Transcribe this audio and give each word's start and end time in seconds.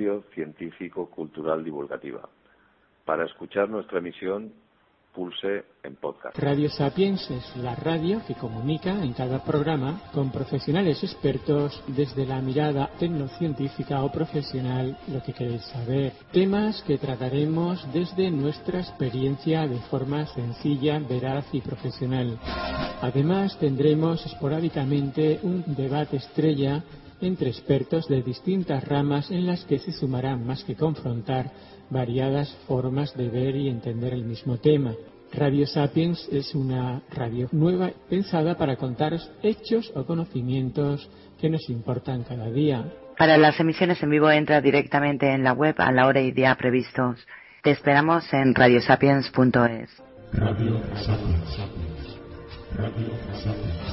Radio 0.00 0.24
científico-cultural 0.34 1.62
divulgativa. 1.62 2.26
Para 3.04 3.26
escuchar 3.26 3.68
nuestra 3.68 3.98
emisión, 3.98 4.52
pulse 5.12 5.64
en 5.82 5.96
podcast. 5.96 6.38
Radio 6.38 6.70
Sapiens 6.70 7.30
es 7.30 7.56
la 7.56 7.74
radio 7.74 8.22
que 8.26 8.34
comunica 8.34 8.92
en 9.02 9.12
cada 9.12 9.44
programa 9.44 10.00
con 10.14 10.30
profesionales 10.30 11.02
expertos 11.02 11.82
desde 11.88 12.24
la 12.24 12.40
mirada 12.40 12.88
tecnocientífica 12.98 14.02
o 14.02 14.10
profesional 14.10 14.96
lo 15.08 15.22
que 15.22 15.34
queréis 15.34 15.64
saber. 15.66 16.12
Temas 16.32 16.82
que 16.84 16.96
trataremos 16.96 17.86
desde 17.92 18.30
nuestra 18.30 18.80
experiencia 18.80 19.66
de 19.66 19.80
forma 19.90 20.24
sencilla, 20.26 20.98
veraz 21.00 21.46
y 21.52 21.60
profesional. 21.60 22.38
Además 23.02 23.58
tendremos 23.58 24.24
esporádicamente 24.24 25.40
un 25.42 25.64
debate 25.74 26.16
estrella 26.16 26.84
entre 27.20 27.50
expertos 27.50 28.08
de 28.08 28.22
distintas 28.22 28.86
ramas 28.86 29.30
en 29.30 29.46
las 29.46 29.64
que 29.64 29.78
se 29.78 29.92
sumarán 29.92 30.46
más 30.46 30.64
que 30.64 30.74
confrontar 30.74 31.50
variadas 31.90 32.56
formas 32.66 33.16
de 33.16 33.28
ver 33.28 33.56
y 33.56 33.68
entender 33.68 34.14
el 34.14 34.24
mismo 34.24 34.58
tema. 34.58 34.94
Radio 35.32 35.66
Sapiens 35.66 36.28
es 36.32 36.54
una 36.54 37.02
radio 37.10 37.48
nueva 37.52 37.90
pensada 38.08 38.56
para 38.56 38.76
contaros 38.76 39.30
hechos 39.42 39.92
o 39.94 40.04
conocimientos 40.04 41.08
que 41.40 41.48
nos 41.48 41.68
importan 41.70 42.24
cada 42.24 42.50
día. 42.50 42.84
Para 43.16 43.36
las 43.36 43.60
emisiones 43.60 44.02
en 44.02 44.10
vivo 44.10 44.30
entra 44.30 44.60
directamente 44.60 45.30
en 45.32 45.44
la 45.44 45.52
web 45.52 45.74
a 45.78 45.92
la 45.92 46.06
hora 46.06 46.20
y 46.20 46.32
día 46.32 46.54
previstos. 46.56 47.24
Te 47.62 47.70
esperamos 47.70 48.32
en 48.32 48.54
radiosapiens.es. 48.54 50.02
Radio 50.32 50.80
Sapiens. 50.94 51.58
Radio 52.74 53.08
Sapiens. 53.34 53.90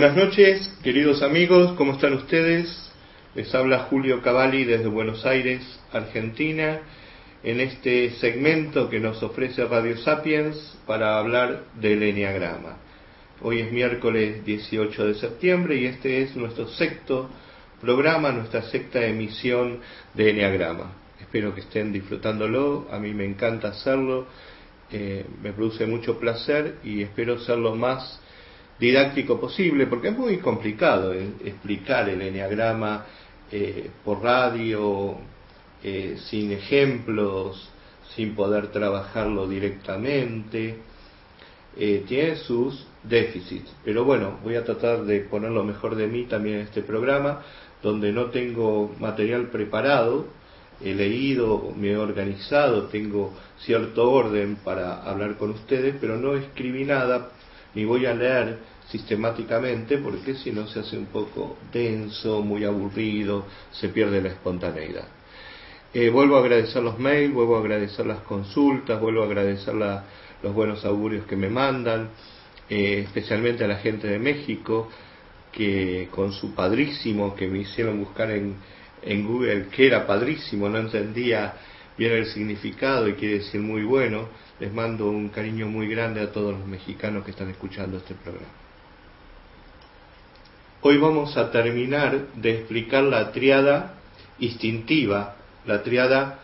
Buenas 0.00 0.16
noches, 0.16 0.78
queridos 0.82 1.22
amigos, 1.22 1.74
¿cómo 1.76 1.92
están 1.92 2.14
ustedes? 2.14 2.90
Les 3.34 3.54
habla 3.54 3.80
Julio 3.90 4.22
Cavalli 4.22 4.64
desde 4.64 4.86
Buenos 4.86 5.26
Aires, 5.26 5.60
Argentina, 5.92 6.80
en 7.42 7.60
este 7.60 8.12
segmento 8.12 8.88
que 8.88 8.98
nos 8.98 9.22
ofrece 9.22 9.62
Radio 9.66 9.98
Sapiens 9.98 10.78
para 10.86 11.18
hablar 11.18 11.64
del 11.74 12.02
Enneagrama. 12.02 12.78
Hoy 13.42 13.60
es 13.60 13.70
miércoles 13.72 14.42
18 14.42 15.06
de 15.06 15.14
septiembre 15.16 15.76
y 15.76 15.84
este 15.84 16.22
es 16.22 16.34
nuestro 16.34 16.66
sexto 16.66 17.28
programa, 17.82 18.32
nuestra 18.32 18.62
sexta 18.62 19.04
emisión 19.04 19.80
de 20.14 20.30
Enneagrama. 20.30 20.94
Espero 21.20 21.54
que 21.54 21.60
estén 21.60 21.92
disfrutándolo, 21.92 22.88
a 22.90 22.98
mí 22.98 23.12
me 23.12 23.26
encanta 23.26 23.68
hacerlo, 23.68 24.26
eh, 24.90 25.26
me 25.42 25.52
produce 25.52 25.84
mucho 25.84 26.18
placer 26.18 26.76
y 26.84 27.02
espero 27.02 27.38
ser 27.38 27.58
lo 27.58 27.74
más 27.74 28.18
didáctico 28.80 29.38
posible, 29.38 29.86
porque 29.86 30.08
es 30.08 30.16
muy 30.16 30.38
complicado 30.38 31.12
eh, 31.12 31.28
explicar 31.44 32.08
el 32.08 32.22
enneagrama 32.22 33.04
eh, 33.52 33.90
por 34.02 34.22
radio, 34.22 35.18
eh, 35.84 36.16
sin 36.28 36.50
ejemplos, 36.52 37.68
sin 38.16 38.34
poder 38.34 38.68
trabajarlo 38.68 39.46
directamente. 39.46 40.76
tiene 41.76 42.36
sus 42.36 42.86
déficits, 43.04 43.70
pero 43.84 44.04
bueno, 44.04 44.38
voy 44.42 44.56
a 44.56 44.64
tratar 44.64 45.04
de 45.04 45.20
poner 45.20 45.52
lo 45.52 45.62
mejor 45.62 45.94
de 45.94 46.06
mí 46.08 46.24
también 46.24 46.56
en 46.56 46.62
este 46.62 46.82
programa, 46.82 47.42
donde 47.82 48.12
no 48.12 48.26
tengo 48.26 48.92
material 48.98 49.48
preparado, 49.50 50.26
he 50.82 50.94
leído, 50.94 51.72
me 51.76 51.92
he 51.92 51.96
organizado, 51.96 52.84
tengo 52.88 53.32
cierto 53.58 54.10
orden 54.10 54.56
para 54.64 55.02
hablar 55.02 55.36
con 55.36 55.50
ustedes, 55.50 55.94
pero 56.00 56.16
no 56.16 56.34
escribí 56.34 56.84
nada 56.84 57.30
ni 57.74 57.84
voy 57.84 58.06
a 58.06 58.14
leer 58.14 58.58
sistemáticamente 58.90 59.98
porque 59.98 60.34
si 60.34 60.50
no 60.50 60.66
se 60.66 60.80
hace 60.80 60.98
un 60.98 61.06
poco 61.06 61.56
denso, 61.72 62.42
muy 62.42 62.64
aburrido, 62.64 63.46
se 63.70 63.88
pierde 63.88 64.20
la 64.20 64.30
espontaneidad. 64.30 65.06
Eh, 65.92 66.08
vuelvo 66.10 66.36
a 66.36 66.40
agradecer 66.40 66.82
los 66.82 66.98
mails, 66.98 67.32
vuelvo 67.32 67.56
a 67.56 67.60
agradecer 67.60 68.06
las 68.06 68.20
consultas, 68.20 69.00
vuelvo 69.00 69.22
a 69.22 69.26
agradecer 69.26 69.74
los 69.74 70.54
buenos 70.54 70.84
augurios 70.84 71.26
que 71.26 71.36
me 71.36 71.48
mandan, 71.48 72.10
eh, 72.68 73.02
especialmente 73.04 73.64
a 73.64 73.68
la 73.68 73.76
gente 73.76 74.06
de 74.06 74.18
México, 74.18 74.88
que 75.52 76.08
con 76.12 76.32
su 76.32 76.54
padrísimo, 76.54 77.34
que 77.34 77.48
me 77.48 77.58
hicieron 77.58 77.98
buscar 77.98 78.30
en, 78.30 78.54
en 79.02 79.26
Google, 79.26 79.66
que 79.68 79.86
era 79.86 80.06
padrísimo, 80.06 80.68
no 80.68 80.78
entendía 80.78 81.54
bien 81.98 82.12
el 82.12 82.26
significado 82.26 83.08
y 83.08 83.14
quiere 83.14 83.38
decir 83.38 83.60
muy 83.60 83.82
bueno, 83.82 84.28
les 84.60 84.72
mando 84.72 85.08
un 85.08 85.30
cariño 85.30 85.66
muy 85.66 85.88
grande 85.88 86.20
a 86.20 86.30
todos 86.30 86.52
los 86.52 86.66
mexicanos 86.66 87.24
que 87.24 87.30
están 87.30 87.48
escuchando 87.48 87.96
este 87.96 88.14
programa. 88.14 88.52
Hoy 90.82 90.98
vamos 90.98 91.36
a 91.38 91.50
terminar 91.50 92.26
de 92.34 92.58
explicar 92.58 93.04
la 93.04 93.32
triada 93.32 93.94
instintiva, 94.38 95.36
la 95.64 95.82
triada 95.82 96.40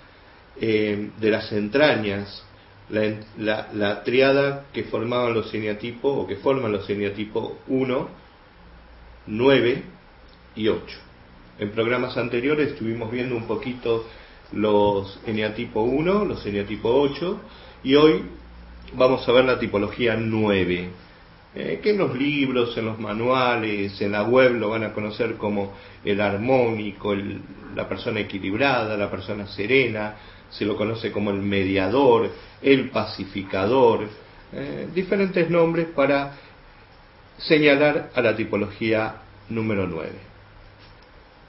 eh, 0.59 1.11
de 1.19 1.31
las 1.31 1.53
entrañas, 1.53 2.43
la, 2.89 4.03
triada 4.05 4.65
que 4.73 4.85
formaban 4.85 5.35
los 5.35 5.53
eneatipos 5.53 6.25
o 6.25 6.27
que 6.27 6.37
forman 6.37 6.73
los 6.73 6.89
eneatipos 6.89 7.53
1, 7.67 8.09
9 9.27 9.83
y 10.55 10.69
8. 10.69 10.99
En 11.59 11.71
programas 11.71 12.17
anteriores 12.17 12.73
estuvimos 12.73 13.11
viendo 13.11 13.37
un 13.37 13.47
poquito 13.47 14.07
los 14.53 15.19
eneatipo 15.27 15.83
1, 15.83 16.25
los 16.25 16.47
eneatipo 16.47 16.89
8 16.89 17.41
y 17.83 17.95
hoy 17.95 18.23
vamos 18.95 19.29
a 19.29 19.33
ver 19.33 19.45
la 19.45 19.59
tipología 19.59 20.17
9 20.17 20.91
eh, 21.59 21.81
que 21.83 21.91
en 21.91 21.99
los 21.99 22.15
libros, 22.15 22.77
en 22.77 22.85
los 22.85 22.99
manuales, 22.99 23.99
en 24.03 24.13
la 24.13 24.25
web 24.25 24.57
lo 24.57 24.69
van 24.69 24.85
a 24.85 24.93
conocer 24.93 25.37
como 25.37 25.73
el 26.05 26.21
armónico, 26.21 27.15
la 27.75 27.89
persona 27.89 28.21
equilibrada, 28.21 28.95
la 28.95 29.11
persona 29.11 29.47
serena, 29.47 30.17
se 30.51 30.67
lo 30.67 30.77
conoce 30.77 31.11
como 31.11 31.31
el 31.31 31.41
mediador, 31.41 32.31
el 32.61 32.91
pacificador, 32.91 34.07
eh, 34.53 34.89
diferentes 34.95 35.49
nombres 35.49 35.87
para 35.95 36.35
señalar 37.39 38.11
a 38.15 38.21
la 38.21 38.37
tipología 38.37 39.23
número 39.49 39.87
9. 39.87 40.11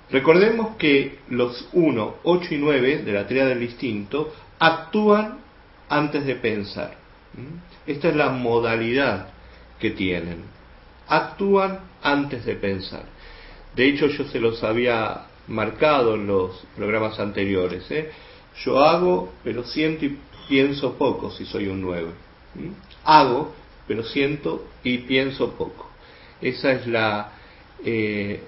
Recordemos 0.10 0.78
que 0.78 1.20
los 1.32 1.68
1, 1.74 2.16
8 2.24 2.54
y 2.54 2.58
9 2.60 3.04
de 3.04 3.12
la 3.12 3.28
teoría 3.28 3.46
del 3.48 3.62
instinto 3.62 4.34
actúan 4.58 5.40
antes 5.90 6.26
de 6.26 6.36
pensar. 6.36 6.96
Esta 7.86 8.10
es 8.10 8.16
la 8.16 8.30
modalidad 8.30 9.30
que 9.80 9.92
tienen. 9.92 10.44
Actúan 11.08 11.80
antes 12.02 12.46
de 12.46 12.56
pensar. 12.56 13.04
De 13.76 13.88
hecho, 13.88 14.08
yo 14.08 14.26
se 14.26 14.40
los 14.40 14.64
había 14.64 15.26
marcado 15.48 16.16
en 16.16 16.28
los 16.28 16.64
programas 16.76 17.20
anteriores. 17.20 17.90
¿eh? 17.92 18.10
Yo 18.64 18.84
hago, 18.84 19.34
pero 19.44 19.64
siento 19.64 20.06
y 20.06 20.18
pienso 20.48 20.98
poco 20.98 21.32
si 21.32 21.46
soy 21.46 21.68
un 21.68 21.82
9. 21.82 22.08
Hago, 23.06 23.54
pero 23.88 24.04
siento 24.04 24.68
y 24.84 25.00
pienso 25.00 25.52
poco. 25.54 25.90
Esa 26.42 26.74
es 26.74 26.88
la, 26.88 27.32
eh, 27.86 28.42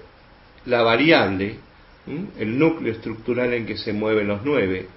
la 0.66 0.82
variable, 0.82 1.56
el 2.38 2.58
núcleo 2.58 2.92
estructural 2.92 3.52
en 3.52 3.66
que 3.66 3.76
se 3.76 3.92
mueven 3.92 4.28
los 4.28 4.42
9. 4.44 4.88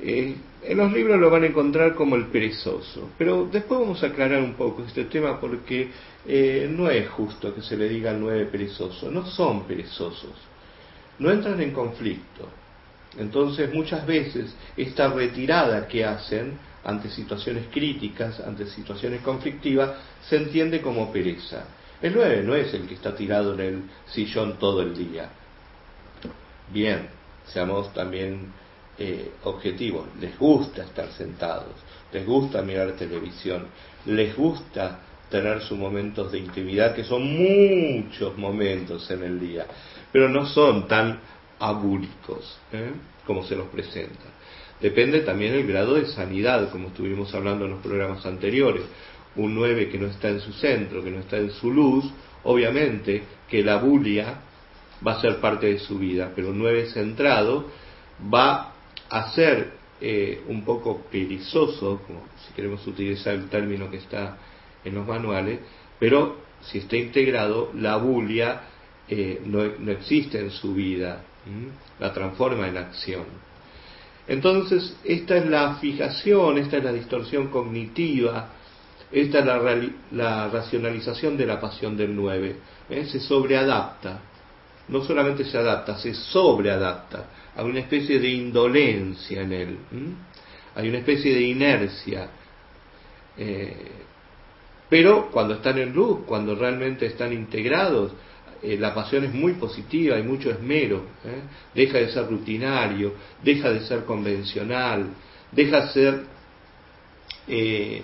Eh, 0.00 0.34
en 0.64 0.78
los 0.78 0.92
libros 0.92 1.18
lo 1.18 1.30
van 1.30 1.42
a 1.42 1.46
encontrar 1.46 1.94
como 1.94 2.14
el 2.16 2.26
perezoso, 2.26 3.10
pero 3.18 3.48
después 3.50 3.80
vamos 3.80 4.02
a 4.02 4.06
aclarar 4.06 4.40
un 4.40 4.54
poco 4.54 4.84
este 4.84 5.04
tema 5.04 5.40
porque 5.40 5.90
eh, 6.26 6.68
no 6.70 6.88
es 6.88 7.08
justo 7.08 7.54
que 7.54 7.62
se 7.62 7.76
le 7.76 7.88
diga 7.88 8.10
al 8.10 8.20
9 8.20 8.46
perezoso, 8.46 9.10
no 9.10 9.26
son 9.26 9.64
perezosos, 9.64 10.32
no 11.18 11.30
entran 11.30 11.60
en 11.60 11.72
conflicto. 11.72 12.48
Entonces 13.18 13.74
muchas 13.74 14.06
veces 14.06 14.54
esta 14.76 15.08
retirada 15.08 15.86
que 15.86 16.04
hacen 16.04 16.58
ante 16.84 17.10
situaciones 17.10 17.66
críticas, 17.70 18.40
ante 18.40 18.66
situaciones 18.66 19.20
conflictivas, 19.20 19.90
se 20.28 20.36
entiende 20.36 20.80
como 20.80 21.12
pereza. 21.12 21.64
El 22.00 22.14
9 22.14 22.42
no 22.44 22.54
es 22.54 22.72
el 22.74 22.86
que 22.86 22.94
está 22.94 23.14
tirado 23.14 23.54
en 23.54 23.60
el 23.60 23.82
sillón 24.06 24.58
todo 24.58 24.82
el 24.82 24.96
día. 24.96 25.28
Bien, 26.72 27.08
seamos 27.46 27.92
también 27.92 28.52
eh, 28.98 29.32
objetivos. 29.44 30.06
Les 30.20 30.38
gusta 30.38 30.84
estar 30.84 31.10
sentados, 31.12 31.74
les 32.12 32.26
gusta 32.26 32.62
mirar 32.62 32.92
televisión, 32.92 33.66
les 34.06 34.36
gusta 34.36 35.00
tener 35.30 35.62
sus 35.62 35.78
momentos 35.78 36.30
de 36.30 36.38
intimidad, 36.38 36.94
que 36.94 37.04
son 37.04 37.22
muchos 37.24 38.36
momentos 38.36 39.10
en 39.10 39.22
el 39.22 39.40
día, 39.40 39.66
pero 40.12 40.28
no 40.28 40.44
son 40.46 40.86
tan 40.86 41.20
abúlicos 41.58 42.58
¿eh? 42.72 42.92
como 43.26 43.42
se 43.44 43.56
los 43.56 43.68
presenta. 43.68 44.24
Depende 44.80 45.20
también 45.20 45.54
el 45.54 45.66
grado 45.66 45.94
de 45.94 46.06
sanidad, 46.06 46.70
como 46.70 46.88
estuvimos 46.88 47.32
hablando 47.34 47.64
en 47.64 47.70
los 47.70 47.80
programas 47.80 48.26
anteriores. 48.26 48.82
Un 49.36 49.54
9 49.54 49.88
que 49.88 49.98
no 49.98 50.08
está 50.08 50.28
en 50.28 50.40
su 50.40 50.52
centro, 50.52 51.02
que 51.02 51.10
no 51.10 51.20
está 51.20 51.38
en 51.38 51.50
su 51.50 51.70
luz, 51.70 52.04
obviamente 52.42 53.22
que 53.48 53.62
la 53.62 53.76
bulia 53.76 54.40
va 55.06 55.12
a 55.12 55.20
ser 55.20 55.36
parte 55.36 55.66
de 55.66 55.78
su 55.78 55.98
vida, 55.98 56.32
pero 56.34 56.50
un 56.50 56.58
9 56.58 56.86
centrado 56.86 57.66
va 58.32 58.71
a 59.12 59.30
ser 59.32 59.72
eh, 60.00 60.42
un 60.48 60.64
poco 60.64 61.02
perezoso, 61.10 62.00
como 62.06 62.22
si 62.46 62.54
queremos 62.54 62.84
utilizar 62.86 63.34
el 63.34 63.48
término 63.50 63.90
que 63.90 63.98
está 63.98 64.38
en 64.82 64.94
los 64.94 65.06
manuales, 65.06 65.60
pero 65.98 66.38
si 66.62 66.78
está 66.78 66.96
integrado, 66.96 67.70
la 67.74 67.96
bulia 67.96 68.62
eh, 69.06 69.42
no, 69.44 69.64
no 69.78 69.92
existe 69.92 70.40
en 70.40 70.50
su 70.50 70.72
vida, 70.74 71.24
la 72.00 72.12
transforma 72.12 72.66
en 72.68 72.78
acción. 72.78 73.24
Entonces, 74.26 74.96
esta 75.04 75.36
es 75.36 75.46
la 75.46 75.74
fijación, 75.74 76.56
esta 76.56 76.78
es 76.78 76.84
la 76.84 76.92
distorsión 76.92 77.48
cognitiva, 77.48 78.48
esta 79.10 79.40
es 79.40 79.44
la, 79.44 79.60
la 80.12 80.48
racionalización 80.48 81.36
de 81.36 81.46
la 81.46 81.60
pasión 81.60 81.98
del 81.98 82.16
9. 82.16 82.56
¿eh? 82.88 83.04
Se 83.04 83.20
sobreadapta, 83.20 84.20
no 84.88 85.04
solamente 85.04 85.44
se 85.44 85.58
adapta, 85.58 85.98
se 85.98 86.14
sobreadapta. 86.14 87.26
Hay 87.56 87.64
una 87.64 87.80
especie 87.80 88.18
de 88.18 88.28
indolencia 88.28 89.42
en 89.42 89.52
él, 89.52 89.78
hay 90.74 90.88
una 90.88 90.98
especie 90.98 91.34
de 91.34 91.42
inercia. 91.42 92.30
Eh, 93.36 93.90
pero 94.88 95.30
cuando 95.30 95.54
están 95.54 95.78
en 95.78 95.92
luz, 95.92 96.20
cuando 96.26 96.54
realmente 96.54 97.06
están 97.06 97.32
integrados, 97.32 98.12
eh, 98.62 98.76
la 98.78 98.94
pasión 98.94 99.24
es 99.24 99.34
muy 99.34 99.54
positiva, 99.54 100.14
hay 100.16 100.22
mucho 100.22 100.50
esmero, 100.50 101.06
¿eh? 101.24 101.42
deja 101.74 101.98
de 101.98 102.10
ser 102.10 102.28
rutinario, 102.28 103.14
deja 103.42 103.70
de 103.70 103.80
ser 103.80 104.04
convencional, 104.04 105.08
deja 105.50 105.86
de 105.86 105.92
ser 105.92 106.22
eh, 107.48 108.02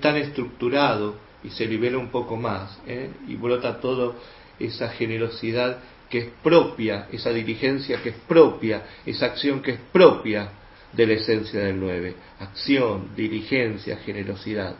tan 0.00 0.16
estructurado 0.16 1.16
y 1.44 1.50
se 1.50 1.66
libera 1.66 1.98
un 1.98 2.08
poco 2.08 2.36
más 2.36 2.80
y 3.28 3.36
brota 3.36 3.80
toda 3.80 4.14
esa 4.58 4.88
generosidad 4.88 5.78
que 6.08 6.18
es 6.18 6.28
propia, 6.42 7.08
esa 7.12 7.30
diligencia 7.30 8.02
que 8.02 8.10
es 8.10 8.16
propia, 8.26 8.84
esa 9.04 9.26
acción 9.26 9.60
que 9.60 9.72
es 9.72 9.80
propia 9.92 10.50
de 10.92 11.06
la 11.06 11.12
esencia 11.14 11.60
del 11.60 11.78
9. 11.78 12.14
Acción, 12.40 13.10
diligencia, 13.14 13.98
generosidad. 13.98 14.76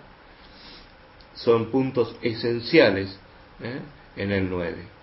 Son 1.34 1.70
puntos 1.70 2.16
esenciales 2.22 3.18
en 4.16 4.32
el 4.32 4.48
9. 4.48 4.98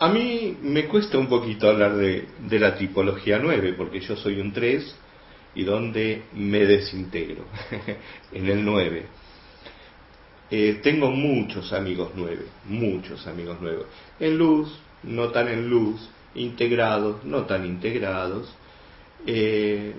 A 0.00 0.08
mí 0.08 0.56
me 0.62 0.86
cuesta 0.86 1.18
un 1.18 1.28
poquito 1.28 1.68
hablar 1.68 1.96
de, 1.96 2.28
la 2.58 2.76
tipología 2.76 3.38
9, 3.38 3.74
porque 3.76 4.00
yo 4.00 4.16
soy 4.16 4.40
un 4.40 4.52
3 4.52 4.94
y 5.56 5.64
donde 5.64 6.22
me 6.34 6.64
desintegro, 6.66 7.44
en 8.32 8.48
el 8.48 8.64
9. 8.64 9.06
Eh, 10.50 10.80
tengo 10.82 11.10
muchos 11.10 11.72
amigos 11.72 12.10
9, 12.14 12.46
muchos 12.66 13.26
amigos 13.26 13.58
9. 13.60 13.82
En 14.20 14.38
luz, 14.38 14.78
no 15.02 15.28
tan 15.28 15.48
en 15.48 15.68
luz, 15.68 16.08
integrados, 16.34 17.24
no 17.24 17.44
tan 17.44 17.66
integrados. 17.66 18.54
Eh, 19.26 19.92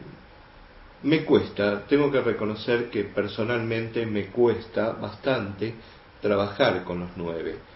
me 1.04 1.24
cuesta, 1.24 1.86
tengo 1.88 2.12
que 2.12 2.22
reconocer 2.22 2.90
que 2.90 3.04
personalmente 3.06 4.06
me 4.06 4.28
cuesta 4.28 4.92
bastante 4.94 5.74
trabajar 6.22 6.84
con 6.84 7.00
los 7.00 7.10
9 7.16 7.70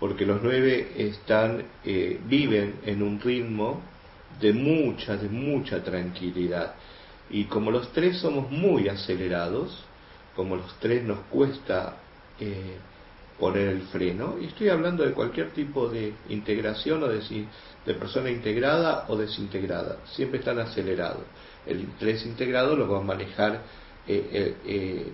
porque 0.00 0.24
los 0.24 0.42
nueve 0.42 0.92
están, 0.96 1.62
eh, 1.84 2.18
viven 2.24 2.76
en 2.86 3.02
un 3.02 3.20
ritmo 3.20 3.82
de 4.40 4.54
mucha, 4.54 5.16
de 5.16 5.28
mucha 5.28 5.84
tranquilidad. 5.84 6.74
Y 7.28 7.44
como 7.44 7.70
los 7.70 7.92
tres 7.92 8.16
somos 8.16 8.50
muy 8.50 8.88
acelerados, 8.88 9.84
como 10.36 10.56
los 10.56 10.78
tres 10.78 11.04
nos 11.04 11.20
cuesta 11.30 11.96
eh, 12.38 12.76
poner 13.38 13.68
el 13.68 13.82
freno, 13.82 14.36
y 14.40 14.46
estoy 14.46 14.68
hablando 14.68 15.04
de 15.04 15.12
cualquier 15.12 15.50
tipo 15.50 15.88
de 15.88 16.12
integración 16.28 17.02
o 17.02 17.08
de, 17.08 17.20
de 17.86 17.94
persona 17.94 18.30
integrada 18.30 19.06
o 19.08 19.16
desintegrada, 19.16 19.98
siempre 20.04 20.40
están 20.40 20.58
acelerados. 20.58 21.22
El 21.66 21.86
tres 21.98 22.24
integrado 22.26 22.76
lo 22.76 22.88
va 22.88 22.98
a 22.98 23.02
manejar 23.02 23.62
eh, 24.06 25.12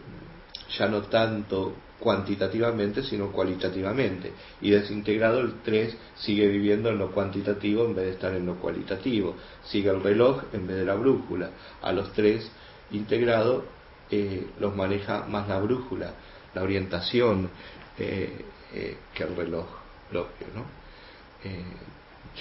ya 0.78 0.88
no 0.88 1.02
tanto 1.02 1.74
cuantitativamente, 1.98 3.02
sino 3.02 3.32
cualitativamente. 3.32 4.32
Y 4.60 4.70
desintegrado 4.70 5.40
el 5.40 5.60
3 5.62 5.96
sigue 6.16 6.46
viviendo 6.48 6.90
en 6.90 6.98
lo 6.98 7.10
cuantitativo 7.12 7.84
en 7.84 7.94
vez 7.94 8.06
de 8.06 8.12
estar 8.12 8.34
en 8.34 8.46
lo 8.46 8.56
cualitativo. 8.56 9.34
Sigue 9.64 9.90
el 9.90 10.02
reloj 10.02 10.42
en 10.52 10.66
vez 10.66 10.76
de 10.76 10.84
la 10.84 10.94
brújula. 10.94 11.50
A 11.82 11.92
los 11.92 12.12
3 12.12 12.50
integrados 12.92 13.64
eh, 14.10 14.46
los 14.60 14.74
maneja 14.74 15.26
más 15.26 15.48
la 15.48 15.58
brújula, 15.58 16.14
la 16.54 16.62
orientación 16.62 17.50
eh, 17.98 18.44
eh, 18.74 18.96
que 19.14 19.22
el 19.22 19.36
reloj 19.36 19.66
propio. 20.10 20.46
¿no? 20.54 20.86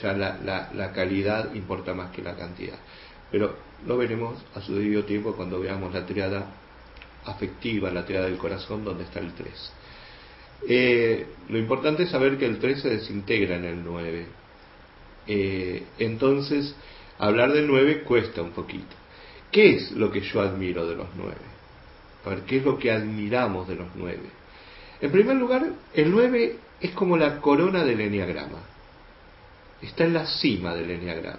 ya 0.01 0.13
la, 0.13 0.37
la, 0.43 0.71
la 0.73 0.91
calidad 0.91 1.53
importa 1.53 1.93
más 1.93 2.11
que 2.11 2.21
la 2.21 2.35
cantidad. 2.35 2.77
Pero 3.31 3.55
lo 3.85 3.97
veremos 3.97 4.43
a 4.55 4.61
su 4.61 4.75
debido 4.75 5.03
tiempo 5.03 5.35
cuando 5.35 5.59
veamos 5.59 5.93
la 5.93 6.05
triada 6.05 6.47
afectiva, 7.25 7.91
la 7.91 8.05
teoría 8.05 8.25
del 8.25 8.37
corazón, 8.37 8.83
donde 8.83 9.03
está 9.03 9.19
el 9.19 9.33
3. 9.33 9.73
Eh, 10.67 11.25
lo 11.49 11.57
importante 11.57 12.03
es 12.03 12.09
saber 12.09 12.37
que 12.37 12.45
el 12.45 12.59
3 12.59 12.81
se 12.81 12.89
desintegra 12.89 13.55
en 13.57 13.65
el 13.65 13.83
9. 13.83 14.25
Eh, 15.27 15.83
entonces, 15.99 16.75
hablar 17.17 17.51
del 17.51 17.67
9 17.67 18.03
cuesta 18.03 18.41
un 18.41 18.51
poquito. 18.51 18.95
¿Qué 19.51 19.75
es 19.75 19.91
lo 19.91 20.11
que 20.11 20.21
yo 20.21 20.41
admiro 20.41 20.87
de 20.87 20.95
los 20.95 21.07
9? 21.15 21.35
A 22.25 22.29
ver, 22.29 22.41
¿qué 22.41 22.57
es 22.57 22.63
lo 22.63 22.77
que 22.79 22.91
admiramos 22.91 23.67
de 23.67 23.75
los 23.75 23.87
9? 23.93 24.19
En 25.01 25.11
primer 25.11 25.35
lugar, 25.35 25.63
el 25.93 26.11
9 26.11 26.57
es 26.81 26.91
como 26.91 27.17
la 27.17 27.39
corona 27.39 27.83
del 27.83 28.01
enneagrama. 28.01 28.59
Está 29.81 30.05
en 30.05 30.13
la 30.13 30.25
cima 30.25 30.73
del 30.73 30.89
enneagrama. 30.89 31.37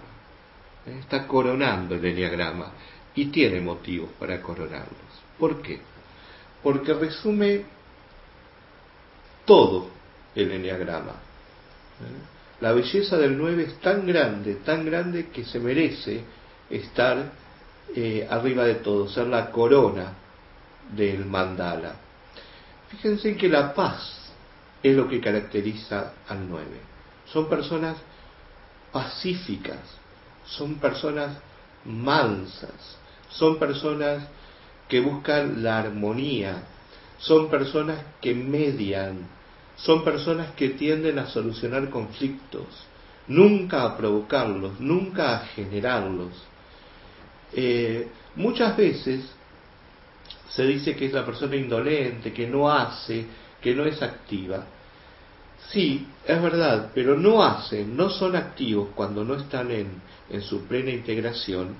¿eh? 0.87 0.99
Está 1.01 1.27
coronando 1.27 1.97
el 1.97 2.05
enneagrama 2.05 2.71
y 3.17 3.27
tiene 3.27 3.61
motivos 3.61 4.11
para 4.19 4.41
coronarlos. 4.41 5.23
¿Por 5.39 5.61
qué? 5.61 5.81
Porque 6.63 6.95
resume 6.95 7.65
todo 9.45 9.89
el 10.37 10.53
enneagrama. 10.53 11.13
¿Eh? 11.13 12.37
La 12.61 12.73
belleza 12.73 13.19
del 13.19 13.37
9 13.37 13.65
es 13.65 13.81
tan 13.81 14.07
grande, 14.07 14.57
tan 14.57 14.85
grande 14.87 15.29
que 15.31 15.45
se 15.45 15.59
merece 15.59 16.21
estar 16.71 17.33
eh, 17.95 18.27
arriba 18.31 18.65
de 18.65 18.77
todo, 18.77 19.09
ser 19.09 19.27
la 19.27 19.51
corona 19.51 20.26
del 20.91 21.25
mandala. 21.25 21.97
Fíjense 22.89 23.37
que 23.37 23.49
la 23.49 23.75
paz 23.75 24.33
es 24.83 24.95
lo 24.95 25.09
que 25.09 25.21
caracteriza 25.21 26.13
al 26.29 26.49
9. 26.49 26.67
son 27.33 27.49
personas 27.49 27.97
pacíficas, 28.93 29.81
son 30.45 30.77
personas 30.77 31.39
mansas, 31.85 32.97
son 33.31 33.59
personas 33.59 34.23
que 34.89 35.01
buscan 35.01 35.63
la 35.63 35.79
armonía, 35.79 36.63
son 37.19 37.51
personas 37.51 37.99
que 38.21 38.35
median, 38.35 39.27
son 39.77 40.05
personas 40.05 40.53
que 40.53 40.71
tienden 40.71 41.19
a 41.19 41.27
solucionar 41.27 41.91
conflictos, 41.91 42.67
nunca 43.27 43.83
a 43.83 43.97
provocarlos, 43.97 44.79
nunca 44.81 45.37
a 45.37 45.41
generarlos. 45.47 46.33
Eh, 47.53 48.09
muchas 48.37 48.77
veces 48.77 49.29
se 50.51 50.65
dice 50.65 50.95
que 50.95 51.07
es 51.07 51.13
la 51.13 51.25
persona 51.25 51.57
indolente, 51.57 52.33
que 52.33 52.47
no 52.47 52.71
hace, 52.71 53.27
que 53.61 53.75
no 53.75 53.85
es 53.85 54.01
activa. 54.03 54.65
Sí, 55.71 56.07
es 56.25 56.43
verdad, 56.43 56.93
pero 56.95 57.17
no 57.17 57.43
hacen, 57.43 57.97
no 57.97 58.11
son 58.11 58.37
activos 58.37 58.91
cuando 58.95 59.25
no 59.25 59.35
están 59.35 59.71
en, 59.71 60.01
su 60.43 60.67
plena 60.67 60.91
integración, 60.91 61.77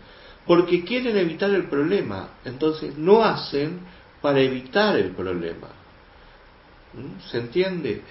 porque 0.47 0.85
quieren 0.85 1.17
evitar 1.17 1.51
el 1.51 1.69
problema. 1.69 2.31
Entonces 2.45 2.97
no 2.97 3.23
hacen 3.25 3.81
para 4.21 4.41
evitar 4.41 4.97
el 4.97 5.11
problema. 5.13 5.69
¿Mm? 6.95 7.21
¿Se 7.31 7.39
entiende? 7.39 8.03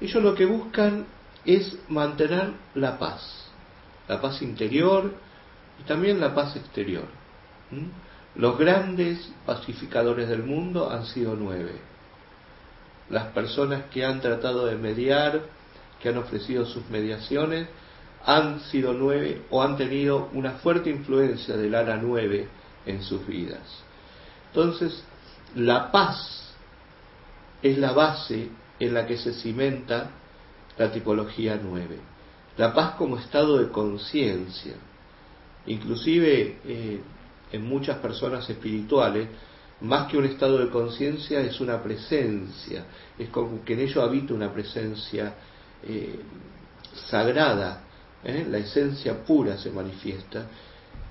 Ellos 0.00 0.22
lo 0.22 0.34
que 0.34 0.44
buscan 0.44 1.06
es 1.44 1.76
mantener 1.88 2.52
la 2.74 2.98
paz, 2.98 3.50
la 4.08 4.20
paz 4.20 4.42
interior 4.42 5.14
y 5.80 5.84
también 5.84 6.20
la 6.20 6.34
paz 6.34 6.56
exterior. 6.56 7.06
¿Mm? 7.70 8.03
Los 8.36 8.58
grandes 8.58 9.30
pacificadores 9.46 10.28
del 10.28 10.42
mundo 10.42 10.90
han 10.90 11.06
sido 11.06 11.36
nueve. 11.36 11.72
Las 13.10 13.26
personas 13.28 13.84
que 13.92 14.04
han 14.04 14.20
tratado 14.20 14.66
de 14.66 14.76
mediar, 14.76 15.42
que 16.00 16.08
han 16.08 16.18
ofrecido 16.18 16.66
sus 16.66 16.88
mediaciones, 16.90 17.68
han 18.24 18.60
sido 18.60 18.92
nueve 18.92 19.42
o 19.50 19.62
han 19.62 19.76
tenido 19.76 20.30
una 20.32 20.52
fuerte 20.52 20.90
influencia 20.90 21.56
del 21.56 21.74
ala 21.74 21.96
nueve 21.96 22.48
en 22.86 23.02
sus 23.02 23.26
vidas. 23.26 23.62
Entonces, 24.48 25.04
la 25.54 25.92
paz 25.92 26.54
es 27.62 27.78
la 27.78 27.92
base 27.92 28.48
en 28.80 28.94
la 28.94 29.06
que 29.06 29.16
se 29.16 29.34
cimenta 29.34 30.10
la 30.76 30.90
tipología 30.90 31.60
nueve. 31.62 31.98
La 32.56 32.72
paz 32.72 32.94
como 32.96 33.18
estado 33.18 33.58
de 33.58 33.70
conciencia. 33.70 34.74
Inclusive 35.66 36.58
eh, 36.64 37.00
en 37.54 37.64
muchas 37.64 37.98
personas 37.98 38.48
espirituales, 38.50 39.28
más 39.80 40.10
que 40.10 40.16
un 40.16 40.24
estado 40.24 40.58
de 40.58 40.70
conciencia 40.70 41.40
es 41.40 41.60
una 41.60 41.80
presencia, 41.82 42.84
es 43.18 43.28
como 43.28 43.64
que 43.64 43.74
en 43.74 43.80
ello 43.80 44.02
habita 44.02 44.34
una 44.34 44.52
presencia 44.52 45.34
eh, 45.82 46.18
sagrada, 47.08 47.84
¿eh? 48.24 48.44
la 48.48 48.58
esencia 48.58 49.24
pura 49.24 49.56
se 49.56 49.70
manifiesta 49.70 50.46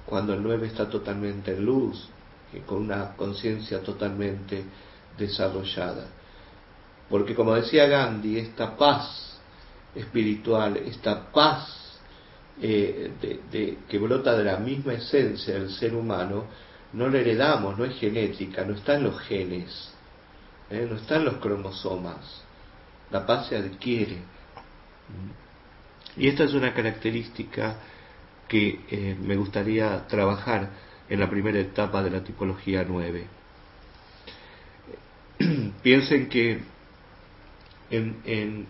cuando 0.05 0.33
el 0.33 0.43
9 0.43 0.67
está 0.67 0.89
totalmente 0.89 1.55
en 1.55 1.65
luz, 1.65 2.09
con 2.65 2.83
una 2.83 3.13
conciencia 3.15 3.81
totalmente 3.81 4.63
desarrollada. 5.17 6.07
Porque 7.09 7.35
como 7.35 7.55
decía 7.55 7.87
Gandhi, 7.87 8.37
esta 8.37 8.75
paz 8.75 9.39
espiritual, 9.95 10.77
esta 10.77 11.31
paz 11.31 11.82
eh, 12.61 13.11
que 13.89 13.97
brota 13.97 14.37
de 14.37 14.43
la 14.43 14.57
misma 14.57 14.93
esencia 14.93 15.55
del 15.55 15.71
ser 15.71 15.95
humano, 15.95 16.45
no 16.93 17.09
la 17.09 17.19
heredamos, 17.19 17.77
no 17.77 17.85
es 17.85 17.97
genética, 17.99 18.63
no 18.63 18.75
está 18.75 18.95
en 18.95 19.03
los 19.03 19.19
genes, 19.21 19.93
¿eh? 20.69 20.85
no 20.89 20.97
está 20.97 21.15
en 21.15 21.25
los 21.25 21.35
cromosomas. 21.37 22.43
La 23.09 23.25
paz 23.25 23.47
se 23.47 23.57
adquiere. 23.57 24.17
Y 26.15 26.27
esta 26.27 26.43
es 26.43 26.53
una 26.53 26.73
característica 26.73 27.77
que 28.47 28.81
eh, 28.89 29.17
me 29.19 29.35
gustaría 29.35 30.05
trabajar 30.07 30.69
en 31.09 31.19
la 31.19 31.29
primera 31.29 31.59
etapa 31.59 32.03
de 32.03 32.11
la 32.11 32.23
tipología 32.23 32.85
9. 32.87 33.27
Piensen 35.81 36.29
que 36.29 36.71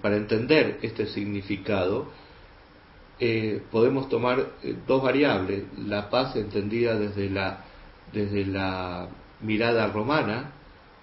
para 0.02 0.18
entender 0.18 0.80
este 0.82 1.08
significado 1.08 2.12
eh, 3.26 3.64
podemos 3.72 4.10
tomar 4.10 4.54
eh, 4.64 4.76
dos 4.86 5.02
variables, 5.02 5.64
la 5.78 6.10
paz 6.10 6.36
entendida 6.36 6.98
desde 6.98 7.30
la, 7.30 7.64
desde 8.12 8.46
la 8.46 9.08
mirada 9.42 9.88
romana, 9.88 10.52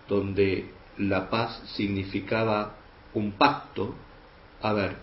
donde 0.08 0.70
la 0.98 1.30
paz 1.30 1.62
significaba 1.76 2.74
un 3.14 3.32
pacto, 3.32 3.94
a 4.60 4.72
ver, 4.72 4.96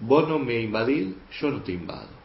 vos 0.00 0.28
no 0.28 0.38
me 0.38 0.60
invadís, 0.60 1.14
yo 1.40 1.50
no 1.50 1.62
te 1.62 1.72
invado 1.72 2.16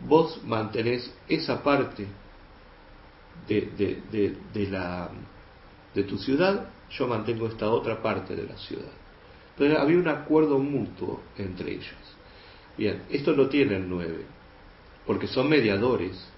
vos 0.00 0.40
mantenés 0.44 1.12
esa 1.28 1.62
parte 1.62 2.06
de, 3.48 4.36
de, 4.52 4.66
la, 4.66 5.10
de 5.94 6.04
tu 6.04 6.18
ciudad, 6.18 6.68
yo 6.90 7.06
mantengo 7.06 7.46
esta 7.46 7.68
otra 7.68 8.02
parte 8.02 8.34
de 8.34 8.44
la 8.44 8.56
ciudad. 8.56 8.90
Entonces 9.50 9.78
había 9.78 9.98
un 9.98 10.08
acuerdo 10.08 10.58
mutuo 10.58 11.20
entre 11.36 11.72
ellos. 11.72 12.16
Bien, 12.76 13.02
esto 13.10 13.32
lo 13.32 13.48
tiene 13.48 13.76
el 13.76 13.88
9, 13.88 14.24
porque 15.06 15.26
son 15.26 15.48
mediadores. 15.48 16.28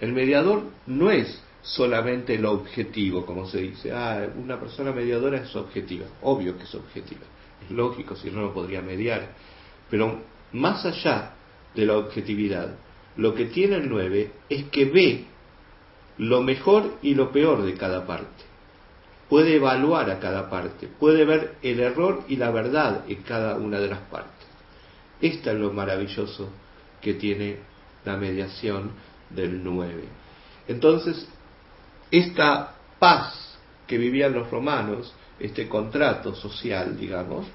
El 0.00 0.12
mediador 0.12 0.62
no 0.86 1.10
es 1.10 1.42
solamente 1.62 2.34
el 2.34 2.46
objetivo, 2.46 3.24
como 3.24 3.46
se 3.46 3.58
dice, 3.58 3.92
ah, 3.92 4.26
una 4.36 4.58
persona 4.60 4.92
mediadora 4.92 5.38
es 5.38 5.54
objetiva, 5.56 6.06
obvio 6.22 6.56
que 6.56 6.64
es 6.64 6.74
objetiva, 6.74 7.22
es 7.64 7.70
lógico, 7.70 8.16
si 8.16 8.30
no, 8.30 8.42
no 8.42 8.52
podría 8.52 8.82
mediar, 8.82 9.32
pero 9.90 10.20
más 10.52 10.84
allá 10.84 11.32
de 11.74 11.86
la 11.86 11.96
objetividad, 11.96 12.76
lo 13.16 13.34
que 13.34 13.46
tiene 13.46 13.76
el 13.76 13.88
9 13.88 14.30
es 14.48 14.64
que 14.64 14.84
ve 14.86 15.24
lo 16.18 16.42
mejor 16.42 16.98
y 17.02 17.14
lo 17.14 17.32
peor 17.32 17.62
de 17.62 17.74
cada 17.74 18.06
parte. 18.06 18.44
Puede 19.28 19.56
evaluar 19.56 20.10
a 20.10 20.20
cada 20.20 20.50
parte, 20.50 20.86
puede 20.86 21.24
ver 21.24 21.56
el 21.62 21.80
error 21.80 22.24
y 22.28 22.36
la 22.36 22.50
verdad 22.50 23.04
en 23.08 23.22
cada 23.22 23.56
una 23.56 23.80
de 23.80 23.88
las 23.88 24.00
partes. 24.00 24.43
Esto 25.24 25.52
es 25.52 25.58
lo 25.58 25.72
maravilloso 25.72 26.50
que 27.00 27.14
tiene 27.14 27.56
la 28.04 28.18
mediación 28.18 28.90
del 29.30 29.64
9. 29.64 30.04
Entonces, 30.68 31.26
esta 32.10 32.74
paz 32.98 33.56
que 33.86 33.96
vivían 33.96 34.34
los 34.34 34.50
romanos, 34.50 35.14
este 35.40 35.66
contrato 35.66 36.34
social, 36.34 36.98
digamos, 36.98 37.46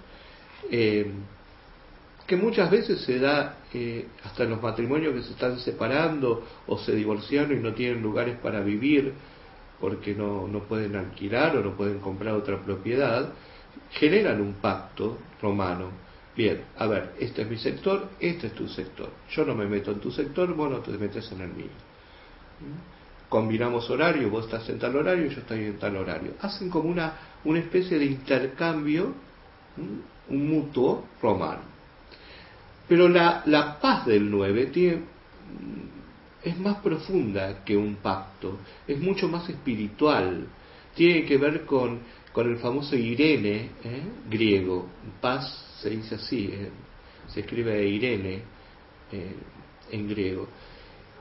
eh, 0.71 1.11
que 2.25 2.35
muchas 2.38 2.71
veces 2.71 3.01
se 3.01 3.19
da 3.19 3.57
eh, 3.71 4.07
hasta 4.23 4.45
en 4.45 4.49
los 4.49 4.63
matrimonios 4.63 5.13
que 5.13 5.21
se 5.21 5.33
están 5.33 5.59
separando 5.59 6.43
o 6.65 6.79
se 6.79 6.95
divorciaron 6.95 7.55
y 7.55 7.61
no 7.61 7.75
tienen 7.75 8.01
lugares 8.01 8.39
para 8.39 8.61
vivir 8.61 9.13
porque 9.79 10.15
no, 10.15 10.47
no 10.47 10.61
pueden 10.63 10.95
alquilar 10.95 11.55
o 11.57 11.63
no 11.63 11.77
pueden 11.77 11.99
comprar 11.99 12.33
otra 12.33 12.57
propiedad, 12.63 13.31
generan 13.91 14.41
un 14.41 14.53
pacto 14.53 15.19
romano. 15.39 16.08
Bien, 16.39 16.62
a 16.77 16.88
ver, 16.88 17.15
este 17.19 17.41
es 17.41 17.50
mi 17.50 17.58
sector, 17.58 18.12
este 18.17 18.48
es 18.48 18.53
tu 18.53 18.65
sector. 18.69 19.10
Yo 19.29 19.43
no 19.43 19.53
me 19.55 19.65
meto 19.65 19.91
en 19.91 20.00
tu 20.00 20.10
sector, 20.10 20.53
vos 20.53 20.72
no 20.72 20.77
te 20.77 20.91
metes 20.91 21.29
en 21.34 21.41
el 21.41 21.50
mío. 21.50 21.67
Combinamos 23.27 23.89
horario, 23.89 24.29
vos 24.29 24.46
estás 24.46 24.69
en 24.69 24.79
tal 24.79 24.96
horario, 24.96 25.27
yo 25.27 25.41
estoy 25.41 25.65
en 25.65 25.77
tal 25.77 25.98
horario. 25.98 26.36
Hacen 26.39 26.69
como 26.69 26.88
una, 26.88 27.13
una 27.43 27.60
especie 27.60 28.00
de 28.00 28.05
intercambio, 28.05 29.13
un 30.29 30.50
mutuo 30.50 31.08
romano. 31.22 31.60
Pero 32.88 33.10
la, 33.10 33.43
la 33.46 33.77
paz 33.77 34.05
del 34.05 34.31
9 34.31 34.67
tiene, 34.67 35.01
es 36.41 36.58
más 36.58 36.77
profunda 36.77 37.65
que 37.65 37.75
un 37.75 37.96
pacto, 37.96 38.60
es 38.88 38.98
mucho 38.98 39.27
más 39.27 39.50
espiritual, 39.50 40.48
tiene 40.96 41.25
que 41.25 41.38
ver 41.38 41.65
con, 41.65 42.00
con 42.31 42.50
el 42.50 42.60
famoso 42.60 42.96
Irene 42.96 43.72
¿eh? 43.84 44.03
griego, 44.29 44.88
paz 45.19 45.65
se 45.81 45.89
dice 45.89 46.15
así, 46.15 46.50
¿eh? 46.51 46.69
se 47.27 47.41
escribe 47.41 47.88
Irene 47.88 48.41
eh, 49.12 49.36
en 49.91 50.09
griego. 50.09 50.48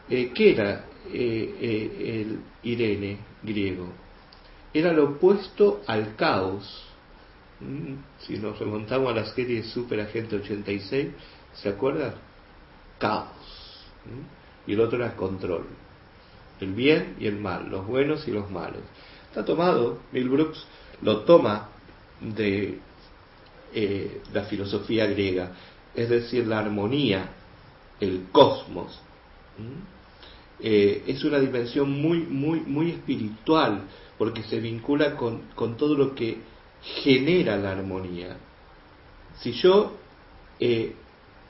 ¿Qué 0.08 0.52
era 0.52 0.86
el 1.12 2.40
Irene 2.62 3.18
griego? 3.42 3.92
Era 4.72 4.92
lo 4.92 5.10
opuesto 5.10 5.82
al 5.86 6.16
caos. 6.16 6.84
Mm, 7.60 7.94
si 8.20 8.38
nos 8.38 8.58
remontamos 8.58 9.10
a 9.10 9.16
la 9.16 9.26
serie 9.34 9.62
Super 9.64 10.00
Agente 10.00 10.36
86, 10.36 11.08
¿Se 11.62 11.68
acuerdan? 11.68 12.14
Caos. 12.98 13.84
Y 14.66 14.74
el 14.74 14.80
otro 14.80 14.98
era 14.98 15.16
control. 15.16 15.66
El 16.60 16.72
bien 16.72 17.16
y 17.18 17.26
el 17.26 17.36
mal, 17.38 17.68
los 17.68 17.86
buenos 17.86 18.26
y 18.28 18.32
los 18.32 18.50
malos. 18.50 18.82
Está 19.28 19.44
tomado, 19.44 19.98
Bill 20.12 20.28
Brooks 20.28 20.64
lo 21.02 21.20
toma 21.20 21.68
de 22.20 22.80
eh, 23.74 24.22
la 24.32 24.44
filosofía 24.44 25.06
griega, 25.06 25.52
es 25.94 26.08
decir, 26.08 26.46
la 26.46 26.60
armonía, 26.60 27.30
el 28.00 28.26
cosmos. 28.30 28.98
Eh, 30.60 31.04
es 31.06 31.24
una 31.24 31.38
dimensión 31.38 31.90
muy, 31.90 32.20
muy, 32.20 32.60
muy 32.60 32.90
espiritual, 32.90 33.82
porque 34.16 34.42
se 34.42 34.60
vincula 34.60 35.16
con, 35.16 35.42
con 35.54 35.76
todo 35.76 35.94
lo 35.96 36.14
que 36.14 36.38
genera 37.02 37.56
la 37.56 37.72
armonía. 37.72 38.36
Si 39.40 39.52
yo 39.52 39.96
eh, 40.58 40.94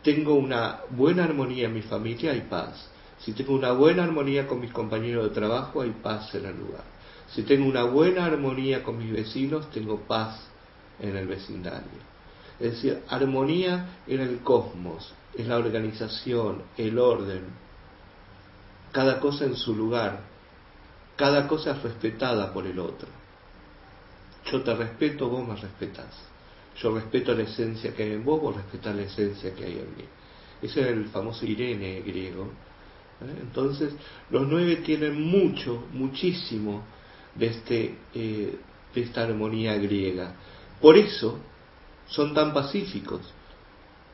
tengo 0.03 0.35
una 0.35 0.81
buena 0.91 1.25
armonía 1.25 1.67
en 1.67 1.75
mi 1.75 1.83
familia, 1.83 2.33
hay 2.33 2.43
paz. 2.43 2.91
Si 3.19 3.33
tengo 3.33 3.55
una 3.55 3.73
buena 3.73 4.05
armonía 4.05 4.47
con 4.47 4.61
mis 4.61 4.73
compañeros 4.73 5.25
de 5.25 5.35
trabajo, 5.35 5.81
hay 5.81 5.91
paz 6.03 6.35
en 6.35 6.47
el 6.47 6.59
lugar. 6.59 6.85
Si 7.31 7.43
tengo 7.43 7.67
una 7.67 7.85
buena 7.85 8.25
armonía 8.25 8.83
con 8.83 8.99
mis 8.99 9.13
vecinos, 9.13 9.71
tengo 9.71 10.01
paz 10.01 10.48
en 11.00 11.17
el 11.17 11.26
vecindario. 11.26 12.09
Es 12.59 12.73
decir, 12.73 13.02
armonía 13.09 14.00
en 14.07 14.21
el 14.21 14.38
cosmos, 14.40 15.12
en 15.37 15.49
la 15.49 15.57
organización, 15.57 16.62
el 16.76 16.99
orden, 16.99 17.45
cada 18.93 19.21
cosa 19.21 19.45
en 19.45 19.55
su 19.55 19.75
lugar, 19.75 20.21
cada 21.17 21.47
cosa 21.47 21.73
es 21.73 21.83
respetada 21.83 22.52
por 22.52 22.67
el 22.67 22.78
otro. 22.78 23.09
Yo 24.50 24.62
te 24.62 24.75
respeto, 24.75 25.28
vos 25.28 25.47
me 25.47 25.57
respetás. 25.57 26.28
Yo 26.81 26.95
respeto 26.95 27.35
la 27.35 27.43
esencia 27.43 27.95
que 27.95 28.05
hay 28.05 28.12
en 28.12 28.25
vos, 28.25 28.40
vos 28.40 28.57
respetás 28.57 28.95
la 28.95 29.02
esencia 29.02 29.55
que 29.55 29.64
hay 29.64 29.78
en 29.78 29.97
mí. 29.97 30.05
Ese 30.62 30.81
es 30.81 30.87
el 30.87 31.07
famoso 31.07 31.45
Irene 31.45 32.00
griego. 32.00 32.45
¿eh? 33.21 33.38
Entonces, 33.40 33.93
los 34.31 34.47
nueve 34.49 34.76
tienen 34.76 35.21
mucho, 35.21 35.87
muchísimo 35.93 36.83
de, 37.35 37.47
este, 37.47 37.99
eh, 38.14 38.59
de 38.95 39.00
esta 39.00 39.25
armonía 39.25 39.76
griega. 39.76 40.35
Por 40.80 40.97
eso 40.97 41.38
son 42.06 42.35
tan 42.35 42.52
pacíficos, 42.52 43.20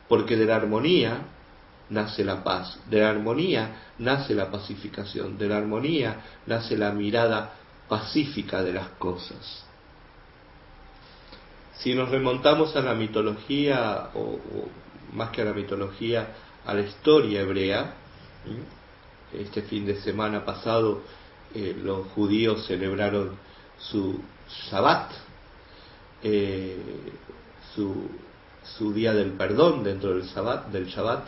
porque 0.08 0.36
de 0.36 0.46
la 0.46 0.56
armonía 0.56 1.26
nace 1.90 2.24
la 2.24 2.42
paz, 2.42 2.78
de 2.88 3.00
la 3.00 3.10
armonía 3.10 3.92
nace 3.98 4.34
la 4.34 4.50
pacificación, 4.50 5.38
de 5.38 5.48
la 5.48 5.58
armonía 5.58 6.20
nace 6.46 6.76
la 6.76 6.92
mirada 6.92 7.54
pacífica 7.88 8.62
de 8.62 8.72
las 8.72 8.88
cosas. 8.98 9.64
Si 11.78 11.94
nos 11.94 12.08
remontamos 12.08 12.74
a 12.76 12.80
la 12.80 12.94
mitología, 12.94 14.10
o, 14.14 14.38
más 15.12 15.30
que 15.30 15.42
a 15.42 15.44
la 15.44 15.52
mitología, 15.52 16.28
a 16.64 16.72
la 16.72 16.80
historia 16.80 17.42
hebrea, 17.42 17.94
este 19.32 19.62
fin 19.62 19.84
de 19.84 20.00
semana 20.00 20.44
pasado 20.44 21.02
eh, 21.54 21.76
los 21.82 22.06
judíos 22.08 22.66
celebraron 22.66 23.36
su 23.78 24.20
Shabbat, 24.70 25.12
eh, 26.24 26.76
su, 27.74 28.08
su, 28.76 28.92
día 28.92 29.12
del 29.12 29.32
perdón 29.32 29.84
dentro 29.84 30.14
del 30.14 30.24
Shabbat, 30.24 30.68
del 30.72 30.86
Shabbat 30.86 31.26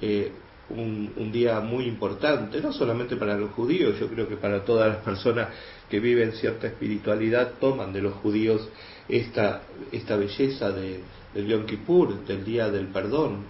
eh, 0.00 0.32
un, 0.70 1.12
un, 1.16 1.32
día 1.32 1.60
muy 1.60 1.84
importante, 1.84 2.60
no 2.60 2.72
solamente 2.72 3.16
para 3.16 3.36
los 3.36 3.50
judíos, 3.50 3.98
yo 3.98 4.08
creo 4.08 4.28
que 4.28 4.36
para 4.36 4.64
todas 4.64 4.88
las 4.88 5.04
personas 5.04 5.48
que 5.90 6.00
viven 6.00 6.32
cierta 6.32 6.68
espiritualidad 6.68 7.54
toman 7.60 7.92
de 7.92 8.00
los 8.00 8.14
judíos 8.14 8.68
esta, 9.08 9.62
esta 9.90 10.16
belleza 10.16 10.70
de, 10.70 11.00
del 11.34 11.46
Yom 11.46 11.66
Kippur, 11.66 12.24
del 12.24 12.44
día 12.44 12.70
del 12.70 12.86
perdón, 12.86 13.44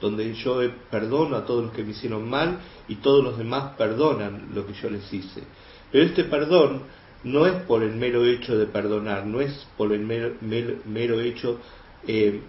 donde 0.00 0.34
yo 0.34 0.60
perdono 0.90 1.36
a 1.36 1.46
todos 1.46 1.64
los 1.64 1.72
que 1.72 1.84
me 1.84 1.92
hicieron 1.92 2.28
mal 2.28 2.58
y 2.88 2.96
todos 2.96 3.24
los 3.24 3.38
demás 3.38 3.74
perdonan 3.76 4.50
lo 4.54 4.66
que 4.66 4.74
yo 4.74 4.90
les 4.90 5.10
hice. 5.12 5.42
Pero 5.90 6.04
este 6.04 6.24
perdón 6.24 6.82
no 7.24 7.46
es 7.46 7.62
por 7.64 7.82
el 7.82 7.94
mero 7.94 8.24
hecho 8.24 8.56
de 8.56 8.66
perdonar, 8.66 9.26
no 9.26 9.40
es 9.40 9.66
por 9.76 9.92
el 9.92 10.00
mero, 10.00 10.34
mero, 10.40 11.20
hecho 11.20 11.60
eh, 12.06 12.40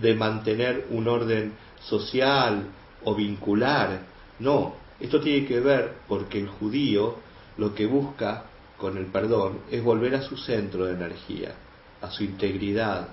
de 0.00 0.14
mantener 0.14 0.86
un 0.90 1.08
orden 1.08 1.52
social 1.82 2.66
o 3.04 3.14
vincular. 3.14 4.00
No, 4.38 4.74
esto 5.00 5.20
tiene 5.20 5.46
que 5.46 5.60
ver 5.60 5.94
porque 6.06 6.38
el 6.38 6.48
judío 6.48 7.16
lo 7.56 7.74
que 7.74 7.86
busca 7.86 8.44
con 8.76 8.96
el 8.96 9.06
perdón 9.06 9.60
es 9.70 9.82
volver 9.82 10.14
a 10.14 10.22
su 10.22 10.36
centro 10.36 10.84
de 10.84 10.92
energía, 10.92 11.54
a 12.00 12.10
su 12.10 12.22
integridad, 12.22 13.08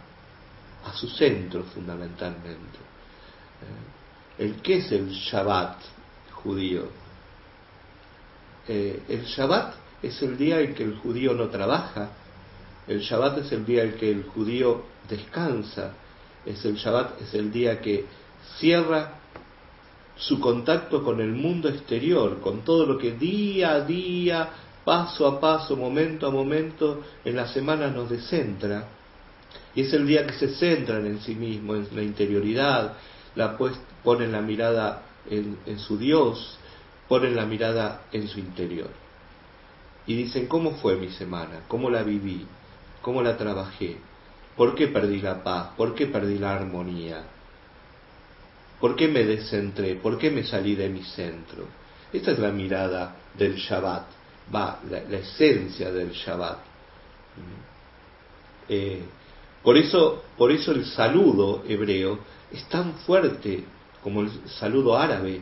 a 0.85 0.93
su 0.93 1.07
centro 1.07 1.63
fundamentalmente. 1.63 2.77
Eh, 4.37 4.43
¿El 4.43 4.55
qué 4.61 4.77
es 4.77 4.91
el 4.91 5.09
Shabbat 5.09 5.77
judío? 6.43 6.89
Eh, 8.67 9.03
el 9.07 9.23
Shabbat 9.23 9.84
es 10.05 10.21
el 10.21 10.37
día 10.37 10.59
en 10.61 10.75
que 10.75 10.83
el 10.83 10.95
judío 10.97 11.33
no 11.33 11.47
trabaja, 11.47 12.09
el 12.87 12.99
Shabbat 12.99 13.39
es 13.39 13.51
el 13.51 13.65
día 13.65 13.83
en 13.83 13.93
que 13.93 14.11
el 14.11 14.23
judío 14.23 14.83
descansa, 15.09 15.93
es 16.45 16.63
el 16.65 16.75
Shabbat 16.75 17.21
es 17.21 17.33
el 17.33 17.51
día 17.51 17.81
que 17.81 18.05
cierra 18.59 19.19
su 20.15 20.39
contacto 20.39 21.03
con 21.03 21.19
el 21.19 21.31
mundo 21.31 21.67
exterior, 21.67 22.39
con 22.39 22.61
todo 22.61 22.85
lo 22.85 22.97
que 22.97 23.13
día 23.13 23.73
a 23.73 23.81
día, 23.81 24.49
paso 24.85 25.27
a 25.27 25.39
paso, 25.39 25.75
momento 25.75 26.27
a 26.27 26.31
momento, 26.31 27.01
en 27.25 27.35
la 27.35 27.47
semana 27.47 27.87
nos 27.87 28.09
descentra. 28.09 28.87
Y 29.73 29.81
es 29.81 29.93
el 29.93 30.05
día 30.05 30.25
que 30.25 30.33
se 30.33 30.49
centran 30.55 31.05
en 31.05 31.19
sí 31.21 31.35
mismo, 31.35 31.75
en 31.75 31.87
la 31.93 32.03
interioridad, 32.03 32.93
la 33.35 33.57
pues, 33.57 33.73
ponen 34.03 34.31
la 34.31 34.41
mirada 34.41 35.01
en, 35.29 35.57
en 35.65 35.79
su 35.79 35.97
Dios, 35.97 36.59
ponen 37.09 37.35
la 37.35 37.45
mirada 37.45 38.03
en 38.11 38.27
su 38.27 38.39
interior. 38.39 39.04
Y 40.07 40.15
dicen, 40.15 40.47
¿cómo 40.47 40.71
fue 40.71 40.95
mi 40.95 41.09
semana? 41.09 41.61
¿Cómo 41.67 41.89
la 41.89 42.03
viví? 42.03 42.45
¿Cómo 43.01 43.21
la 43.21 43.37
trabajé? 43.37 43.97
¿Por 44.55 44.75
qué 44.75 44.87
perdí 44.87 45.21
la 45.21 45.43
paz? 45.43 45.69
¿Por 45.75 45.95
qué 45.95 46.07
perdí 46.07 46.37
la 46.37 46.55
armonía? 46.55 47.23
¿Por 48.79 48.95
qué 48.95 49.07
me 49.07 49.23
descentré? 49.23 49.95
¿Por 49.95 50.17
qué 50.17 50.29
me 50.29 50.43
salí 50.43 50.75
de 50.75 50.89
mi 50.89 51.03
centro? 51.03 51.65
Esta 52.13 52.31
es 52.31 52.39
la 52.39 52.51
mirada 52.51 53.15
del 53.37 53.55
Shabbat, 53.55 54.05
va, 54.53 54.79
la, 54.89 55.17
esencia 55.17 55.91
del 55.91 56.11
Shabbat. 56.11 56.59
Eh, 58.69 59.03
por, 59.63 59.77
eso, 59.77 60.23
por 60.37 60.51
eso 60.51 60.71
el 60.71 60.85
saludo 60.85 61.63
hebreo 61.67 62.19
es 62.51 62.63
tan 62.69 62.93
fuerte 62.99 63.63
como 64.01 64.21
el 64.21 64.29
saludo 64.49 64.97
árabe. 64.97 65.41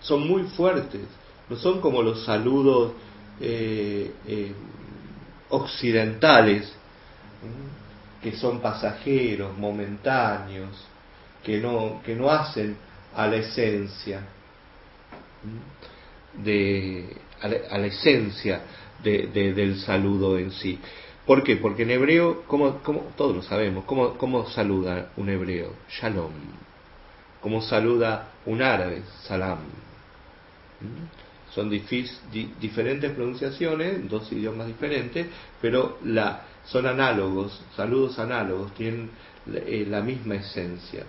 Son 0.00 0.26
muy 0.26 0.44
fuertes, 0.44 1.02
no 1.48 1.56
son 1.56 1.80
como 1.80 2.02
los 2.02 2.24
saludos 2.24 2.92
eh, 3.40 4.12
eh, 4.26 4.52
occidentales, 5.50 6.72
que 8.22 8.32
son 8.32 8.60
pasajeros, 8.60 9.56
momentáneos, 9.56 10.86
que 11.42 11.58
no, 11.58 12.00
que 12.04 12.14
no 12.14 12.30
hacen 12.30 12.76
a 13.14 13.26
la 13.26 13.36
esencia 13.36 14.20
de, 16.42 17.16
a 17.40 17.78
la, 17.78 17.86
esencia 17.86 18.62
de, 19.02 19.26
del 19.52 19.78
saludo 19.80 20.38
en 20.38 20.50
sí. 20.50 20.78
¿Por 21.26 21.42
qué? 21.42 21.56
Porque 21.56 21.82
en 21.82 21.90
hebreo, 21.90 22.42
como, 22.46 22.82
como 22.82 23.00
todos 23.16 23.36
lo 23.36 23.42
sabemos, 23.42 23.84
¿cómo, 23.84 24.16
¿cómo 24.18 24.48
saluda 24.50 25.10
un 25.16 25.28
hebreo? 25.28 25.74
Shalom. 25.88 26.32
¿Cómo 27.40 27.60
saluda 27.60 28.28
un 28.46 28.62
árabe? 28.62 29.02
Salam. 29.26 29.58
Son 31.54 31.70
diferentes 31.70 33.12
pronunciaciones, 33.12 34.08
dos 34.08 34.30
idiomas 34.32 34.66
diferentes, 34.66 35.28
pero 35.60 35.98
la, 36.04 36.42
son 36.64 36.86
análogos, 36.86 37.62
saludos 37.76 38.18
análogos, 38.18 38.74
tienen 38.74 39.10
eh, 39.54 39.86
la 39.88 40.00
misma 40.00 40.36
esencia. 40.36 41.04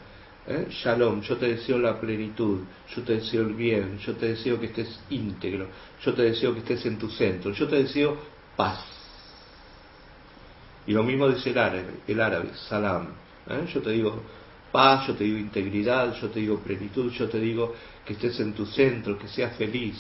¿Eh? 0.48 0.68
Shalom, 0.70 1.22
yo 1.22 1.38
te 1.38 1.48
deseo 1.48 1.80
la 1.80 2.00
plenitud, 2.00 2.60
yo 2.96 3.02
te 3.02 3.14
deseo 3.14 3.42
el 3.42 3.56
bien, 3.56 3.98
yo 3.98 4.16
te 4.16 4.28
deseo 4.28 4.60
que 4.60 4.68
estés 4.68 5.00
íntegro, 5.10 5.68
yo 6.04 6.14
te 6.14 6.22
deseo 6.22 6.54
que 6.54 6.60
estés 6.60 6.86
en 6.86 7.00
tu 7.00 7.10
centro, 7.10 7.52
yo 7.52 7.68
te 7.68 7.78
deseo 7.78 8.16
paz. 8.56 8.86
Y 10.86 10.92
lo 10.92 11.02
mismo 11.02 11.28
dice 11.28 11.50
el 11.50 11.58
árabe, 11.58 12.02
el 12.08 12.22
árabe, 12.22 12.50
salam. 12.70 13.08
¿eh? 13.50 13.66
Yo 13.74 13.82
te 13.82 13.90
digo 13.90 14.22
paz, 14.72 15.08
yo 15.08 15.16
te 15.16 15.24
digo 15.24 15.40
integridad, 15.40 16.14
yo 16.22 16.30
te 16.30 16.40
digo 16.40 16.60
plenitud, 16.60 17.12
yo 17.12 17.28
te 17.28 17.40
digo 17.40 17.74
que 18.06 18.14
estés 18.14 18.40
en 18.40 18.54
tu 18.54 18.68
centro, 18.68 19.18
que 19.18 19.28
seas 19.28 19.56
feliz, 19.56 19.96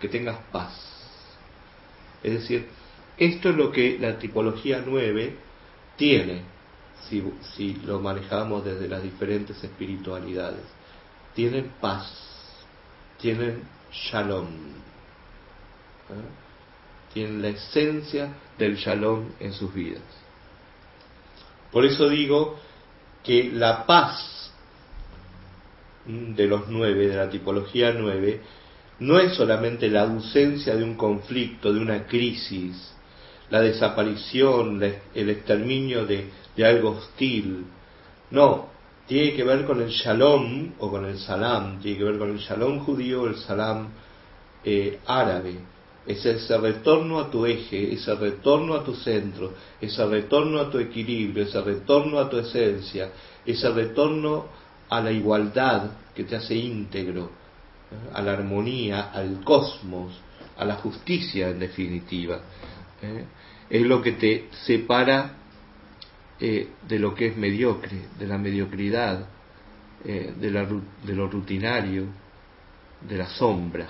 que 0.00 0.08
tengas 0.08 0.38
paz. 0.52 0.72
Es 2.22 2.32
decir, 2.32 2.68
esto 3.16 3.50
es 3.50 3.56
lo 3.56 3.72
que 3.72 3.98
la 3.98 4.18
tipología 4.18 4.82
9 4.84 5.36
tiene 5.96 6.42
si, 7.08 7.74
lo 7.84 8.00
manejamos 8.00 8.64
desde 8.64 8.88
las 8.88 9.02
diferentes 9.02 9.62
espiritualidades. 9.62 10.62
Tienen 11.34 11.72
paz, 11.80 12.12
tienen 13.20 13.62
shalom, 13.92 14.46
¿eh? 16.10 17.12
tienen 17.14 17.42
la 17.42 17.48
esencia 17.48 18.32
del 18.58 18.76
shalom 18.76 19.30
en 19.40 19.52
sus 19.52 19.72
vidas. 19.72 20.02
Por 21.72 21.84
eso 21.84 22.08
digo 22.08 22.58
que 23.22 23.50
la 23.52 23.86
paz 23.86 24.52
de 26.06 26.46
los 26.46 26.68
nueve, 26.68 27.08
de 27.08 27.16
la 27.16 27.28
tipología 27.28 27.92
nueve, 27.92 28.40
no 29.00 29.18
es 29.18 29.34
solamente 29.34 29.88
la 29.88 30.02
ausencia 30.02 30.74
de 30.74 30.82
un 30.82 30.94
conflicto, 30.94 31.72
de 31.72 31.80
una 31.80 32.06
crisis, 32.06 32.94
la 33.50 33.60
desaparición, 33.60 34.82
el 35.14 35.30
exterminio 35.30 36.04
de, 36.04 36.30
algo 36.64 36.90
hostil. 36.90 37.66
No, 38.30 38.66
tiene 39.06 39.34
que 39.34 39.44
ver 39.44 39.64
con 39.64 39.80
el 39.80 39.90
shalom 39.90 40.72
o 40.78 40.90
con 40.90 41.04
el 41.04 41.18
salam, 41.18 41.80
tiene 41.80 41.98
que 41.98 42.04
ver 42.04 42.18
con 42.18 42.30
el 42.30 42.38
shalom 42.38 42.80
judío, 42.80 43.26
el 43.26 43.36
salam 43.36 43.88
eh, 44.64 44.98
árabe. 45.06 45.54
Es 46.04 46.24
ese 46.24 46.56
retorno 46.58 47.20
a 47.20 47.30
tu 47.30 47.46
eje, 47.46 47.92
ese 47.92 48.14
retorno 48.14 48.74
a 48.74 48.82
tu 48.82 48.94
centro, 48.94 49.52
ese 49.80 50.04
retorno 50.06 50.58
a 50.58 50.70
tu 50.70 50.78
equilibrio, 50.78 51.44
ese 51.44 51.60
retorno 51.60 52.18
a 52.18 52.28
tu 52.28 52.38
esencia, 52.38 53.10
ese 53.44 53.70
retorno 53.70 54.46
a 54.88 55.00
la 55.00 55.12
igualdad, 55.12 55.90
que 56.14 56.24
te 56.24 56.36
hace 56.36 56.54
íntegro. 56.54 57.30
A 58.12 58.22
la 58.22 58.32
armonía, 58.32 59.10
al 59.10 59.42
cosmos, 59.44 60.20
a 60.56 60.64
la 60.64 60.76
justicia 60.76 61.48
en 61.48 61.58
definitiva. 61.58 62.40
¿eh? 63.02 63.24
Es 63.70 63.82
lo 63.82 64.02
que 64.02 64.12
te 64.12 64.48
separa 64.64 65.36
eh, 66.40 66.68
de 66.86 66.98
lo 66.98 67.14
que 67.14 67.28
es 67.28 67.36
mediocre, 67.36 68.08
de 68.18 68.26
la 68.26 68.38
mediocridad, 68.38 69.28
de, 70.04 70.50
la, 70.52 70.64
de 70.64 71.12
lo 71.12 71.28
rutinario, 71.28 72.06
de 73.00 73.16
la 73.16 73.26
sombra. 73.26 73.88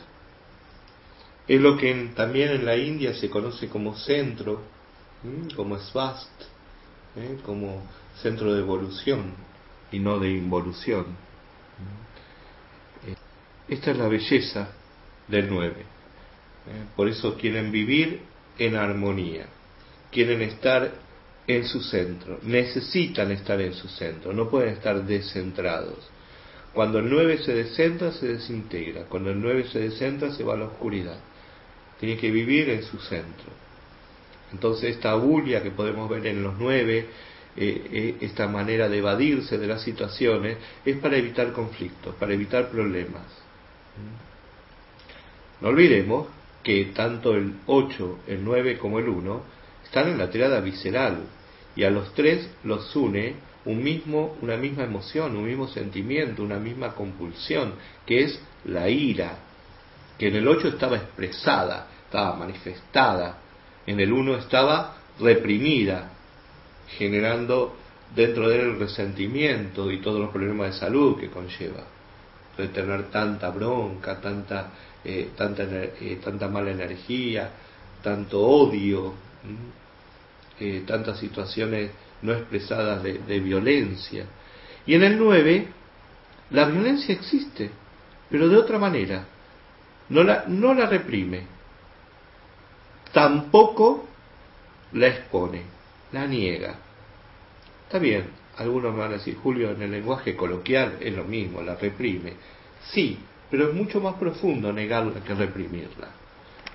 Es 1.46 1.60
lo 1.60 1.76
que 1.76 2.10
también 2.16 2.48
en 2.50 2.64
la 2.64 2.76
India 2.76 3.12
se 3.12 3.28
conoce 3.28 3.68
como 3.68 3.94
centro, 3.94 4.62
como 5.54 5.78
svast, 5.78 6.30
como 7.44 7.82
centro 8.22 8.54
de 8.54 8.60
evolución 8.60 9.34
y 9.90 9.98
no 9.98 10.18
de 10.18 10.30
involución. 10.30 11.06
Esta 13.68 13.90
es 13.90 13.96
la 13.96 14.08
belleza 14.08 14.68
del 15.26 15.48
nueve. 15.48 15.84
Por 16.96 17.08
eso 17.08 17.36
quieren 17.36 17.70
vivir 17.70 18.20
en 18.58 18.76
armonía, 18.76 19.46
quieren 20.10 20.42
estar 20.42 20.92
en 21.46 21.64
su 21.64 21.80
centro, 21.80 22.38
necesitan 22.42 23.30
estar 23.30 23.60
en 23.60 23.72
su 23.72 23.88
centro, 23.88 24.32
no 24.32 24.50
pueden 24.50 24.74
estar 24.74 25.02
descentrados. 25.04 26.10
Cuando 26.74 26.98
el 26.98 27.08
9 27.08 27.38
se 27.38 27.54
descentra, 27.54 28.12
se 28.12 28.28
desintegra. 28.28 29.04
Cuando 29.04 29.30
el 29.30 29.40
9 29.40 29.64
se 29.72 29.80
descentra, 29.80 30.30
se 30.32 30.44
va 30.44 30.54
a 30.54 30.58
la 30.58 30.66
oscuridad. 30.66 31.18
Tiene 31.98 32.18
que 32.18 32.30
vivir 32.30 32.68
en 32.68 32.82
su 32.82 32.98
centro. 32.98 33.50
Entonces 34.52 34.94
esta 34.94 35.14
bulia 35.14 35.62
que 35.62 35.70
podemos 35.70 36.08
ver 36.08 36.26
en 36.26 36.42
los 36.42 36.56
nueve, 36.58 37.06
eh, 37.56 37.88
eh, 37.92 38.16
esta 38.20 38.46
manera 38.46 38.88
de 38.88 38.98
evadirse 38.98 39.58
de 39.58 39.66
las 39.66 39.82
situaciones, 39.82 40.58
es 40.84 40.96
para 40.98 41.16
evitar 41.16 41.52
conflictos, 41.52 42.14
para 42.14 42.34
evitar 42.34 42.70
problemas. 42.70 43.24
No 45.60 45.68
olvidemos 45.68 46.28
que 46.62 46.86
tanto 46.86 47.34
el 47.34 47.54
8, 47.66 48.18
el 48.28 48.44
9 48.44 48.78
como 48.78 48.98
el 48.98 49.08
1 49.08 49.42
están 49.84 50.08
en 50.08 50.18
la 50.18 50.30
triada 50.30 50.60
visceral 50.60 51.22
y 51.74 51.84
a 51.84 51.90
los 51.90 52.12
tres 52.14 52.50
los 52.64 52.94
une 52.94 53.36
un 53.64 53.82
mismo, 53.82 54.36
una 54.40 54.56
misma 54.56 54.84
emoción, 54.84 55.36
un 55.36 55.46
mismo 55.46 55.68
sentimiento, 55.68 56.42
una 56.42 56.58
misma 56.58 56.94
compulsión, 56.94 57.74
que 58.06 58.24
es 58.24 58.40
la 58.64 58.88
ira, 58.88 59.38
que 60.16 60.28
en 60.28 60.36
el 60.36 60.48
8 60.48 60.68
estaba 60.68 60.96
expresada, 60.96 61.88
estaba 62.04 62.36
manifestada, 62.36 63.38
en 63.86 64.00
el 64.00 64.12
1 64.12 64.36
estaba 64.36 64.96
reprimida, 65.20 66.10
generando 66.96 67.76
dentro 68.14 68.48
de 68.48 68.56
él 68.56 68.60
el 68.70 68.78
resentimiento 68.78 69.90
y 69.90 70.00
todos 70.00 70.20
los 70.20 70.30
problemas 70.30 70.72
de 70.72 70.80
salud 70.80 71.18
que 71.18 71.28
conlleva, 71.28 71.84
de 72.62 72.68
tener 72.68 73.04
tanta 73.04 73.50
bronca, 73.50 74.20
tanta, 74.20 74.70
eh, 75.04 75.30
tanta, 75.36 75.62
eh, 75.62 76.18
tanta 76.22 76.48
mala 76.48 76.70
energía, 76.70 77.50
tanto 78.02 78.40
odio, 78.40 79.14
eh, 80.58 80.82
tantas 80.86 81.18
situaciones 81.18 81.90
no 82.22 82.32
expresadas 82.32 83.02
de, 83.02 83.40
violencia. 83.40 84.24
Y 84.86 84.94
en 84.94 85.04
el 85.04 85.18
9, 85.18 85.68
la 86.50 86.64
violencia 86.64 87.14
existe, 87.14 87.70
pero 88.28 88.48
de 88.48 88.56
otra 88.56 88.78
manera. 88.78 89.24
No 90.08 90.22
la, 90.24 90.44
no 90.48 90.72
la 90.72 90.86
reprime, 90.86 91.42
tampoco 93.12 94.06
la 94.92 95.08
expone, 95.08 95.62
la 96.12 96.26
niega. 96.26 96.76
Está 97.84 97.98
bien, 97.98 98.24
algunos 98.58 98.96
van 98.96 99.10
a 99.10 99.14
decir, 99.14 99.36
Julio, 99.36 99.70
en 99.70 99.82
el 99.82 99.90
lenguaje 99.92 100.34
coloquial 100.34 100.96
es 101.00 101.14
lo 101.14 101.24
mismo, 101.24 101.62
la 101.62 101.76
reprime. 101.76 102.32
Sí, 102.90 103.18
pero 103.50 103.68
es 103.68 103.74
mucho 103.74 104.00
más 104.00 104.16
profundo 104.16 104.72
negarla 104.72 105.22
que 105.22 105.34
reprimirla. 105.34 106.08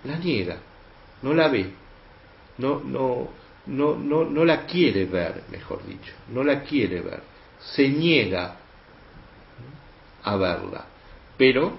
La 0.06 0.18
niega, 0.18 0.58
no 1.22 1.34
la 1.34 1.50
ve, 1.50 1.72
no, 2.58 2.82
no, 2.82 3.30
no, 3.66 3.98
no, 3.98 4.26
no 4.26 4.46
la 4.46 4.66
quiere 4.66 5.06
ver, 5.06 5.44
mejor 5.52 5.86
dicho, 5.86 6.14
no 6.30 6.44
la 6.44 6.64
quiere 6.64 7.02
ver, 7.02 7.22
se 7.60 7.88
niega 7.88 8.58
a 10.24 10.36
verla, 10.36 10.86
pero 11.38 11.74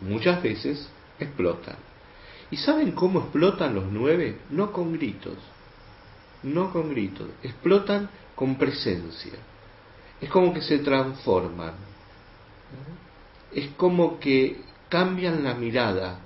muchas 0.00 0.42
veces 0.42 0.88
explotan. 1.18 1.76
¿Y 2.50 2.56
saben 2.56 2.92
cómo 2.92 3.20
explotan 3.20 3.74
los 3.74 3.84
nueve? 3.90 4.38
No 4.50 4.72
con 4.72 4.92
gritos, 4.92 5.36
no 6.42 6.72
con 6.72 6.90
gritos, 6.90 7.28
explotan 7.42 8.08
con 8.38 8.54
presencia. 8.54 9.32
Es 10.20 10.30
como 10.30 10.54
que 10.54 10.62
se 10.62 10.78
transforman, 10.78 11.74
es 13.52 13.70
como 13.76 14.20
que 14.20 14.60
cambian 14.88 15.42
la 15.42 15.54
mirada. 15.54 16.20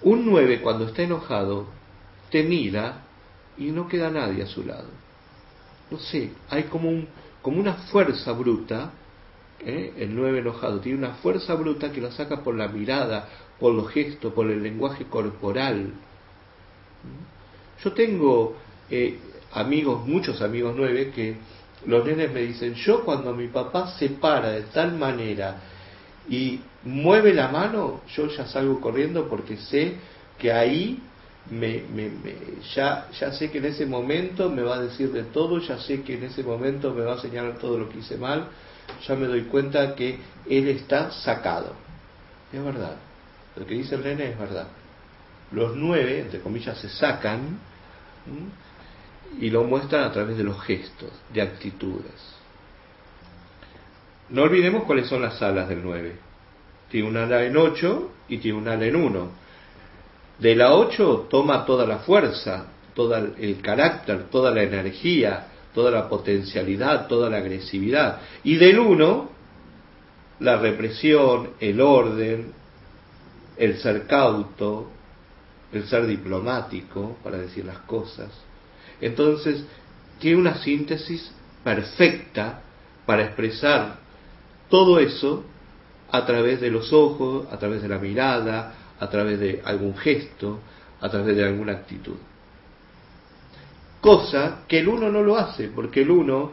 Un 0.00 0.24
nueve 0.24 0.62
cuando 0.62 0.86
está 0.86 1.02
enojado 1.02 1.66
te 2.30 2.42
mira 2.42 3.02
y 3.58 3.66
no 3.72 3.88
queda 3.88 4.08
nadie 4.08 4.42
a 4.42 4.46
su 4.46 4.64
lado. 4.64 4.88
No 5.90 5.98
sé, 5.98 6.30
hay 6.48 6.62
como, 6.64 6.88
un, 6.88 7.06
como 7.42 7.60
una 7.60 7.74
fuerza 7.74 8.32
bruta, 8.32 8.92
¿eh? 9.60 9.92
el 9.98 10.16
nueve 10.16 10.38
enojado 10.38 10.80
tiene 10.80 10.96
una 10.96 11.16
fuerza 11.16 11.54
bruta 11.54 11.92
que 11.92 12.00
lo 12.00 12.10
saca 12.10 12.42
por 12.42 12.54
la 12.54 12.68
mirada, 12.68 13.28
por 13.60 13.74
los 13.74 13.90
gestos, 13.90 14.32
por 14.32 14.50
el 14.50 14.62
lenguaje 14.62 15.04
corporal. 15.04 15.92
Yo 17.84 17.92
tengo 17.92 18.56
eh, 18.88 19.18
amigos, 19.54 20.06
muchos 20.06 20.40
amigos 20.42 20.74
nueve, 20.76 21.10
que 21.14 21.36
los 21.86 22.04
nenes 22.04 22.32
me 22.32 22.40
dicen, 22.40 22.74
yo 22.74 23.04
cuando 23.04 23.34
mi 23.34 23.48
papá 23.48 23.94
se 23.98 24.10
para 24.10 24.50
de 24.50 24.62
tal 24.62 24.92
manera 24.92 25.56
y 26.28 26.60
mueve 26.84 27.34
la 27.34 27.48
mano, 27.48 28.02
yo 28.14 28.28
ya 28.28 28.46
salgo 28.46 28.80
corriendo 28.80 29.28
porque 29.28 29.56
sé 29.56 29.94
que 30.38 30.52
ahí 30.52 31.00
me, 31.50 31.82
me, 31.92 32.10
ya, 32.74 33.08
ya 33.18 33.32
sé 33.32 33.50
que 33.50 33.58
en 33.58 33.66
ese 33.66 33.86
momento 33.86 34.48
me 34.48 34.62
va 34.62 34.76
a 34.76 34.82
decir 34.82 35.10
de 35.12 35.24
todo, 35.24 35.58
ya 35.58 35.78
sé 35.78 36.02
que 36.02 36.14
en 36.14 36.24
ese 36.24 36.42
momento 36.42 36.94
me 36.94 37.02
va 37.02 37.14
a 37.14 37.18
señalar 37.18 37.58
todo 37.58 37.78
lo 37.78 37.88
que 37.88 37.98
hice 37.98 38.16
mal, 38.16 38.46
ya 39.06 39.14
me 39.16 39.26
doy 39.26 39.42
cuenta 39.42 39.94
que 39.94 40.18
él 40.48 40.68
está 40.68 41.10
sacado. 41.10 41.74
Es 42.52 42.62
verdad, 42.62 42.96
lo 43.56 43.66
que 43.66 43.74
dice 43.74 43.96
el 43.96 44.04
nene 44.04 44.30
es 44.30 44.38
verdad. 44.38 44.68
Los 45.50 45.76
nueve, 45.76 46.20
entre 46.20 46.40
comillas, 46.40 46.78
se 46.78 46.88
sacan 46.88 47.58
y 49.40 49.50
lo 49.50 49.64
muestran 49.64 50.04
a 50.04 50.12
través 50.12 50.36
de 50.36 50.44
los 50.44 50.60
gestos, 50.62 51.10
de 51.32 51.42
actitudes. 51.42 52.36
No 54.28 54.42
olvidemos 54.42 54.84
cuáles 54.84 55.08
son 55.08 55.22
las 55.22 55.40
alas 55.42 55.68
del 55.68 55.82
9. 55.82 56.16
Tiene 56.90 57.08
un 57.08 57.16
ala 57.16 57.44
en 57.44 57.56
8 57.56 58.10
y 58.28 58.38
tiene 58.38 58.58
un 58.58 58.68
ala 58.68 58.84
en 58.84 58.96
1 58.96 59.42
de 60.42 60.56
la 60.56 60.74
8 60.74 61.28
toma 61.30 61.64
toda 61.64 61.86
la 61.86 61.98
fuerza, 61.98 62.66
todo 62.94 63.14
el 63.14 63.60
carácter, 63.60 64.24
toda 64.28 64.50
la 64.50 64.64
energía, 64.64 65.46
toda 65.72 65.90
la 65.90 66.08
potencialidad, 66.08 67.06
toda 67.06 67.30
la 67.30 67.38
agresividad. 67.38 68.20
Y 68.42 68.56
del 68.56 68.80
1, 68.80 69.30
la 70.40 70.56
represión, 70.56 71.50
el 71.60 71.80
orden, 71.80 72.52
el 73.56 73.78
ser 73.78 74.06
cauto, 74.08 74.90
el 75.72 75.84
ser 75.86 76.06
diplomático, 76.06 77.18
para 77.22 77.38
decir 77.38 77.64
las 77.64 77.78
cosas. 77.78 78.28
Entonces, 79.02 79.64
tiene 80.20 80.38
una 80.38 80.54
síntesis 80.62 81.32
perfecta 81.64 82.62
para 83.04 83.24
expresar 83.24 83.96
todo 84.70 85.00
eso 85.00 85.44
a 86.10 86.24
través 86.24 86.60
de 86.60 86.70
los 86.70 86.92
ojos, 86.92 87.46
a 87.52 87.58
través 87.58 87.82
de 87.82 87.88
la 87.88 87.98
mirada, 87.98 88.74
a 88.98 89.10
través 89.10 89.40
de 89.40 89.60
algún 89.64 89.96
gesto, 89.96 90.60
a 91.00 91.10
través 91.10 91.36
de 91.36 91.44
alguna 91.44 91.72
actitud. 91.72 92.14
Cosa 94.00 94.60
que 94.68 94.78
el 94.78 94.88
uno 94.88 95.10
no 95.10 95.22
lo 95.22 95.36
hace, 95.36 95.68
porque 95.68 96.02
el 96.02 96.10
uno 96.10 96.52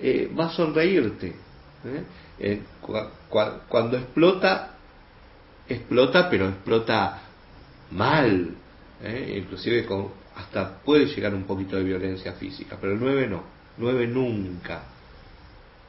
eh, 0.00 0.32
va 0.38 0.46
a 0.46 0.50
sonreírte. 0.50 1.28
¿eh? 1.28 2.04
Eh, 2.38 2.62
cuando 3.68 3.98
explota, 3.98 4.76
explota, 5.68 6.30
pero 6.30 6.48
explota 6.48 7.20
mal, 7.90 8.54
inclusive 9.34 9.84
con, 9.84 10.23
hasta 10.36 10.78
puede 10.82 11.06
llegar 11.06 11.34
un 11.34 11.44
poquito 11.44 11.76
de 11.76 11.84
violencia 11.84 12.32
física, 12.34 12.76
pero 12.80 12.92
el 12.94 13.00
9 13.00 13.28
no, 13.28 13.42
9 13.78 14.06
nunca. 14.08 14.84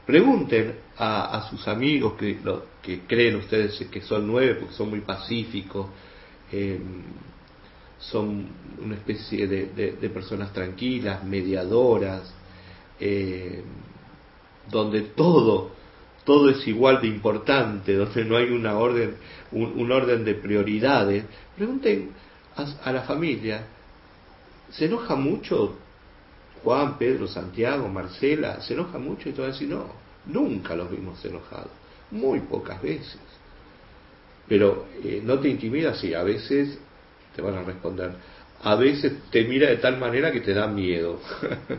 Pregunten 0.05 0.75
a, 0.97 1.47
sus 1.49 1.67
amigos 1.67 2.13
que, 2.13 2.39
lo, 2.43 2.65
que 2.81 3.01
creen 3.01 3.37
ustedes 3.37 3.87
que 3.89 4.01
son 4.01 4.27
nueve 4.27 4.55
porque 4.55 4.75
son 4.75 4.91
muy 4.91 5.01
pacíficos, 5.01 5.87
eh, 6.51 6.79
son 7.97 8.47
una 8.83 8.95
especie 8.95 9.47
de, 9.47 10.09
personas 10.09 10.53
tranquilas, 10.53 11.23
mediadoras, 11.23 12.31
eh, 12.99 13.63
donde 14.69 15.01
todo, 15.01 15.71
todo 16.23 16.49
es 16.49 16.67
igual 16.67 17.01
de 17.01 17.07
importante, 17.07 17.95
donde 17.95 18.25
no 18.25 18.37
hay 18.37 18.51
una 18.51 18.77
orden, 18.77 19.15
un, 19.51 19.91
orden 19.91 20.23
de 20.23 20.35
prioridades. 20.35 21.25
Pregunten 21.55 22.11
a, 22.55 22.91
la 22.91 23.01
familia, 23.01 23.65
¿se 24.71 24.85
enoja 24.85 25.15
mucho 25.15 25.75
Juan, 26.63 26.97
Pedro, 26.97 27.27
Santiago, 27.27 27.87
Marcela? 27.87 28.61
¿Se 28.61 28.73
enoja 28.73 28.97
mucho? 28.97 29.29
Y 29.29 29.33
todo 29.33 29.47
así, 29.47 29.65
no, 29.65 30.05
Nunca 30.27 30.75
los 30.75 30.89
vimos 30.89 31.23
enojados, 31.23 31.69
muy 32.11 32.39
pocas 32.41 32.81
veces. 32.81 33.19
Pero 34.47 34.87
eh, 35.03 35.21
no 35.23 35.39
te 35.39 35.49
intimida, 35.49 35.93
sí, 35.93 36.13
a 36.13 36.23
veces 36.23 36.77
te 37.35 37.41
van 37.41 37.55
a 37.55 37.63
responder. 37.63 38.11
A 38.63 38.75
veces 38.75 39.13
te 39.31 39.43
mira 39.43 39.69
de 39.69 39.77
tal 39.77 39.97
manera 39.97 40.31
que 40.31 40.41
te 40.41 40.53
da 40.53 40.67
miedo. 40.67 41.19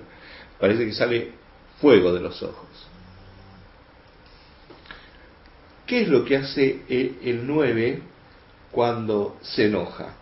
Parece 0.60 0.86
que 0.86 0.92
sale 0.92 1.32
fuego 1.80 2.12
de 2.12 2.20
los 2.20 2.40
ojos. 2.42 2.68
¿Qué 5.86 6.02
es 6.02 6.08
lo 6.08 6.24
que 6.24 6.36
hace 6.36 6.82
el 6.88 7.46
9 7.46 8.02
cuando 8.72 9.38
se 9.40 9.66
enoja? 9.66 10.14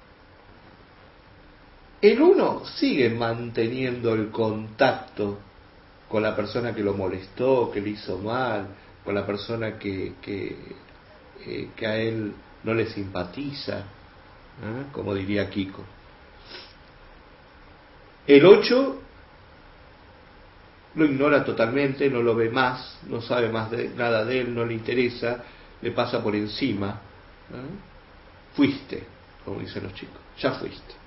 El 2.04 2.20
1 2.20 2.66
sigue 2.66 3.08
manteniendo 3.08 4.12
el 4.12 4.28
contacto 4.28 5.38
con 6.06 6.22
la 6.22 6.36
persona 6.36 6.74
que 6.74 6.82
lo 6.82 6.92
molestó, 6.92 7.70
que 7.72 7.80
le 7.80 7.88
hizo 7.88 8.18
mal, 8.18 8.66
con 9.02 9.14
la 9.14 9.24
persona 9.24 9.78
que, 9.78 10.12
que, 10.20 10.54
eh, 11.46 11.70
a 11.86 11.96
él 11.96 12.34
no 12.62 12.74
le 12.74 12.90
simpatiza, 12.90 13.78
¿eh? 13.78 14.84
como 14.92 15.14
diría 15.14 15.48
Kiko. 15.48 15.82
El 18.26 18.44
8 18.44 19.00
lo 20.96 21.04
ignora 21.06 21.42
totalmente, 21.42 22.10
no 22.10 22.20
lo 22.20 22.34
ve 22.34 22.50
más, 22.50 22.98
no 23.08 23.22
sabe 23.22 23.48
más 23.48 23.70
de, 23.70 23.88
nada 23.96 24.26
de 24.26 24.42
él, 24.42 24.54
no 24.54 24.66
le 24.66 24.74
interesa, 24.74 25.42
le 25.80 25.90
pasa 25.92 26.22
por 26.22 26.36
encima. 26.36 27.00
¿eh? 27.50 28.54
Fuiste, 28.54 29.04
como 29.42 29.60
dicen 29.60 29.84
los 29.84 29.94
chicos, 29.94 30.20
ya 30.38 30.52
fuiste. 30.52 31.03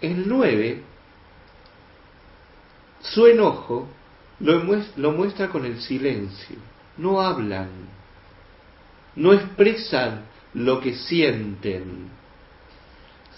El 0.00 0.28
9, 0.28 0.82
su 3.00 3.26
enojo 3.26 3.88
lo 4.40 5.12
muestra, 5.12 5.48
con 5.48 5.64
el 5.64 5.80
silencio, 5.80 6.56
no 6.98 7.20
hablan, 7.20 7.68
no 9.14 9.32
expresan 9.32 10.24
lo 10.54 10.80
que 10.80 10.94
sienten. 10.94 12.10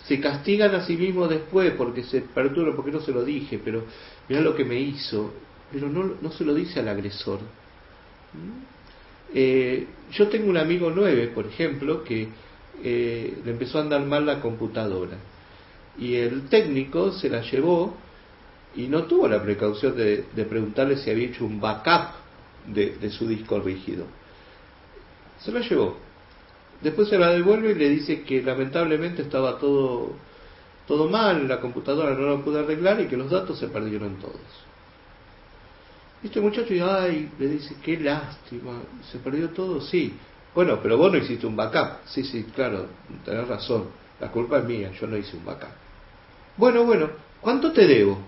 Se 0.06 0.20
castigan 0.20 0.74
a 0.74 0.84
sí 0.84 0.96
mismos 0.96 1.28
después 1.28 1.72
porque 1.76 2.02
se 2.02 2.22
perturban, 2.22 2.74
porque 2.74 2.90
no 2.90 3.00
se 3.00 3.12
lo 3.12 3.24
dije, 3.24 3.60
pero 3.62 3.84
mira 4.28 4.40
lo 4.40 4.56
que 4.56 4.64
me 4.64 4.80
hizo, 4.80 5.32
pero 5.70 5.88
no, 5.88 6.14
no 6.20 6.32
se 6.32 6.44
lo 6.44 6.54
dice 6.54 6.80
al 6.80 6.88
agresor. 6.88 7.40
Eh, 9.32 9.86
yo 10.10 10.28
tengo 10.28 10.48
un 10.48 10.56
amigo 10.56 10.90
nueve, 10.90 11.28
por 11.28 11.46
ejemplo, 11.46 12.02
que 12.02 12.28
eh, 12.82 13.38
le 13.44 13.50
empezó 13.50 13.78
a 13.78 13.82
andar 13.82 14.04
mal 14.04 14.26
la 14.26 14.40
computadora 14.40 15.18
y 15.98 16.14
el 16.16 16.48
técnico 16.48 17.12
se 17.12 17.28
la 17.28 17.42
llevó 17.42 17.96
y 18.76 18.86
no 18.86 19.04
tuvo 19.04 19.28
la 19.28 19.42
precaución 19.42 19.96
de, 19.96 20.24
preguntarle 20.48 20.96
si 20.98 21.10
había 21.10 21.28
hecho 21.28 21.44
un 21.44 21.60
backup 21.60 22.12
de, 22.66 22.96
de, 22.96 23.10
su 23.10 23.26
disco 23.26 23.58
rígido. 23.60 24.04
Se 25.40 25.50
la 25.50 25.60
llevó. 25.60 25.96
Después 26.80 27.08
se 27.08 27.18
la 27.18 27.30
devuelve 27.30 27.72
y 27.72 27.74
le 27.74 27.88
dice 27.88 28.22
que 28.22 28.42
lamentablemente 28.42 29.22
estaba 29.22 29.58
todo, 29.58 30.12
todo 30.86 31.08
mal, 31.08 31.48
la 31.48 31.60
computadora 31.60 32.14
no 32.14 32.28
lo 32.28 32.44
pudo 32.44 32.60
arreglar 32.60 33.00
y 33.00 33.06
que 33.06 33.16
los 33.16 33.30
datos 33.30 33.58
se 33.58 33.68
perdieron 33.68 34.16
todos. 34.16 34.36
Este 36.22 36.40
muchacho, 36.40 36.74
ay, 36.88 37.30
le 37.38 37.48
dice, 37.48 37.76
qué 37.82 37.98
lástima, 37.98 38.80
se 39.10 39.18
perdió 39.18 39.50
todo, 39.50 39.80
sí. 39.80 40.14
Bueno, 40.54 40.78
pero 40.82 40.96
vos 40.98 41.12
no 41.12 41.18
hiciste 41.18 41.46
un 41.46 41.56
backup. 41.56 42.06
Sí, 42.06 42.24
sí, 42.24 42.44
claro, 42.54 42.86
tenés 43.24 43.46
razón, 43.46 43.86
la 44.20 44.30
culpa 44.30 44.58
es 44.58 44.64
mía, 44.64 44.92
yo 45.00 45.06
no 45.06 45.16
hice 45.16 45.36
un 45.36 45.44
backup. 45.44 45.87
Bueno, 46.58 46.84
bueno, 46.84 47.08
¿cuánto 47.40 47.70
te 47.70 47.86
debo? 47.86 48.18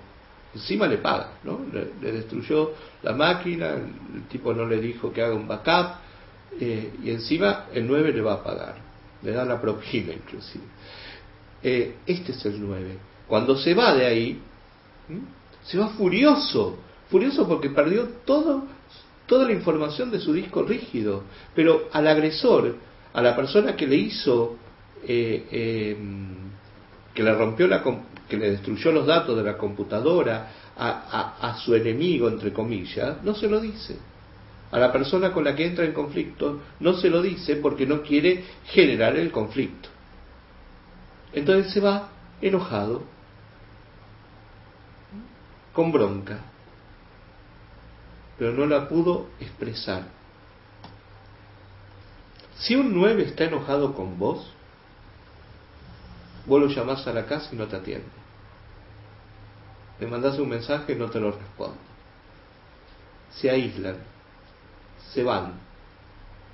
Encima 0.54 0.86
le 0.86 0.98
paga, 0.98 1.32
¿no? 1.42 1.60
Le, 1.72 2.12
destruyó 2.12 2.72
la 3.02 3.12
máquina, 3.12 3.74
el 3.74 4.22
tipo 4.28 4.54
no 4.54 4.66
le 4.66 4.80
dijo 4.80 5.12
que 5.12 5.20
haga 5.20 5.34
un 5.34 5.48
backup, 5.48 5.96
eh, 6.60 6.92
y 7.02 7.10
encima 7.10 7.66
el 7.72 7.88
9 7.88 8.12
le 8.12 8.22
va 8.22 8.34
a 8.34 8.42
pagar, 8.44 8.76
le 9.22 9.32
da 9.32 9.44
la 9.44 9.60
propina 9.60 10.12
inclusive. 10.12 10.64
Eh, 11.62 11.96
este 12.06 12.32
es 12.32 12.44
el 12.46 12.64
9. 12.64 12.98
Cuando 13.26 13.56
se 13.56 13.74
va 13.74 13.94
de 13.94 14.06
ahí, 14.06 14.40
se 15.64 15.78
va 15.78 15.88
furioso, 15.88 16.78
furioso 17.10 17.48
porque 17.48 17.70
perdió 17.70 18.08
todo, 18.24 18.64
toda 19.26 19.46
la 19.46 19.52
información 19.52 20.10
de 20.12 20.20
su 20.20 20.32
disco 20.32 20.62
rígido, 20.62 21.24
pero 21.54 21.88
al 21.92 22.06
agresor, 22.06 22.76
a 23.12 23.22
la 23.22 23.34
persona 23.34 23.74
que 23.74 23.88
le 23.88 23.96
hizo, 23.96 24.56
eh, 25.06 25.46
eh, 25.50 25.96
que 27.14 27.22
le 27.22 27.34
rompió 27.34 27.66
la, 27.66 27.82
que 28.28 28.36
le 28.36 28.50
destruyó 28.52 28.92
los 28.92 29.06
datos 29.06 29.36
de 29.36 29.42
la 29.42 29.56
computadora, 29.56 30.50
a, 30.76 31.36
a, 31.40 31.50
a 31.50 31.58
su 31.58 31.74
enemigo, 31.74 32.28
entre 32.28 32.52
comillas, 32.52 33.22
no 33.22 33.34
se 33.34 33.48
lo 33.48 33.60
dice 33.60 33.96
a 34.70 34.78
la 34.78 34.92
persona 34.92 35.32
con 35.32 35.44
la 35.44 35.54
que 35.54 35.66
entra 35.66 35.84
en 35.84 35.92
conflicto 35.92 36.60
no 36.78 36.94
se 36.94 37.10
lo 37.10 37.22
dice 37.22 37.56
porque 37.56 37.86
no 37.86 38.02
quiere 38.02 38.44
generar 38.66 39.16
el 39.16 39.32
conflicto. 39.32 39.88
Entonces 41.32 41.72
se 41.72 41.80
va 41.80 42.08
enojado, 42.40 43.02
con 45.72 45.92
bronca, 45.92 46.38
pero 48.38 48.52
no 48.52 48.66
la 48.66 48.88
pudo 48.88 49.28
expresar. 49.38 50.04
Si 52.58 52.74
un 52.74 52.92
9 52.94 53.22
está 53.22 53.44
enojado 53.44 53.94
con 53.94 54.18
vos, 54.18 54.52
vos 56.50 56.60
lo 56.60 56.66
llamás 56.66 57.06
a 57.06 57.12
la 57.12 57.26
casa 57.26 57.48
y 57.52 57.56
no 57.56 57.68
te 57.68 57.76
atiende. 57.76 58.08
Le 60.00 60.06
mandás 60.08 60.36
un 60.40 60.48
mensaje 60.48 60.94
y 60.94 60.96
no 60.96 61.08
te 61.08 61.20
lo 61.20 61.30
responde. 61.30 61.78
Se 63.30 63.48
aíslan, 63.48 63.98
se 65.14 65.22
van, 65.22 65.52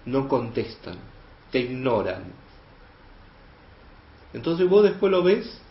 no 0.04 0.28
contestan, 0.28 0.96
te 1.50 1.60
ignoran. 1.60 2.24
Entonces 4.34 4.68
vos 4.68 4.82
después 4.82 5.10
lo 5.10 5.22
ves 5.22 5.62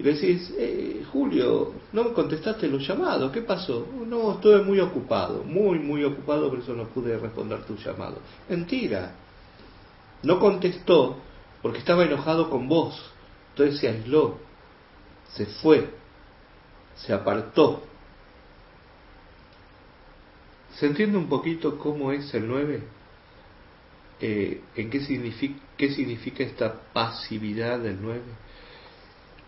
y 0.00 0.02
le 0.02 0.14
decís, 0.14 0.52
eh, 0.58 1.04
Julio, 1.12 1.74
no 1.92 2.02
me 2.02 2.12
contestaste 2.12 2.66
los 2.66 2.84
llamados, 2.84 3.30
¿qué 3.30 3.42
pasó? 3.42 3.86
No, 4.04 4.32
estuve 4.32 4.64
muy 4.64 4.80
ocupado, 4.80 5.44
muy, 5.44 5.78
muy 5.78 6.02
ocupado, 6.02 6.50
por 6.50 6.58
eso 6.58 6.74
no 6.74 6.88
pude 6.88 7.16
responder 7.16 7.62
tu 7.66 7.76
llamado. 7.76 8.16
Mentira, 8.48 9.12
no 10.24 10.40
contestó 10.40 11.18
porque 11.62 11.78
estaba 11.78 12.04
enojado 12.04 12.50
con 12.50 12.66
vos, 12.66 13.12
entonces 13.50 13.80
se 13.80 13.88
aisló, 13.88 14.38
se 15.34 15.46
fue, 15.46 15.88
se 16.96 17.12
apartó. 17.12 17.82
¿Se 20.76 20.86
entiende 20.86 21.18
un 21.18 21.28
poquito 21.28 21.78
cómo 21.78 22.12
es 22.12 22.32
el 22.34 22.46
9? 22.46 22.80
Eh, 24.20 24.60
¿En 24.76 24.90
qué 24.90 25.00
significa, 25.00 25.60
qué 25.76 25.90
significa 25.92 26.44
esta 26.44 26.72
pasividad 26.92 27.80
del 27.80 28.00
9? 28.00 28.20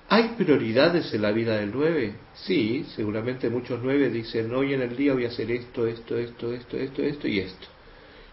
¿Hay 0.08 0.34
prioridades 0.36 1.12
en 1.14 1.22
la 1.22 1.32
vida 1.32 1.56
del 1.56 1.72
9? 1.72 2.14
Sí, 2.34 2.84
seguramente 2.94 3.48
muchos 3.48 3.80
9 3.82 4.10
dicen, 4.10 4.54
hoy 4.54 4.74
en 4.74 4.82
el 4.82 4.96
día 4.96 5.14
voy 5.14 5.24
a 5.24 5.28
hacer 5.28 5.50
esto, 5.50 5.86
esto, 5.86 6.18
esto, 6.18 6.52
esto, 6.52 6.76
esto, 6.76 7.02
esto 7.02 7.28
y 7.28 7.38
esto. 7.38 7.66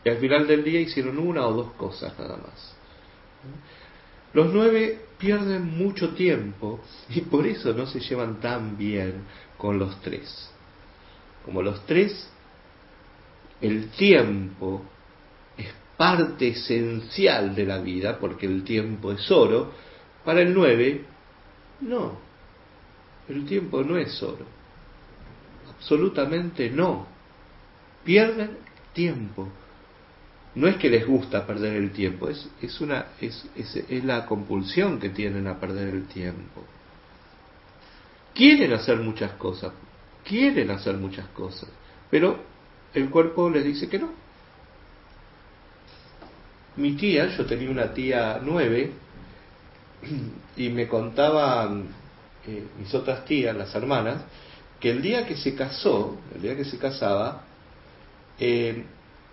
Y 0.04 0.10
al 0.10 0.18
final 0.18 0.48
del 0.48 0.64
día 0.64 0.80
hicieron 0.80 1.18
una 1.20 1.46
o 1.46 1.54
dos 1.54 1.72
cosas 1.74 2.18
nada 2.18 2.38
más. 2.38 2.76
Los 4.34 4.54
9 4.54 5.09
pierden 5.20 5.78
mucho 5.78 6.10
tiempo 6.16 6.80
y 7.10 7.22
por 7.22 7.46
eso 7.46 7.74
no 7.74 7.86
se 7.86 8.00
llevan 8.00 8.40
tan 8.40 8.78
bien 8.78 9.26
con 9.58 9.78
los 9.78 10.02
3. 10.02 10.52
Como 11.46 11.62
los 11.62 11.86
3 11.86 12.32
el 13.62 13.90
tiempo 13.90 14.84
es 15.58 15.68
parte 15.98 16.48
esencial 16.50 17.54
de 17.56 17.66
la 17.66 17.80
vida, 17.80 18.18
porque 18.18 18.46
el 18.46 18.64
tiempo 18.64 19.12
es 19.12 19.30
oro, 19.30 19.74
para 20.24 20.42
el 20.42 20.54
9, 20.54 21.06
no, 21.82 22.18
el 23.28 23.46
tiempo 23.46 23.84
no 23.84 23.98
es 23.98 24.22
oro, 24.24 24.46
absolutamente 25.76 26.70
no, 26.70 27.08
pierden 28.04 28.58
tiempo. 28.94 29.50
No 30.60 30.68
es 30.68 30.76
que 30.76 30.90
les 30.90 31.08
gusta 31.08 31.48
perder 31.48 31.78
el 31.78 31.92
tiempo, 31.92 32.28
es, 32.28 32.50
es, 32.62 32.82
una, 32.82 33.06
es, 33.22 33.46
es, 33.56 33.78
es 33.78 34.04
la 34.04 34.26
compulsión 34.26 35.00
que 35.00 35.08
tienen 35.08 35.48
a 35.48 35.58
perder 35.58 35.88
el 35.88 36.06
tiempo. 36.06 36.66
Quieren 38.36 38.74
hacer 38.74 38.98
muchas 38.98 39.32
cosas, 39.34 39.72
quieren 40.26 40.70
hacer 40.70 40.98
muchas 40.98 41.30
cosas, 41.30 41.70
pero 42.12 42.44
el 42.94 43.10
cuerpo 43.10 43.50
les 43.50 43.64
dice 43.64 43.88
que 43.88 44.00
no. 44.00 44.10
Mi 46.76 46.92
tía, 46.92 47.28
yo 47.38 47.46
tenía 47.46 47.70
una 47.70 47.94
tía 47.94 48.42
nueve, 48.44 48.92
y 50.58 50.68
me 50.68 50.90
contaban 50.90 51.88
eh, 52.46 52.68
mis 52.78 52.94
otras 52.94 53.24
tías, 53.24 53.56
las 53.56 53.74
hermanas, 53.76 54.24
que 54.82 54.92
el 54.92 55.02
día 55.02 55.26
que 55.26 55.38
se 55.38 55.56
casó, 55.56 56.18
el 56.36 56.42
día 56.42 56.58
que 56.58 56.66
se 56.66 56.78
casaba, 56.78 57.44
eh, 58.38 58.84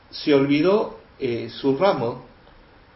se 0.09 0.33
olvidó 0.33 1.05
eh, 1.19 1.49
su 1.51 1.77
ramo 1.77 2.27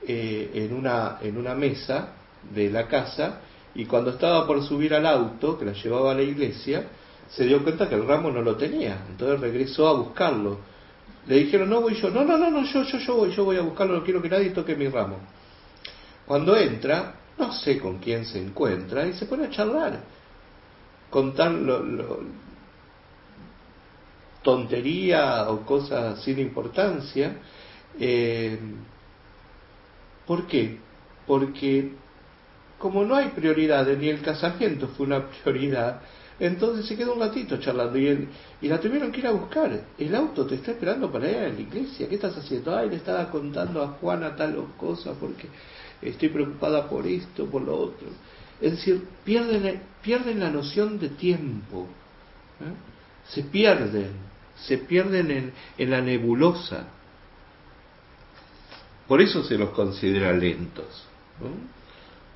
en, 0.03 0.73
una, 0.73 1.19
en 1.21 1.37
una 1.37 1.55
mesa 1.55 2.15
de 2.55 2.71
la 2.71 2.87
casa 2.87 3.41
y 3.75 3.85
cuando 3.85 4.11
estaba 4.11 4.47
por 4.47 4.63
subir 4.65 4.95
al 4.95 5.07
auto, 5.07 5.59
que 5.59 5.65
la 5.65 5.73
llevaba 5.73 6.13
a 6.13 6.15
la 6.15 6.23
iglesia, 6.23 6.85
se 7.29 7.45
dio 7.45 7.63
cuenta 7.63 7.89
que 7.89 7.95
el 7.95 8.07
ramo 8.07 8.31
no 8.31 8.41
lo 8.43 8.57
tenía, 8.57 9.05
entonces 9.11 9.41
regresó 9.41 9.87
a 9.89 9.93
buscarlo 9.93 10.59
le 11.27 11.37
dijeron, 11.37 11.69
no 11.69 11.81
voy 11.81 11.95
yo, 11.95 12.11
no, 12.11 12.25
no, 12.25 12.39
no, 12.39 12.51
no, 12.51 12.65
yo, 12.65 12.83
yo, 12.83 12.99
yo 12.99 13.17
voy, 13.17 13.31
yo 13.33 13.45
voy 13.45 13.57
a 13.57 13.63
buscarlo, 13.63 13.95
no 13.95 14.05
quiero 14.05 14.23
que 14.23 14.29
nadie 14.29 14.51
toque 14.51 14.75
mi 14.75 14.89
ramo. 14.89 15.19
Cuando 16.27 16.57
entra, 16.57 17.15
no 17.39 17.53
sé 17.53 17.79
con 17.79 17.99
quién 17.99 18.25
se 18.25 18.41
encuentra 18.41 19.07
y 19.07 19.13
se 19.13 19.27
pone 19.27 19.47
a 19.47 19.51
charlar, 19.51 20.01
contar 21.11 21.53
lo, 21.53 21.83
lo, 21.83 22.21
tontería 24.43 25.51
o 25.51 25.61
cosas 25.67 26.23
sin 26.23 26.39
importancia. 26.39 27.37
Eh, 27.99 28.59
¿Por 30.27 30.47
qué? 30.47 30.79
Porque 31.27 31.93
como 32.79 33.05
no 33.05 33.15
hay 33.15 33.29
prioridades, 33.29 33.99
ni 33.99 34.09
el 34.09 34.23
casamiento 34.23 34.89
fue 34.89 35.07
una 35.07 35.27
prioridad, 35.45 36.01
entonces 36.41 36.87
se 36.87 36.97
quedó 36.97 37.13
un 37.13 37.21
ratito 37.21 37.59
charlando 37.59 37.99
y, 37.99 38.07
él, 38.07 38.29
y 38.63 38.69
la 38.69 38.81
tuvieron 38.81 39.13
que 39.13 39.21
ir 39.21 39.27
a 39.27 39.33
buscar. 39.33 39.79
El 39.99 40.15
auto 40.15 40.47
te 40.47 40.55
está 40.55 40.71
esperando 40.71 41.13
para 41.13 41.31
ir 41.31 41.37
a 41.37 41.49
la 41.49 41.61
iglesia. 41.61 42.09
¿Qué 42.09 42.15
estás 42.15 42.35
haciendo? 42.39 42.75
Ay, 42.75 42.89
le 42.89 42.97
estaba 42.97 43.31
contando 43.31 43.83
a 43.83 43.89
Juana 43.89 44.35
tal 44.35 44.57
cosa 44.79 45.13
porque 45.21 45.49
estoy 46.01 46.31
preocupada 46.31 46.89
por 46.89 47.07
esto, 47.07 47.45
por 47.45 47.61
lo 47.61 47.77
otro. 47.77 48.09
Es 48.59 48.73
decir, 48.73 49.07
pierden, 49.23 49.83
pierden 50.03 50.41
la 50.41 50.51
noción 50.51 50.99
de 50.99 51.11
tiempo. 51.11 51.87
¿eh? 52.61 53.29
Se 53.29 53.43
pierden, 53.43 54.13
se 54.57 54.79
pierden 54.79 55.31
en, 55.31 55.53
en 55.77 55.91
la 55.91 56.01
nebulosa. 56.01 56.87
Por 59.11 59.21
eso 59.21 59.43
se 59.43 59.59
los 59.59 59.71
considera 59.71 60.33
lentos, 60.33 61.05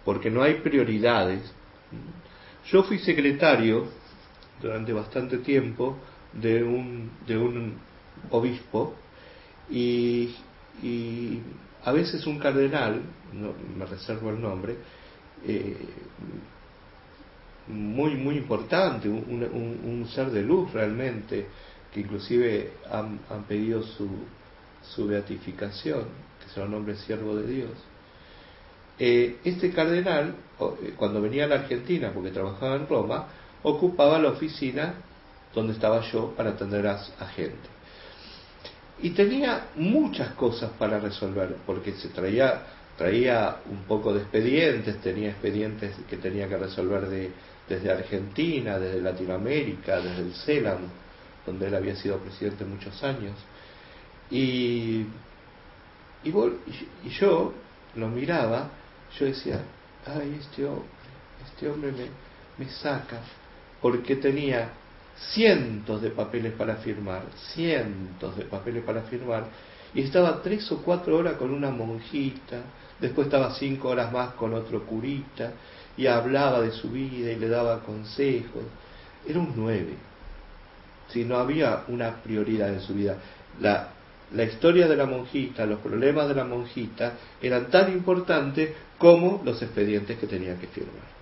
porque 0.05 0.29
no 0.29 0.43
hay 0.43 0.55
prioridades. 0.55 1.41
Yo 2.67 2.83
fui 2.83 2.99
secretario 2.99 3.87
durante 4.61 4.93
bastante 4.93 5.39
tiempo 5.39 5.97
de 6.33 6.65
un, 6.65 7.13
de 7.29 7.39
un 7.39 7.75
obispo 8.29 8.97
y, 9.71 10.35
y 10.83 11.39
a 11.85 11.93
veces 11.93 12.27
un 12.27 12.41
cardenal, 12.41 13.03
no, 13.33 13.53
me 13.79 13.87
reservo 13.87 14.31
el 14.31 14.43
nombre, 14.43 14.75
eh, 15.47 15.77
muy, 17.69 18.17
muy 18.17 18.37
importante, 18.37 19.09
un, 19.09 19.23
un, 19.29 19.81
un, 19.85 20.09
ser 20.09 20.29
de 20.33 20.43
luz 20.43 20.73
realmente, 20.73 21.47
que 21.93 22.01
inclusive 22.01 22.73
han, 22.91 23.21
han 23.31 23.45
pedido 23.45 23.81
su, 23.85 24.09
su 24.83 25.07
beatificación, 25.07 26.24
que 26.55 26.61
se 26.61 26.61
lo 26.61 26.69
nombre 26.69 26.97
siervo 26.97 27.37
de 27.37 27.47
Dios. 27.47 27.71
Eh, 28.99 29.39
este 29.45 29.73
cardenal, 29.73 30.37
cuando 30.97 31.21
venía 31.21 31.45
a 31.45 31.49
la 31.49 31.57
Argentina, 31.57 32.13
porque 32.15 32.31
trabajaba 32.31 32.77
en 32.77 32.87
Roma, 32.87 33.27
ocupaba 33.63 34.19
la 34.19 34.31
oficina 34.31 34.95
donde 35.53 35.73
estaba 35.73 36.01
yo 36.13 36.33
para 36.37 36.51
atender 36.51 36.87
a, 36.87 36.95
a 36.95 37.27
gente. 37.27 37.69
Y 39.03 39.11
tenía 39.11 39.69
muchas 39.75 40.35
cosas 40.35 40.71
para 40.79 41.01
resolver, 41.01 41.57
porque 41.67 41.93
se 41.93 42.09
traía, 42.09 42.63
traía 42.97 43.57
un 43.69 43.83
poco 43.85 44.15
de 44.15 44.21
expedientes, 44.21 45.01
tenía 45.01 45.31
expedientes 45.31 45.95
que 46.09 46.17
tenía 46.17 46.49
que 46.49 46.57
resolver 46.57 47.09
de, 47.09 47.31
desde 47.69 47.91
Argentina, 47.91 48.79
desde 48.79 49.01
Latinoamérica, 49.01 50.01
desde 50.01 50.23
el 50.23 50.35
CELAM, 50.35 50.83
donde 51.45 51.67
él 51.67 51.75
había 51.75 51.97
sido 51.97 52.19
presidente 52.19 52.65
muchos 52.65 53.03
años. 53.03 53.35
Y, 54.31 55.05
y, 56.25 56.31
y 56.31 57.11
yo 57.11 57.53
lo 57.97 58.09
miraba, 58.09 58.71
yo 59.19 59.27
decía, 59.27 59.61
ay, 60.07 60.39
este 60.41 60.67
este 61.47 61.69
hombre 61.69 61.93
me, 61.93 62.65
me 62.65 62.71
saca, 62.71 63.21
porque 63.81 64.17
tenía 64.17 64.71
cientos 65.33 66.03
de 66.03 66.11
papeles 66.11 66.53
para 66.55 66.77
firmar, 66.77 67.23
cientos 67.55 68.37
de 68.37 68.45
papeles 68.45 68.83
para 68.83 69.03
firmar, 69.03 69.45
y 69.95 70.03
estaba 70.03 70.43
tres 70.43 70.71
o 70.73 70.79
cuatro 70.83 71.17
horas 71.17 71.35
con 71.35 71.53
una 71.53 71.71
monjita, 71.71 72.63
después 73.01 73.27
estaba 73.27 73.55
cinco 73.55 73.91
horas 73.91 74.11
más 74.13 74.35
con 74.35 74.53
otro 74.55 74.85
curita, 74.85 75.53
y 75.97 76.07
hablaba 76.07 76.61
de 76.61 76.73
su 76.73 76.91
vida 76.91 77.31
y 77.31 77.37
le 77.37 77.49
daba 77.49 77.81
consejos. 77.81 78.65
Era 79.27 79.39
un 79.39 79.53
nueve. 79.55 79.95
Si 81.09 81.25
no 81.25 81.37
había 81.37 81.85
una 81.89 82.17
prioridad 82.17 82.73
en 82.73 82.81
su 82.81 82.95
vida. 82.95 83.17
La, 83.61 83.94
la 84.35 84.45
historia 84.45 84.89
de 84.89 84.97
la 84.97 85.07
monjita, 85.07 85.65
los 85.65 85.81
problemas 85.81 86.29
de 86.29 86.35
la 86.35 86.45
monjita 86.45 87.15
eran 87.41 87.71
tan 87.71 87.93
importantes 87.93 88.71
como 88.99 89.43
los 89.45 89.63
expedientes 89.63 90.19
que 90.19 90.27
tenía 90.27 90.59
que 90.59 90.67
firmar. 90.67 91.15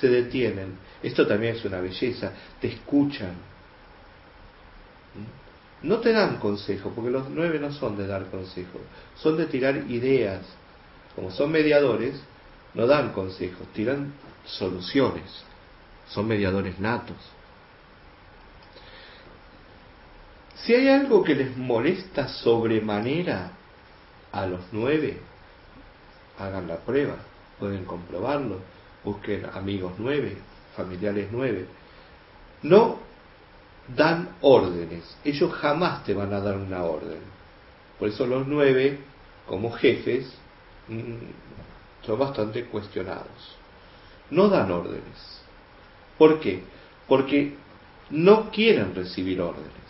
Se 0.00 0.08
detienen. 0.08 0.76
Esto 1.02 1.26
también 1.26 1.56
es 1.56 1.64
una 1.64 1.80
belleza. 1.80 2.32
Te 2.60 2.68
escuchan. 2.68 3.34
No 5.82 5.98
te 5.98 6.12
dan 6.12 6.36
consejo, 6.36 6.92
porque 6.94 7.10
los 7.10 7.28
nueve 7.28 7.58
no 7.58 7.72
son 7.72 7.96
de 7.96 8.06
dar 8.06 8.26
consejo, 8.26 8.78
son 9.16 9.36
de 9.36 9.46
tirar 9.46 9.76
ideas. 9.90 10.42
Como 11.16 11.30
son 11.30 11.50
mediadores, 11.50 12.14
no 12.74 12.86
dan 12.86 13.12
consejos, 13.12 13.66
tiran 13.74 14.12
soluciones. 14.44 15.24
Son 16.08 16.26
mediadores 16.26 16.78
natos. 16.78 17.16
Si 20.62 20.74
hay 20.74 20.88
algo 20.88 21.24
que 21.24 21.34
les 21.34 21.56
molesta 21.56 22.28
sobremanera 22.28 23.50
a 24.30 24.46
los 24.46 24.60
nueve, 24.70 25.18
hagan 26.38 26.68
la 26.68 26.76
prueba, 26.76 27.16
pueden 27.58 27.84
comprobarlo, 27.84 28.60
busquen 29.02 29.46
amigos 29.52 29.94
nueve, 29.98 30.36
familiares 30.76 31.28
nueve. 31.32 31.66
No 32.62 32.98
dan 33.88 34.36
órdenes, 34.40 35.16
ellos 35.24 35.52
jamás 35.52 36.04
te 36.04 36.14
van 36.14 36.32
a 36.32 36.40
dar 36.40 36.56
una 36.56 36.84
orden. 36.84 37.18
Por 37.98 38.08
eso 38.08 38.24
los 38.26 38.46
nueve, 38.46 38.98
como 39.48 39.72
jefes, 39.72 40.32
son 42.06 42.18
bastante 42.18 42.66
cuestionados. 42.66 43.56
No 44.30 44.48
dan 44.48 44.70
órdenes. 44.70 45.42
¿Por 46.16 46.38
qué? 46.38 46.62
Porque 47.08 47.54
no 48.10 48.50
quieren 48.50 48.94
recibir 48.94 49.40
órdenes. 49.40 49.81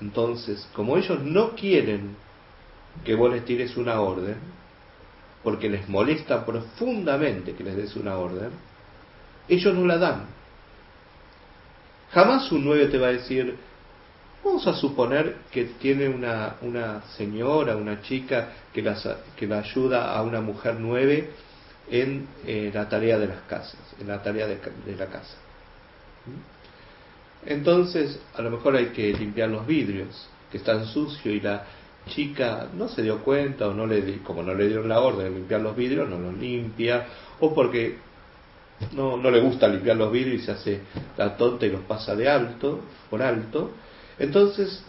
Entonces, 0.00 0.68
como 0.74 0.96
ellos 0.96 1.20
no 1.22 1.54
quieren 1.54 2.16
que 3.04 3.14
vos 3.14 3.32
les 3.32 3.44
tires 3.44 3.76
una 3.76 4.00
orden, 4.00 4.36
porque 5.42 5.68
les 5.68 5.88
molesta 5.88 6.44
profundamente 6.44 7.54
que 7.54 7.64
les 7.64 7.76
des 7.76 7.96
una 7.96 8.16
orden, 8.16 8.50
ellos 9.48 9.74
no 9.74 9.86
la 9.86 9.98
dan. 9.98 10.26
Jamás 12.12 12.50
un 12.52 12.64
nueve 12.64 12.86
te 12.86 12.98
va 12.98 13.08
a 13.08 13.12
decir, 13.12 13.56
vamos 14.44 14.66
a 14.66 14.74
suponer 14.74 15.36
que 15.50 15.64
tiene 15.80 16.08
una, 16.08 16.56
una 16.62 17.02
señora, 17.16 17.76
una 17.76 18.00
chica 18.02 18.48
que, 18.72 18.82
las, 18.82 19.06
que 19.36 19.46
la 19.46 19.58
ayuda 19.58 20.14
a 20.14 20.22
una 20.22 20.40
mujer 20.40 20.76
nueve 20.78 21.30
en 21.90 22.28
eh, 22.46 22.70
la 22.72 22.88
tarea 22.88 23.18
de 23.18 23.28
las 23.28 23.40
casas, 23.42 23.80
en 24.00 24.08
la 24.08 24.22
tarea 24.22 24.46
de, 24.46 24.58
de 24.86 24.96
la 24.96 25.06
casa. 25.06 25.36
Entonces, 27.46 28.20
a 28.34 28.42
lo 28.42 28.50
mejor 28.50 28.76
hay 28.76 28.86
que 28.86 29.12
limpiar 29.12 29.48
los 29.48 29.66
vidrios, 29.66 30.28
que 30.50 30.58
están 30.58 30.86
sucios 30.86 31.34
y 31.34 31.40
la 31.40 31.64
chica 32.08 32.68
no 32.74 32.88
se 32.88 33.02
dio 33.02 33.18
cuenta 33.18 33.68
o 33.68 33.74
no 33.74 33.86
le 33.86 34.18
como 34.22 34.42
no 34.42 34.54
le 34.54 34.66
dieron 34.66 34.88
la 34.88 35.00
orden 35.00 35.24
de 35.24 35.38
limpiar 35.38 35.60
los 35.60 35.76
vidrios, 35.76 36.08
no 36.08 36.18
los 36.18 36.34
limpia, 36.34 37.06
o 37.40 37.54
porque 37.54 37.98
no, 38.92 39.16
no 39.16 39.30
le 39.30 39.40
gusta 39.40 39.68
limpiar 39.68 39.96
los 39.96 40.10
vidrios 40.10 40.42
y 40.42 40.46
se 40.46 40.52
hace 40.52 40.80
la 41.16 41.36
tonta 41.36 41.66
y 41.66 41.70
los 41.70 41.82
pasa 41.82 42.14
de 42.14 42.28
alto, 42.28 42.80
por 43.10 43.22
alto. 43.22 43.72
Entonces, 44.18 44.82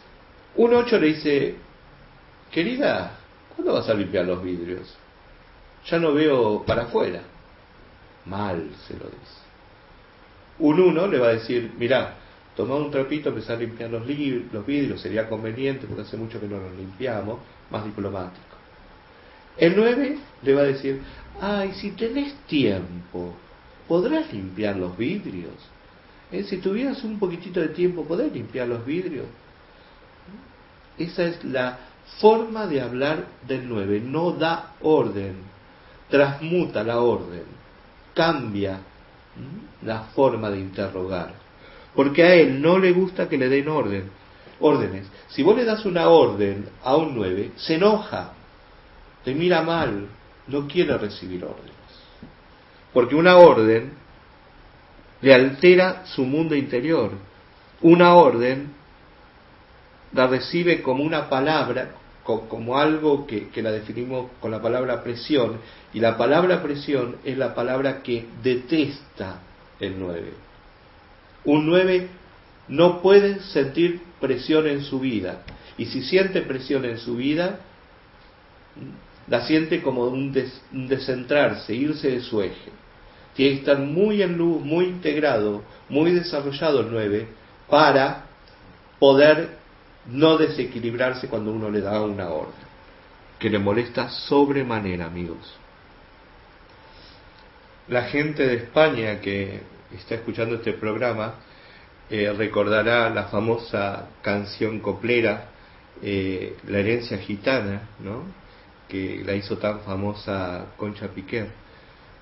un 0.56 0.74
ocho 0.74 0.98
le 0.98 1.08
dice, 1.08 1.56
querida, 2.52 3.18
¿cuándo 3.56 3.74
vas 3.74 3.90
a 3.90 3.94
limpiar 3.94 4.26
los 4.26 4.42
vidrios? 4.44 4.96
Ya 5.88 6.00
no 6.00 6.14
veo 6.14 6.64
para 6.66 6.84
afuera. 6.84 7.22
Mal 8.26 8.70
se 8.88 8.94
lo 8.94 9.06
dice. 9.06 9.40
Un 10.60 10.80
uno 10.80 11.08
le 11.08 11.20
va 11.20 11.28
a 11.28 11.34
decir, 11.34 11.72
mirá, 11.78 12.16
toma 12.60 12.76
un 12.76 12.92
trapito, 12.92 13.30
empezar 13.30 13.56
a 13.56 13.60
limpiar 13.60 13.90
los, 13.90 14.06
los 14.52 14.66
vidrios, 14.66 15.00
sería 15.00 15.30
conveniente 15.30 15.88
porque 15.88 16.02
hace 16.02 16.18
mucho 16.18 16.42
que 16.42 16.46
no 16.46 16.58
los 16.58 16.74
limpiamos, 16.74 17.40
más 17.72 17.86
diplomático. 17.86 18.58
El 19.56 19.78
9 19.78 20.18
le 20.42 20.54
va 20.54 20.62
a 20.64 20.66
decir, 20.66 21.00
ay, 21.40 21.72
si 21.72 21.92
tenés 21.92 22.34
tiempo, 22.48 23.34
¿podrás 23.88 24.34
limpiar 24.34 24.76
los 24.76 24.98
vidrios? 24.98 25.54
¿Eh? 26.34 26.44
Si 26.44 26.58
tuvieras 26.58 27.02
un 27.06 27.18
poquitito 27.18 27.62
de 27.62 27.70
tiempo, 27.70 28.04
¿podés 28.04 28.34
limpiar 28.34 28.68
los 28.68 28.86
vidrios? 28.86 29.28
Esa 30.98 31.28
es 31.28 31.42
la 31.46 31.80
forma 32.20 32.68
de 32.68 32.82
hablar 32.82 33.26
del 33.48 33.70
9, 33.70 34.02
no 34.04 34.34
da 34.34 34.74
orden, 34.82 35.36
transmuta 36.10 36.84
la 36.84 37.00
orden, 37.00 37.44
cambia 38.14 38.82
la 39.82 40.02
forma 40.14 40.50
de 40.50 40.60
interrogar 40.60 41.49
porque 41.96 42.24
a 42.24 42.36
él 42.36 42.62
no 42.62 42.78
le 42.78 42.92
gusta 42.92 43.28
que 43.28 43.38
le 43.38 43.50
den 43.50 43.68
orden, 43.68 44.10
órdenes. 44.60 45.08
Si 45.30 45.44
vos 45.44 45.56
le 45.56 45.66
das 45.66 45.86
una 45.86 46.10
orden 46.10 46.68
a 46.84 46.96
un 46.96 47.16
9, 47.16 47.52
se 47.56 47.76
enoja, 47.76 48.34
te 49.24 49.34
mira 49.34 49.62
mal, 49.62 50.08
no 50.48 50.68
quiere 50.68 50.98
recibir 50.98 51.44
órdenes. 51.44 51.74
Porque 52.94 53.16
una 53.16 53.38
orden 53.38 53.94
le 55.22 55.34
altera 55.34 56.06
su 56.06 56.24
mundo 56.26 56.56
interior. 56.56 57.12
Una 57.82 58.16
orden 58.16 58.74
la 60.14 60.28
recibe 60.28 60.82
como 60.82 61.04
una 61.04 61.30
palabra, 61.30 61.92
como 62.24 62.78
algo 62.78 63.26
que, 63.26 63.50
la 63.62 63.72
definimos 63.72 64.32
con 64.40 64.52
la 64.52 64.62
palabra 64.62 65.04
presión, 65.04 65.60
y 65.94 66.00
la 66.00 66.18
palabra 66.18 66.62
presión 66.62 67.18
es 67.24 67.38
la 67.38 67.54
palabra 67.54 68.02
que 68.02 68.28
detesta 68.44 69.40
el 69.80 70.00
9. 70.00 70.49
Un 71.46 71.66
9 71.66 72.08
no 72.68 73.02
puede 73.02 73.40
sentir 73.40 74.02
presión 74.20 74.68
en 74.68 74.84
su 74.84 75.00
vida, 75.00 75.44
y 75.78 75.86
si 75.86 76.04
siente 76.04 76.42
presión 76.42 76.86
en 76.86 76.98
su 76.98 77.16
vida, 77.16 77.60
la 79.28 79.46
siente 79.46 79.82
como 79.82 80.06
un, 80.06 80.34
descentrarse, 80.34 81.74
irse 81.74 82.12
de 82.12 82.22
su 82.22 82.42
eje. 82.42 82.72
Tiene 83.36 83.54
que 83.54 83.60
estar 83.60 83.80
muy 83.80 84.22
en 84.22 84.38
luz, 84.38 84.62
muy 84.62 84.86
integrado, 84.86 85.64
muy 85.88 86.12
desarrollado 86.12 86.82
el 86.82 86.92
9 86.92 87.28
para 87.70 88.26
poder 89.00 89.58
no 90.08 90.38
desequilibrarse 90.38 91.28
cuando 91.28 91.52
uno 91.52 91.70
le 91.70 91.82
da 91.82 92.02
una 92.02 92.30
orden, 92.30 92.54
que 93.38 93.50
le 93.50 93.60
molesta 93.60 94.10
sobremanera, 94.10 95.06
amigos. 95.06 95.56
La 97.88 98.04
gente 98.04 98.46
de 98.46 98.56
España 98.56 99.22
que 99.22 99.62
está 99.96 100.16
escuchando 100.16 100.56
este 100.56 100.74
programa 100.74 101.36
eh, 102.10 102.34
recordará 102.36 103.10
la 103.10 103.26
famosa 103.26 104.10
canción 104.22 104.80
coplera, 104.80 105.50
eh, 106.02 106.56
La 106.68 106.80
herencia 106.80 107.18
gitana, 107.20 107.90
¿no? 108.00 108.24
que 108.88 109.22
la 109.24 109.36
hizo 109.36 109.58
tan 109.58 109.82
famosa 109.82 110.68
Concha 110.76 111.10
Piquer. 111.10 111.50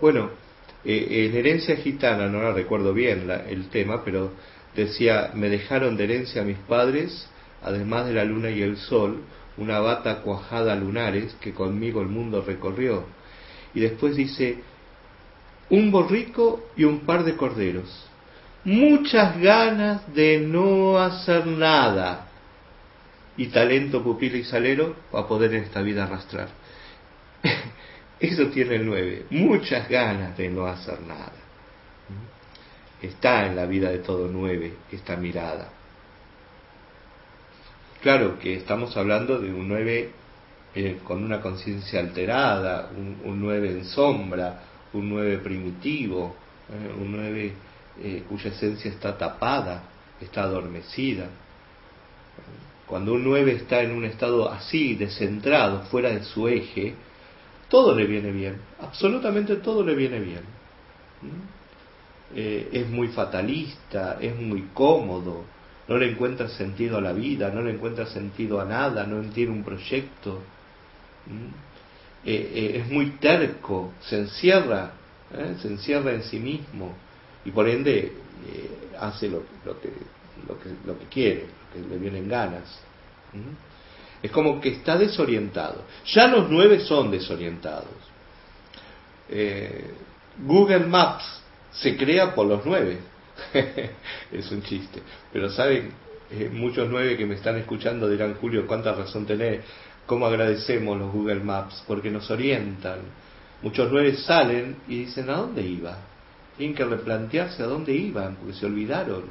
Bueno, 0.01 0.31
eh, 0.83 1.29
en 1.29 1.37
herencia 1.37 1.77
gitana, 1.77 2.27
no 2.27 2.41
la 2.41 2.51
recuerdo 2.51 2.93
bien 2.93 3.29
el 3.47 3.69
tema, 3.69 4.03
pero 4.03 4.33
decía, 4.75 5.31
me 5.33 5.47
dejaron 5.47 5.95
de 5.95 6.03
herencia 6.03 6.43
mis 6.43 6.57
padres 6.57 7.29
además 7.63 8.07
de 8.07 8.13
la 8.13 8.23
luna 8.23 8.49
y 8.49 8.61
el 8.61 8.77
sol, 8.77 9.21
una 9.57 9.79
bata 9.79 10.21
cuajada 10.21 10.73
a 10.73 10.75
lunares 10.75 11.35
que 11.41 11.53
conmigo 11.53 12.01
el 12.01 12.07
mundo 12.07 12.43
recorrió. 12.45 13.05
Y 13.73 13.81
después 13.81 14.15
dice, 14.15 14.59
un 15.69 15.91
borrico 15.91 16.69
y 16.75 16.83
un 16.83 17.01
par 17.01 17.23
de 17.23 17.35
corderos. 17.35 18.07
Muchas 18.63 19.39
ganas 19.39 20.13
de 20.13 20.39
no 20.39 20.97
hacer 20.97 21.45
nada. 21.47 22.27
Y 23.37 23.47
talento, 23.47 24.03
pupilo 24.03 24.37
y 24.37 24.43
salero 24.43 24.95
para 25.11 25.27
poder 25.27 25.53
en 25.53 25.63
esta 25.63 25.81
vida 25.81 26.03
arrastrar. 26.03 26.49
Eso 28.19 28.47
tiene 28.47 28.75
el 28.75 28.85
nueve. 28.85 29.25
Muchas 29.29 29.87
ganas 29.87 30.35
de 30.37 30.49
no 30.49 30.65
hacer 30.65 31.01
nada. 31.01 31.33
Está 33.01 33.45
en 33.45 33.55
la 33.55 33.65
vida 33.65 33.91
de 33.91 33.99
todo 33.99 34.27
nueve 34.27 34.73
esta 34.91 35.15
mirada. 35.15 35.69
Claro 38.01 38.37
que 38.39 38.55
estamos 38.55 38.95
hablando 38.95 39.39
de 39.39 39.51
un 39.51 39.67
9 39.67 40.11
eh, 40.75 40.99
con 41.03 41.23
una 41.23 41.41
conciencia 41.41 41.99
alterada, 41.99 42.89
un, 42.95 43.41
9 43.41 43.69
en 43.69 43.85
sombra, 43.85 44.61
un 44.93 45.09
9 45.09 45.37
primitivo, 45.39 46.35
eh, 46.69 46.93
un 47.01 47.11
9 47.11 47.53
eh, 47.99 48.23
cuya 48.27 48.49
esencia 48.49 48.91
está 48.91 49.17
tapada, 49.17 49.83
está 50.19 50.43
adormecida. 50.43 51.27
Cuando 52.85 53.13
un 53.13 53.23
9 53.23 53.51
está 53.53 53.81
en 53.81 53.91
un 53.91 54.05
estado 54.05 54.49
así, 54.49 54.95
descentrado, 54.95 55.83
fuera 55.83 56.09
de 56.09 56.23
su 56.23 56.47
eje, 56.47 56.95
todo 57.69 57.93
le 57.93 58.05
viene 58.05 58.31
bien, 58.31 58.61
absolutamente 58.79 59.57
todo 59.57 59.83
le 59.83 59.95
viene 59.95 60.19
bien. 60.19 60.41
es 62.33 62.87
muy 62.89 63.09
fatalista, 63.09 64.17
es 64.21 64.35
muy 64.39 64.69
cómodo, 64.73 65.43
no 65.87 65.97
le 65.97 66.11
encuentra 66.11 66.49
sentido 66.49 66.97
a 66.97 67.01
la 67.01 67.13
vida, 67.13 67.49
no 67.49 67.61
le 67.61 67.71
encuentra 67.71 68.05
sentido 68.07 68.59
a 68.59 68.65
nada, 68.65 69.05
no 69.05 69.21
tiene 69.29 69.51
un 69.51 69.63
proyecto. 69.63 70.41
Eh, 72.29 72.51
eh, 72.55 72.81
es 72.81 72.91
muy 72.91 73.11
terco, 73.11 73.93
se 74.01 74.17
encierra, 74.17 74.91
¿eh? 75.33 75.55
se 75.61 75.69
encierra 75.69 76.11
en 76.11 76.23
sí 76.23 76.37
mismo 76.39 76.93
y 77.45 77.51
por 77.51 77.69
ende 77.69 78.11
hace 78.99 79.29
lo, 79.29 79.43
que, 79.79 79.89
lo, 80.45 80.59
que, 80.59 80.69
lo 80.85 80.99
que 80.99 81.05
quiere, 81.05 81.45
lo 81.45 81.87
que 81.87 81.89
le 81.89 81.97
vienen 81.97 82.27
ganas. 82.27 82.81
Es 84.21 84.29
como 84.29 84.59
que 84.59 84.69
está 84.69 84.97
desorientado. 84.97 85.85
Ya 86.07 86.27
los 86.27 86.49
nueve 86.49 86.81
son 86.81 87.11
desorientados. 87.11 87.95
Google 90.45 90.85
Maps 90.85 91.41
se 91.71 91.95
crea 91.95 92.35
por 92.35 92.45
los 92.45 92.65
nueve 92.65 92.97
es 94.33 94.51
un 94.51 94.63
chiste. 94.63 95.01
Pero 95.31 95.49
saben, 95.49 95.93
muchos 96.51 96.89
nueve 96.89 97.15
que 97.15 97.25
me 97.25 97.35
están 97.35 97.55
escuchando 97.55 98.09
dirán, 98.09 98.35
Julio, 98.35 98.67
cuánta 98.67 98.93
razón 98.93 99.25
tenés, 99.25 99.61
cómo 100.07 100.25
agradecemos 100.25 100.97
los 100.97 101.11
Google 101.11 101.41
Maps, 101.41 101.83
porque 101.85 102.09
nos 102.09 102.31
orientan. 102.31 103.01
Muchos 103.61 103.91
nueve 103.91 104.15
salen 104.15 104.77
y 104.87 105.05
dicen, 105.05 105.29
¿a 105.29 105.33
dónde 105.33 105.61
iba? 105.61 105.97
Tienen 106.57 106.75
que 106.75 106.85
replantearse 106.85 107.61
a 107.61 107.67
dónde 107.67 107.93
iban, 107.93 108.35
porque 108.37 108.53
se 108.53 108.65
olvidaron. 108.65 109.23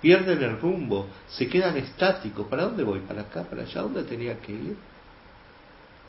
Pierden 0.00 0.42
el 0.42 0.58
rumbo, 0.60 1.08
se 1.28 1.48
quedan 1.48 1.76
estáticos. 1.76 2.46
¿Para 2.46 2.64
dónde 2.64 2.84
voy? 2.84 3.00
¿Para 3.00 3.22
acá? 3.22 3.42
¿Para 3.42 3.62
allá? 3.62 3.82
¿Dónde 3.82 4.04
tenía 4.04 4.38
que 4.38 4.52
ir? 4.52 4.76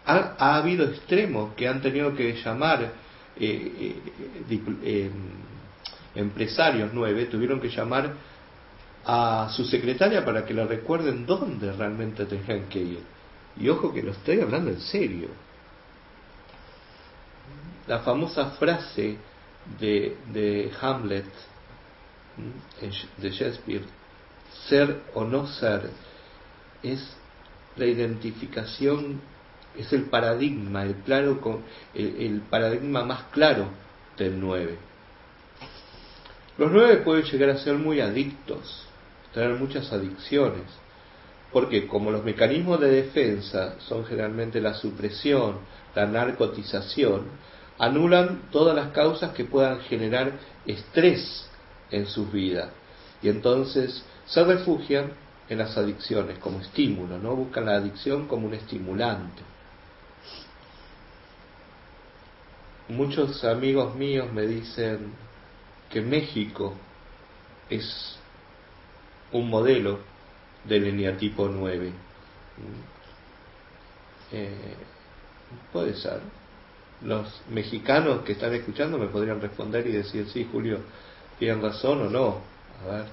Ha, 0.05 0.35
ha 0.37 0.55
habido 0.57 0.85
extremos 0.85 1.53
que 1.55 1.67
han 1.67 1.81
tenido 1.81 2.13
que 2.15 2.33
llamar 2.33 2.91
eh, 3.37 4.01
eh, 4.83 5.11
empresarios 6.15 6.91
nueve 6.93 7.25
tuvieron 7.25 7.59
que 7.59 7.69
llamar 7.69 8.13
a 9.05 9.49
su 9.51 9.65
secretaria 9.65 10.23
para 10.23 10.45
que 10.45 10.53
le 10.53 10.65
recuerden 10.65 11.25
dónde 11.25 11.71
realmente 11.73 12.25
tenían 12.25 12.67
que 12.69 12.79
ir. 12.79 12.99
Y 13.57 13.69
ojo 13.69 13.93
que 13.93 14.03
lo 14.03 14.11
estoy 14.11 14.39
hablando 14.41 14.71
en 14.71 14.81
serio. 14.81 15.29
La 17.87 17.99
famosa 17.99 18.51
frase 18.51 19.17
de, 19.79 20.17
de 20.31 20.71
Hamlet, 20.81 21.25
de 23.17 23.29
Shakespeare, 23.29 23.83
ser 24.67 25.03
o 25.13 25.23
no 25.23 25.47
ser, 25.47 25.89
es 26.83 27.15
la 27.75 27.85
identificación, 27.85 29.21
es 29.77 29.91
el 29.93 30.03
paradigma, 30.03 30.83
el, 30.83 30.95
claro, 30.95 31.61
el, 31.93 32.15
el 32.21 32.41
paradigma 32.41 33.03
más 33.03 33.23
claro 33.31 33.69
del 34.17 34.39
nueve. 34.39 34.77
Los 36.57 36.71
nueve 36.71 36.97
pueden 36.97 37.25
llegar 37.25 37.49
a 37.49 37.57
ser 37.57 37.75
muy 37.75 37.99
adictos, 37.99 38.87
tener 39.33 39.55
muchas 39.55 39.91
adicciones, 39.91 40.63
porque 41.51 41.87
como 41.87 42.11
los 42.11 42.23
mecanismos 42.23 42.79
de 42.79 42.89
defensa 42.89 43.75
son 43.79 44.05
generalmente 44.05 44.59
la 44.59 44.73
supresión, 44.73 45.59
la 45.95 46.05
narcotización, 46.05 47.23
anulan 47.77 48.49
todas 48.51 48.75
las 48.75 48.91
causas 48.91 49.31
que 49.31 49.45
puedan 49.45 49.79
generar 49.81 50.33
estrés 50.65 51.49
en 51.91 52.07
sus 52.07 52.31
vidas 52.31 52.69
y 53.21 53.29
entonces 53.29 54.03
se 54.25 54.43
refugian 54.43 55.11
en 55.49 55.59
las 55.59 55.77
adicciones 55.77 56.39
como 56.39 56.59
estímulo, 56.59 57.17
¿no? 57.19 57.35
Buscan 57.35 57.65
la 57.65 57.75
adicción 57.75 58.27
como 58.27 58.47
un 58.47 58.53
estimulante. 58.53 59.41
Muchos 62.87 63.43
amigos 63.43 63.95
míos 63.95 64.31
me 64.33 64.43
dicen, 64.47 65.13
que 65.89 66.01
México 66.01 66.73
es 67.69 68.17
un 69.31 69.49
modelo 69.49 69.99
del 70.67 70.85
eneatipo 70.85 71.47
9. 71.47 71.91
Eh, 74.31 74.49
puede 75.71 75.95
ser. 75.95 76.19
Los 77.01 77.41
mexicanos 77.49 78.21
que 78.21 78.33
están 78.33 78.53
escuchando 78.53 78.97
me 78.97 79.07
podrían 79.07 79.41
responder 79.41 79.85
y 79.87 79.91
decir, 79.91 80.27
sí, 80.29 80.47
Julio, 80.51 80.79
tienen 81.37 81.61
razón 81.61 82.01
o 82.01 82.09
no. 82.09 82.39
A 82.83 82.91
ver, 82.91 83.05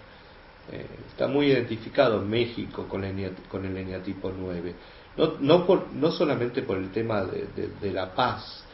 eh, 0.70 0.86
está 1.08 1.26
muy 1.26 1.46
identificado 1.46 2.20
México 2.22 2.86
con 2.88 3.04
el, 3.04 3.32
con 3.48 3.64
el 3.64 3.76
eneatipo 3.76 4.32
9. 4.36 4.74
No, 5.16 5.34
no, 5.40 5.66
por, 5.66 5.92
no 5.92 6.10
solamente 6.10 6.62
por 6.62 6.78
el 6.78 6.90
tema 6.90 7.22
de, 7.24 7.48
de, 7.80 7.90
la 7.92 8.14
paz, 8.14 8.64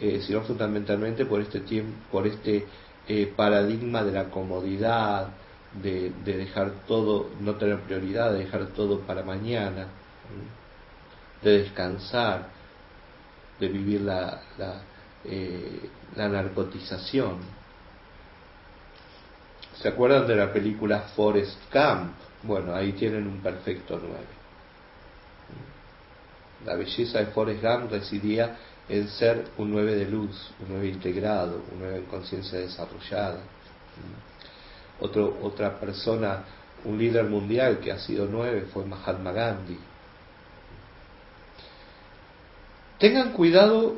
eh, 0.00 0.20
sino 0.26 0.42
fundamentalmente 0.42 1.24
por 1.24 1.40
este 1.40 1.60
tiempo, 1.60 1.96
por 2.10 2.26
este 2.26 2.66
eh, 3.06 3.32
paradigma 3.34 4.02
de 4.04 4.12
la 4.12 4.24
comodidad, 4.24 5.28
de, 5.82 6.10
dejar 6.24 6.70
todo, 6.86 7.30
no 7.40 7.54
tener 7.56 7.80
prioridad, 7.80 8.32
de 8.32 8.40
dejar 8.40 8.66
todo 8.68 9.00
para 9.00 9.22
mañana, 9.22 9.88
de 11.42 11.58
descansar, 11.62 12.48
de 13.60 13.68
vivir 13.68 14.00
la, 14.00 14.40
la, 14.56 14.80
eh, 15.24 15.90
la 16.16 16.28
narcotización. 16.28 17.38
¿Se 19.80 19.88
acuerdan 19.88 20.26
de 20.26 20.36
la 20.36 20.52
película 20.52 21.00
Forest 21.14 21.58
Camp? 21.70 22.12
Bueno, 22.42 22.74
ahí 22.74 22.92
tienen 22.92 23.26
un 23.26 23.38
perfecto 23.38 24.00
nueve. 24.00 24.38
La 26.64 26.74
belleza 26.74 27.20
de 27.20 27.26
Forrest 27.26 27.62
Gump 27.62 27.90
residía 27.90 28.56
en 28.88 29.08
ser 29.08 29.48
un 29.58 29.70
nueve 29.70 29.94
de 29.94 30.06
luz, 30.06 30.50
un 30.60 30.70
nueve 30.70 30.88
integrado, 30.88 31.62
un 31.72 31.78
nueve 31.78 31.98
en 31.98 32.04
conciencia 32.06 32.58
desarrollada. 32.58 33.38
Otra 35.00 35.78
persona 35.78 36.44
un 36.84 36.98
líder 36.98 37.24
mundial 37.24 37.78
que 37.80 37.92
ha 37.92 37.98
sido 37.98 38.26
nueve 38.30 38.66
fue 38.72 38.84
Mahatma 38.84 39.32
Gandhi. 39.32 39.78
Tengan 42.98 43.32
cuidado 43.32 43.96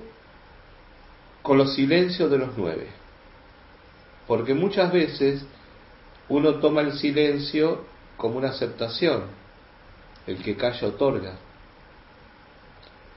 con 1.43 1.59
los 1.59 1.75
silencios 1.75 2.31
de 2.31 2.39
los 2.39 2.51
nueve, 2.57 2.89
porque 4.27 4.55
muchas 4.55 4.93
veces 4.93 5.43
uno 6.29 6.57
toma 6.57 6.83
el 6.83 6.93
silencio 6.93 7.85
como 8.17 8.39
una 8.39 8.51
aceptación, 8.51 9.25
el 10.27 10.43
que 10.43 10.57
calla 10.57 10.89
otorga. 10.89 11.33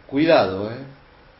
Cuidado, 0.07 0.71
¿eh? 0.71 0.77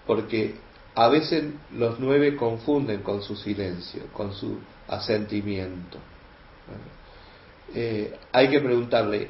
porque 0.05 0.55
a 0.95 1.07
veces 1.07 1.45
los 1.71 1.99
nueve 1.99 2.35
confunden 2.35 3.01
con 3.01 3.21
su 3.21 3.35
silencio, 3.35 4.03
con 4.13 4.33
su 4.33 4.59
asentimiento. 4.87 5.99
Eh, 7.75 8.13
hay 8.31 8.49
que 8.49 8.59
preguntarle, 8.59 9.29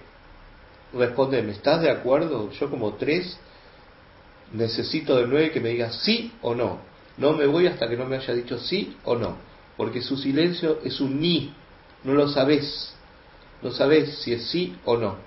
respóndeme, 0.94 1.52
¿estás 1.54 1.82
de 1.82 1.90
acuerdo? 1.90 2.52
Yo 2.52 2.70
como 2.70 2.96
tres 2.96 3.38
necesito 4.54 5.16
del 5.16 5.30
nueve 5.30 5.52
que 5.52 5.60
me 5.60 5.70
diga 5.70 5.92
sí 5.92 6.32
o 6.42 6.54
no. 6.54 6.80
No 7.18 7.34
me 7.34 7.46
voy 7.46 7.68
hasta 7.68 7.88
que 7.88 7.98
no 7.98 8.06
me 8.06 8.18
haya 8.18 8.34
dicho 8.34 8.58
sí 8.58 8.98
o 9.04 9.16
no, 9.16 9.38
porque 9.78 10.02
su 10.02 10.18
silencio 10.18 10.80
es 10.84 11.00
un 11.00 11.20
ni, 11.20 11.54
no 12.04 12.14
lo 12.14 12.28
sabes, 12.28 12.94
no 13.62 13.72
sabes 13.72 14.20
si 14.20 14.34
es 14.34 14.50
sí 14.50 14.76
o 14.86 14.98
no. 14.98 15.18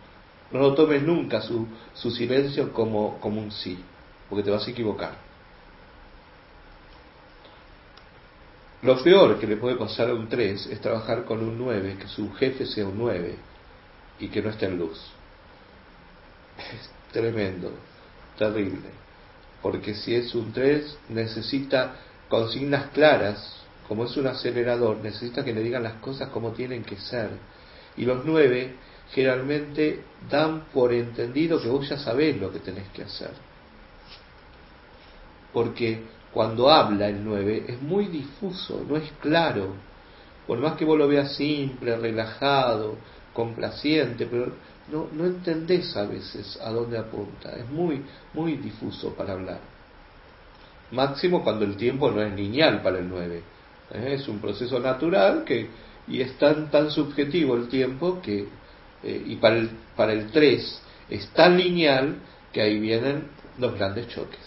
No 0.52 0.60
lo 0.60 0.74
tomes 0.74 1.02
nunca 1.02 1.40
su, 1.42 1.66
su 1.94 2.10
silencio 2.10 2.72
como, 2.72 3.18
como 3.20 3.40
un 3.40 3.50
sí, 3.50 3.78
porque 4.28 4.44
te 4.44 4.50
vas 4.50 4.66
a 4.66 4.70
equivocar. 4.70 5.25
Lo 8.86 9.02
peor 9.02 9.40
que 9.40 9.48
le 9.48 9.56
puede 9.56 9.74
pasar 9.74 10.10
a 10.10 10.14
un 10.14 10.28
3 10.28 10.66
es 10.66 10.80
trabajar 10.80 11.24
con 11.24 11.42
un 11.42 11.58
9, 11.58 11.96
que 11.98 12.06
su 12.06 12.32
jefe 12.34 12.66
sea 12.66 12.86
un 12.86 12.96
9 12.96 13.34
y 14.20 14.28
que 14.28 14.40
no 14.40 14.50
esté 14.50 14.66
en 14.66 14.78
luz. 14.78 15.04
Es 16.56 16.88
tremendo, 17.12 17.72
terrible. 18.38 18.88
Porque 19.60 19.92
si 19.94 20.14
es 20.14 20.32
un 20.36 20.52
3 20.52 20.98
necesita 21.08 21.96
consignas 22.28 22.90
claras, 22.90 23.56
como 23.88 24.04
es 24.04 24.16
un 24.16 24.28
acelerador, 24.28 24.98
necesita 24.98 25.44
que 25.44 25.52
le 25.52 25.64
digan 25.64 25.82
las 25.82 25.94
cosas 25.94 26.28
como 26.28 26.52
tienen 26.52 26.84
que 26.84 26.96
ser. 26.96 27.30
Y 27.96 28.04
los 28.04 28.24
9 28.24 28.72
generalmente 29.10 30.04
dan 30.30 30.66
por 30.72 30.92
entendido 30.92 31.60
que 31.60 31.68
vos 31.68 31.88
ya 31.88 31.98
sabés 31.98 32.40
lo 32.40 32.52
que 32.52 32.60
tenés 32.60 32.88
que 32.90 33.02
hacer. 33.02 33.32
Porque 35.52 36.04
cuando 36.36 36.68
habla 36.70 37.08
el 37.08 37.24
9 37.24 37.64
es 37.66 37.80
muy 37.80 38.08
difuso, 38.08 38.84
no 38.86 38.98
es 38.98 39.10
claro. 39.22 39.72
Por 40.46 40.58
más 40.58 40.76
que 40.76 40.84
vos 40.84 40.98
lo 40.98 41.08
veas 41.08 41.34
simple, 41.34 41.96
relajado, 41.96 42.96
complaciente, 43.32 44.26
pero 44.26 44.52
no, 44.92 45.08
no 45.14 45.24
entendés 45.24 45.96
a 45.96 46.04
veces 46.04 46.60
a 46.62 46.68
dónde 46.68 46.98
apunta. 46.98 47.52
Es 47.56 47.66
muy, 47.70 48.02
muy 48.34 48.58
difuso 48.58 49.14
para 49.14 49.32
hablar. 49.32 49.60
Máximo 50.90 51.42
cuando 51.42 51.64
el 51.64 51.74
tiempo 51.74 52.10
no 52.10 52.20
es 52.20 52.34
lineal 52.34 52.82
para 52.82 52.98
el 52.98 53.08
9. 53.08 53.42
¿eh? 53.94 54.12
Es 54.12 54.28
un 54.28 54.38
proceso 54.38 54.78
natural 54.78 55.42
que, 55.42 55.70
y 56.06 56.20
es 56.20 56.36
tan, 56.36 56.70
tan 56.70 56.90
subjetivo 56.90 57.56
el 57.56 57.68
tiempo 57.68 58.20
que, 58.20 58.46
eh, 59.02 59.22
y 59.24 59.36
para 59.36 59.56
el, 59.56 59.70
para 59.96 60.12
el 60.12 60.30
3 60.30 60.82
es 61.08 61.28
tan 61.30 61.56
lineal 61.56 62.16
que 62.52 62.60
ahí 62.60 62.78
vienen 62.78 63.28
los 63.56 63.72
grandes 63.72 64.08
choques. 64.08 64.45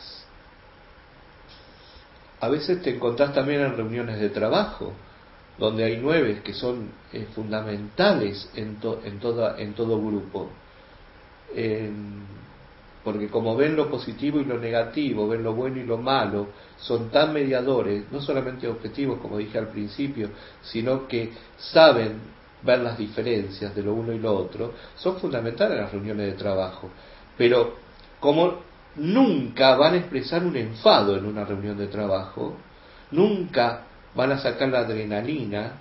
A 2.41 2.47
veces 2.49 2.81
te 2.81 2.95
encontrás 2.95 3.33
también 3.33 3.61
en 3.61 3.75
reuniones 3.75 4.19
de 4.19 4.29
trabajo, 4.29 4.93
donde 5.57 5.83
hay 5.83 5.97
nueve 5.97 6.41
que 6.43 6.53
son 6.53 6.89
eh, 7.11 7.27
fundamentales 7.35 8.49
en, 8.55 8.77
en, 9.03 9.19
toda, 9.19 9.59
en 9.59 9.73
todo 9.73 9.99
grupo. 9.99 10.49
porque 13.03 13.27
como 13.27 13.55
ven 13.55 13.75
lo 13.75 13.89
positivo 13.89 14.39
y 14.39 14.45
lo 14.45 14.57
negativo, 14.57 15.27
ven 15.27 15.43
lo 15.43 15.53
bueno 15.53 15.77
y 15.77 15.83
lo 15.83 15.97
malo, 15.97 16.47
son 16.77 17.09
tan 17.09 17.33
mediadores, 17.33 18.03
no 18.11 18.21
solamente 18.21 18.67
objetivos, 18.67 19.19
como 19.19 19.37
dije 19.37 19.57
al 19.57 19.67
principio, 19.67 20.29
sino 20.61 21.07
que 21.07 21.31
saben 21.57 22.19
ver 22.61 22.79
las 22.79 22.97
diferencias 22.97 23.73
de 23.75 23.83
lo 23.83 23.93
uno 23.93 24.13
y 24.13 24.19
lo 24.19 24.35
otro, 24.35 24.73
son 24.95 25.17
fundamentales 25.17 25.77
en 25.77 25.83
las 25.83 25.91
reuniones 25.91 26.27
de 26.27 26.33
trabajo. 26.33 26.89
Pero 27.37 27.75
como 28.19 28.68
nunca 28.95 29.75
van 29.75 29.93
a 29.93 29.97
expresar 29.97 30.43
un 30.43 30.55
enfado 30.55 31.17
en 31.17 31.25
una 31.25 31.45
reunión 31.45 31.77
de 31.77 31.87
trabajo, 31.87 32.57
nunca 33.11 33.85
van 34.15 34.31
a 34.31 34.39
sacar 34.39 34.69
la 34.69 34.79
adrenalina, 34.79 35.73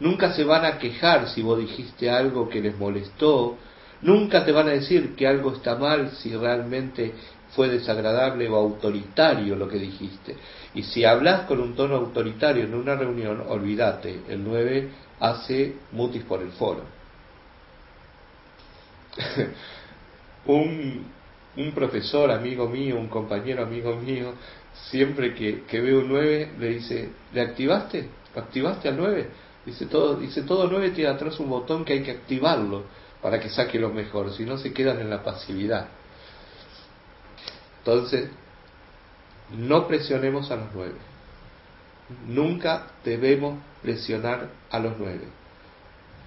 nunca 0.00 0.32
se 0.32 0.44
van 0.44 0.64
a 0.64 0.78
quejar 0.78 1.28
si 1.28 1.42
vos 1.42 1.58
dijiste 1.58 2.10
algo 2.10 2.48
que 2.48 2.60
les 2.60 2.76
molestó, 2.76 3.56
nunca 4.02 4.44
te 4.44 4.52
van 4.52 4.68
a 4.68 4.72
decir 4.72 5.14
que 5.14 5.26
algo 5.26 5.52
está 5.52 5.76
mal 5.76 6.10
si 6.12 6.34
realmente 6.36 7.12
fue 7.54 7.68
desagradable 7.68 8.48
o 8.48 8.56
autoritario 8.56 9.56
lo 9.56 9.68
que 9.68 9.78
dijiste. 9.78 10.36
Y 10.74 10.82
si 10.82 11.04
hablas 11.04 11.42
con 11.42 11.60
un 11.60 11.74
tono 11.74 11.96
autoritario 11.96 12.64
en 12.64 12.74
una 12.74 12.96
reunión, 12.96 13.44
olvídate, 13.48 14.22
el 14.28 14.42
9 14.42 14.88
hace 15.20 15.76
mutis 15.92 16.24
por 16.24 16.42
el 16.42 16.50
foro. 16.52 16.82
un, 20.46 21.06
un 21.56 21.72
profesor 21.72 22.30
amigo 22.30 22.68
mío, 22.68 22.96
un 22.96 23.08
compañero 23.08 23.62
amigo 23.62 23.96
mío, 23.96 24.34
siempre 24.90 25.34
que, 25.34 25.62
que 25.64 25.80
ve 25.80 25.96
un 25.96 26.08
9 26.08 26.52
le 26.58 26.68
dice, 26.68 27.10
¿le 27.32 27.40
activaste? 27.40 28.08
¿Activaste 28.34 28.88
al 28.88 28.96
9? 28.96 29.28
Dice 29.64 29.86
todo, 29.86 30.16
dice 30.16 30.42
todo 30.42 30.68
9 30.68 30.90
tiene 30.90 31.10
atrás 31.10 31.38
un 31.40 31.48
botón 31.48 31.84
que 31.84 31.94
hay 31.94 32.02
que 32.02 32.10
activarlo 32.10 32.84
para 33.22 33.40
que 33.40 33.48
saque 33.48 33.78
lo 33.78 33.90
mejor, 33.90 34.32
si 34.32 34.44
no 34.44 34.58
se 34.58 34.72
quedan 34.72 35.00
en 35.00 35.08
la 35.08 35.22
pasividad. 35.22 35.88
Entonces, 37.78 38.28
no 39.56 39.86
presionemos 39.86 40.50
a 40.50 40.56
los 40.56 40.68
9. 40.74 40.92
Nunca 42.28 42.88
debemos 43.04 43.58
presionar 43.82 44.50
a 44.70 44.78
los 44.78 44.98
9. 44.98 45.20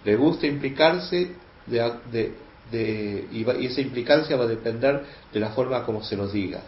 Le 0.05 0.15
gusta 0.15 0.47
implicarse 0.47 1.35
de, 1.65 1.93
de, 2.11 2.33
de, 2.71 3.27
y, 3.31 3.65
esa 3.65 3.81
implicancia 3.81 4.35
va 4.35 4.45
a 4.45 4.47
depender 4.47 5.03
de 5.31 5.39
la 5.39 5.49
forma 5.49 5.83
como 5.83 6.03
se 6.03 6.15
nos 6.15 6.33
diga. 6.33 6.61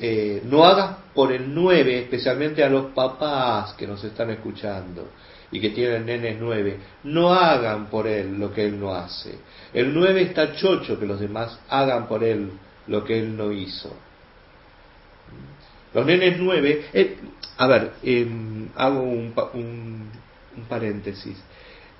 Eh, 0.00 0.42
no 0.44 0.64
hagas 0.64 0.96
por 1.14 1.32
el 1.32 1.54
9, 1.54 2.00
especialmente 2.00 2.64
a 2.64 2.68
los 2.68 2.86
papás 2.92 3.74
que 3.74 3.86
nos 3.86 4.02
están 4.02 4.30
escuchando 4.30 5.08
y 5.52 5.60
que 5.60 5.70
tienen 5.70 6.06
nenes 6.06 6.36
9, 6.40 6.78
no 7.04 7.32
hagan 7.32 7.86
por 7.86 8.08
él 8.08 8.38
lo 8.38 8.52
que 8.52 8.64
él 8.64 8.80
no 8.80 8.92
hace. 8.92 9.38
El 9.72 9.94
9 9.94 10.22
está 10.22 10.54
chocho 10.56 10.98
que 10.98 11.06
los 11.06 11.20
demás 11.20 11.60
hagan 11.68 12.08
por 12.08 12.24
él 12.24 12.50
lo 12.88 13.04
que 13.04 13.18
él 13.18 13.36
no 13.36 13.52
hizo. 13.52 13.94
Los 15.92 16.04
nenes 16.04 16.40
9, 16.40 16.86
eh, 16.92 17.16
a 17.56 17.66
ver, 17.68 17.92
em, 18.02 18.68
hago 18.74 19.00
un, 19.00 19.32
un, 19.52 20.10
un 20.56 20.64
paréntesis. 20.64 21.36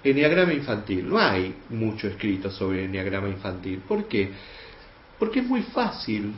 Enneagrama 0.04 0.52
infantil. 0.52 1.08
No 1.08 1.18
hay 1.18 1.54
mucho 1.70 2.08
escrito 2.08 2.50
sobre 2.50 2.84
enneagrama 2.84 3.28
infantil. 3.28 3.80
¿Por 3.88 4.06
qué? 4.06 4.30
Porque 5.18 5.40
es 5.40 5.46
muy 5.46 5.62
fácil 5.62 6.34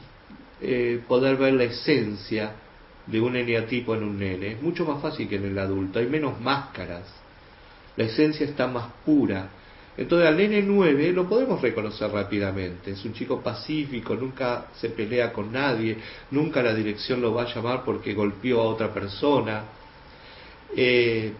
eh, 0.61 1.03
poder 1.07 1.37
ver 1.37 1.55
la 1.55 1.65
esencia 1.65 2.53
de 3.07 3.21
un 3.21 3.37
eneatipo 3.37 3.95
en 3.95 4.05
un 4.05 4.19
nene. 4.19 4.53
Es 4.53 4.63
mucho 4.63 4.85
más 4.85 5.03
fácil 5.03 5.29
que 5.29 5.37
en 5.37 5.47
el 5.47 5.59
adulto. 5.59 5.99
Hay 5.99 6.07
menos 6.07 6.41
máscaras. 6.41 7.05
La 7.97 8.05
esencia 8.05 8.47
está 8.47 8.67
más 8.67 8.89
pura. 9.05 9.49
Entonces 9.97 10.29
al 10.29 10.37
nene 10.37 10.63
9 10.63 11.13
lo 11.13 11.29
podemos 11.29 11.61
reconocer 11.61 12.11
rápidamente. 12.11 12.91
Es 12.93 13.05
un 13.05 13.15
chico 13.15 13.41
pacífico, 13.41 14.15
nunca 14.15 14.67
se 14.79 14.91
pelea 14.91 15.33
con 15.33 15.51
nadie, 15.51 15.97
nunca 16.31 16.63
la 16.63 16.75
dirección 16.75 17.23
lo 17.23 17.33
va 17.33 17.45
a 17.45 17.55
llamar 17.55 17.83
porque 17.85 18.13
golpeó 18.13 18.61
a 18.61 18.65
otra 18.65 18.93
persona. 18.93 19.65
Eh, 20.77 21.33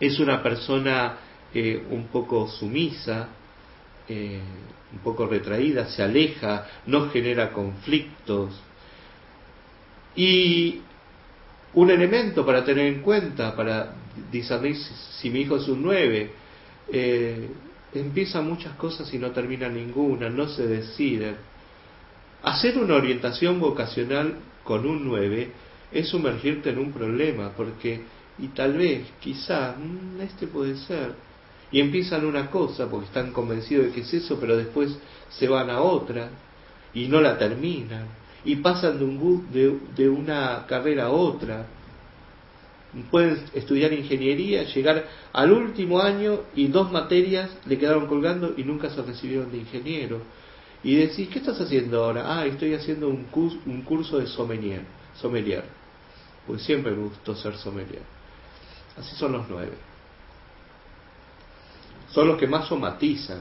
es 0.00 0.18
una 0.18 0.42
persona 0.42 1.18
eh, 1.52 1.84
un 1.90 2.06
poco 2.06 2.48
sumisa, 2.48 3.28
eh, 4.08 4.40
un 4.92 4.98
poco 5.00 5.26
retraída, 5.26 5.86
se 5.86 6.02
aleja, 6.02 6.66
no 6.86 7.10
genera 7.10 7.52
conflictos. 7.52 8.58
Y 10.16 10.80
un 11.74 11.90
elemento 11.90 12.44
para 12.44 12.64
tener 12.64 12.86
en 12.86 13.02
cuenta, 13.02 13.54
para 13.54 13.94
discernir 14.32 14.76
si, 15.20 15.30
mi 15.30 15.42
hijo 15.42 15.56
es 15.56 15.68
un 15.68 15.82
9, 15.82 16.30
eh, 16.92 17.48
empieza 17.94 18.40
muchas 18.40 18.74
cosas 18.74 19.12
y 19.14 19.18
no 19.18 19.30
termina 19.30 19.68
ninguna, 19.68 20.28
no 20.30 20.48
se 20.48 20.66
decide. 20.66 21.36
Hacer 22.42 22.78
una 22.78 22.94
orientación 22.94 23.60
vocacional 23.60 24.36
con 24.64 24.86
un 24.86 25.04
9 25.04 25.52
es 25.92 26.08
sumergirte 26.08 26.70
en 26.70 26.78
un 26.78 26.92
problema, 26.92 27.52
porque 27.56 28.00
y 28.38 28.48
tal 28.48 28.76
vez, 28.76 29.06
quizá, 29.20 29.74
mm, 29.76 30.20
este 30.20 30.46
puede 30.46 30.76
ser. 30.76 31.12
Y 31.72 31.80
empiezan 31.80 32.24
una 32.24 32.50
cosa 32.50 32.88
porque 32.88 33.06
están 33.06 33.32
convencidos 33.32 33.86
de 33.86 33.92
que 33.92 34.00
es 34.00 34.12
eso, 34.12 34.38
pero 34.40 34.56
después 34.56 34.96
se 35.30 35.48
van 35.48 35.70
a 35.70 35.80
otra 35.80 36.30
y 36.94 37.06
no 37.08 37.20
la 37.20 37.38
terminan. 37.38 38.06
Y 38.44 38.56
pasan 38.56 38.98
de, 38.98 39.04
un, 39.04 39.46
de, 39.94 40.08
una 40.08 40.64
carrera 40.66 41.04
a 41.04 41.10
otra. 41.10 41.66
pueden 43.10 43.38
estudiar 43.54 43.92
ingeniería, 43.92 44.64
llegar 44.64 45.04
al 45.32 45.52
último 45.52 46.00
año 46.00 46.40
y 46.56 46.68
dos 46.68 46.90
materias 46.90 47.50
le 47.66 47.78
quedaron 47.78 48.06
colgando 48.06 48.54
y 48.56 48.64
nunca 48.64 48.90
se 48.90 49.02
recibieron 49.02 49.52
de 49.52 49.58
ingeniero. 49.58 50.22
Y 50.82 50.96
decís, 50.96 51.28
¿qué 51.28 51.38
estás 51.40 51.60
haciendo 51.60 52.02
ahora? 52.02 52.38
Ah, 52.38 52.46
estoy 52.46 52.74
haciendo 52.74 53.08
un 53.08 53.24
curso, 53.24 53.58
un 53.66 53.82
curso 53.82 54.18
de 54.18 54.26
sommelier, 54.26 54.82
sommelier. 55.20 55.64
Pues 56.46 56.62
siempre 56.62 56.92
me 56.92 57.02
gustó 57.02 57.36
ser 57.36 57.54
sommelier. 57.56 58.19
Así 58.98 59.16
son 59.16 59.32
los 59.32 59.48
nueve. 59.48 59.72
Son 62.10 62.26
los 62.26 62.38
que 62.38 62.46
más 62.46 62.66
somatizan. 62.66 63.40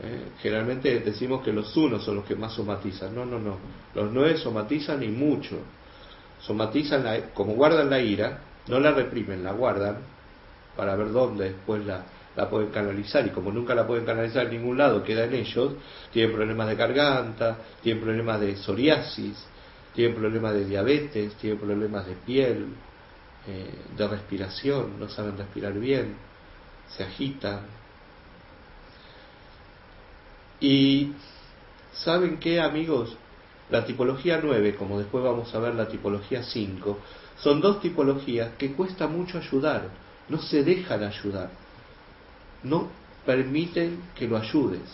¿eh? 0.00 0.32
Generalmente 0.40 1.00
decimos 1.00 1.42
que 1.44 1.52
los 1.52 1.76
unos 1.76 2.04
son 2.04 2.16
los 2.16 2.24
que 2.24 2.34
más 2.34 2.52
somatizan. 2.52 3.14
No, 3.14 3.24
no, 3.24 3.38
no. 3.38 3.58
Los 3.94 4.12
nueve 4.12 4.36
somatizan 4.36 5.02
y 5.02 5.08
mucho 5.08 5.58
somatizan, 6.46 7.04
la, 7.04 7.30
como 7.32 7.54
guardan 7.54 7.90
la 7.90 8.00
ira, 8.00 8.40
no 8.68 8.78
la 8.78 8.92
reprimen, 8.92 9.42
la 9.42 9.52
guardan 9.52 9.98
para 10.76 10.96
ver 10.96 11.12
dónde 11.12 11.50
después 11.50 11.84
la, 11.86 12.04
la 12.36 12.48
pueden 12.50 12.70
canalizar 12.70 13.26
y 13.26 13.30
como 13.30 13.50
nunca 13.52 13.74
la 13.74 13.86
pueden 13.86 14.04
canalizar 14.04 14.46
en 14.46 14.52
ningún 14.52 14.78
lado, 14.78 15.02
queda 15.02 15.24
en 15.24 15.34
ellos, 15.34 15.72
tienen 16.12 16.34
problemas 16.34 16.68
de 16.68 16.74
garganta, 16.74 17.56
tienen 17.82 18.02
problemas 18.02 18.40
de 18.40 18.56
psoriasis, 18.56 19.46
tienen 19.94 20.16
problemas 20.16 20.54
de 20.54 20.64
diabetes, 20.64 21.34
tienen 21.34 21.58
problemas 21.58 22.06
de 22.06 22.14
piel, 22.14 22.66
eh, 23.46 23.70
de 23.96 24.08
respiración, 24.08 24.98
no 24.98 25.08
saben 25.08 25.36
respirar 25.36 25.74
bien, 25.74 26.16
se 26.88 27.04
agitan. 27.04 27.60
Y 30.60 31.12
¿saben 31.92 32.38
qué 32.38 32.60
amigos? 32.60 33.16
La 33.70 33.84
tipología 33.84 34.40
9, 34.42 34.76
como 34.76 34.98
después 34.98 35.24
vamos 35.24 35.54
a 35.54 35.58
ver 35.58 35.74
la 35.74 35.88
tipología 35.88 36.42
5, 36.42 36.98
son 37.38 37.60
dos 37.60 37.80
tipologías 37.80 38.54
que 38.56 38.72
cuesta 38.72 39.08
mucho 39.08 39.38
ayudar, 39.38 39.88
no 40.28 40.38
se 40.40 40.62
dejan 40.62 41.02
ayudar, 41.02 41.50
no 42.62 42.88
permiten 43.26 44.00
que 44.14 44.28
lo 44.28 44.36
ayudes. 44.36 44.88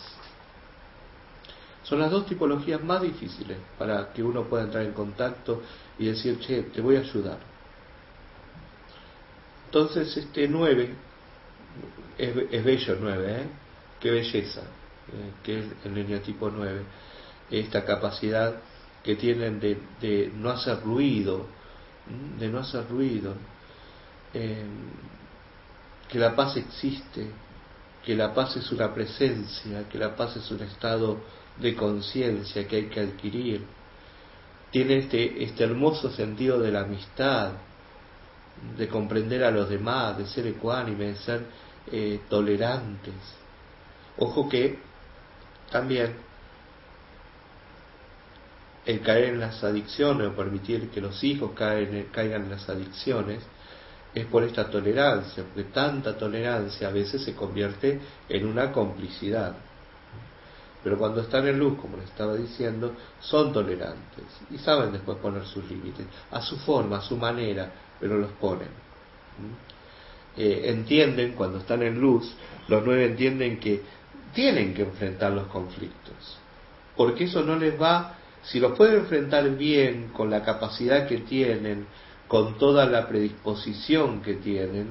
Son 1.82 1.98
las 1.98 2.11
dos 2.11 2.26
tipologías 2.26 2.82
más 2.82 3.03
difíciles 3.03 3.59
para 3.78 4.12
que 4.12 4.22
uno 4.22 4.44
pueda 4.44 4.64
entrar 4.64 4.84
en 4.84 4.92
contacto 4.92 5.62
y 5.98 6.07
decir, 6.07 6.38
che, 6.38 6.62
te 6.62 6.80
voy 6.80 6.96
a 6.96 7.01
ayudar. 7.01 7.49
Entonces 9.70 10.16
este 10.16 10.48
9, 10.48 10.90
es, 12.18 12.64
bello 12.64 12.96
9, 13.00 13.26
¿eh? 13.28 13.46
qué 14.00 14.10
belleza, 14.10 14.62
eh, 14.62 15.30
que 15.44 15.60
es 15.60 15.66
el 15.84 15.94
niño 15.94 16.18
tipo 16.18 16.50
9 16.50 16.82
esta 17.52 17.84
capacidad 17.84 18.56
que 19.04 19.14
tienen 19.14 19.60
de, 19.60 20.32
no 20.34 20.50
hacer 20.50 20.80
ruido, 20.82 21.46
de 22.36 22.48
no 22.48 22.58
hacer 22.58 22.88
ruido, 22.88 23.34
eh, 24.34 24.66
que 26.08 26.18
la 26.18 26.34
paz 26.34 26.56
existe, 26.56 27.30
que 28.04 28.16
la 28.16 28.34
paz 28.34 28.56
es 28.56 28.72
una 28.72 28.92
presencia, 28.92 29.88
que 29.88 29.98
la 29.98 30.16
paz 30.16 30.36
es 30.36 30.50
un 30.50 30.62
estado 30.62 31.20
de 31.58 31.76
conciencia 31.76 32.66
que 32.66 32.76
hay 32.76 32.86
que 32.86 33.00
adquirir. 33.00 33.64
Tiene 34.72 34.98
este, 34.98 35.44
este 35.44 35.62
hermoso 35.62 36.10
sentido 36.10 36.58
de 36.58 36.72
la 36.72 36.80
amistad, 36.80 37.52
de 38.76 38.88
comprender 38.88 39.44
a 39.44 39.50
los 39.50 39.68
demás, 39.68 40.18
de 40.18 40.26
ser 40.26 40.46
ecuánime, 40.46 41.06
de 41.06 41.16
ser 41.16 41.46
eh, 41.90 42.20
tolerantes. 42.28 43.14
Ojo 44.18 44.48
que 44.48 44.78
también 45.70 46.14
el 48.84 49.00
caer 49.00 49.24
en 49.24 49.40
las 49.40 49.62
adicciones 49.62 50.28
o 50.28 50.32
permitir 50.34 50.90
que 50.90 51.00
los 51.00 51.22
hijos 51.22 51.52
caigan 51.52 52.44
en 52.44 52.50
las 52.50 52.68
adicciones 52.68 53.42
es 54.14 54.26
por 54.26 54.42
esta 54.42 54.68
tolerancia, 54.68 55.44
porque 55.44 55.70
tanta 55.70 56.16
tolerancia 56.16 56.88
a 56.88 56.90
veces 56.90 57.22
se 57.22 57.34
convierte 57.34 58.00
en 58.28 58.46
una 58.46 58.72
complicidad. 58.72 59.54
Pero 60.82 60.98
cuando 60.98 61.20
están 61.20 61.46
en 61.46 61.58
luz, 61.58 61.78
como 61.78 61.98
les 61.98 62.06
estaba 62.06 62.34
diciendo, 62.34 62.94
son 63.20 63.52
tolerantes 63.52 64.24
y 64.50 64.58
saben 64.58 64.92
después 64.92 65.18
poner 65.18 65.44
sus 65.44 65.68
límites, 65.70 66.06
a 66.30 66.40
su 66.40 66.56
forma, 66.58 66.98
a 66.98 67.02
su 67.02 67.16
manera, 67.16 67.70
pero 68.01 68.18
los 68.18 68.32
ponen. 68.32 68.68
Eh, 70.36 70.62
entienden, 70.66 71.32
cuando 71.32 71.59
están 71.59 71.82
en 71.82 72.01
luz, 72.01 72.34
los 72.68 72.84
nueve 72.84 73.07
entienden 73.07 73.59
que 73.61 73.82
tienen 74.34 74.74
que 74.74 74.82
enfrentar 74.82 75.32
los 75.32 75.48
conflictos, 75.48 76.38
porque 76.96 77.24
eso 77.24 77.42
no 77.42 77.57
les 77.57 77.80
va 77.80 78.16
si 78.42 78.59
los 78.59 78.72
pueden 78.76 79.01
enfrentar 79.01 79.48
bien, 79.57 80.09
con 80.09 80.30
la 80.30 80.42
capacidad 80.42 81.07
que 81.07 81.18
tienen, 81.18 81.86
con 82.26 82.59
toda 82.59 82.86
la 82.86 83.07
predisposición 83.07 84.22
que 84.22 84.34
tienen, 84.34 84.88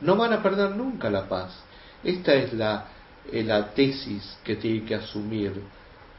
no 0.00 0.16
van 0.16 0.32
a 0.32 0.42
perder 0.42 0.72
nunca 0.72 1.08
la 1.08 1.28
paz. 1.28 1.56
Esta 2.02 2.34
es 2.34 2.52
la, 2.52 2.88
eh, 3.30 3.42
la 3.42 3.72
tesis 3.72 4.38
que 4.44 4.56
tienen 4.56 4.84
que 4.84 4.94
asumir 4.94 5.52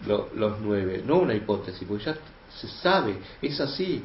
los 0.07 0.59
nueve, 0.61 1.03
no 1.05 1.19
una 1.19 1.35
hipótesis, 1.35 1.87
porque 1.87 2.05
ya 2.05 2.15
se 2.59 2.67
sabe, 2.67 3.17
es 3.41 3.59
así. 3.61 4.03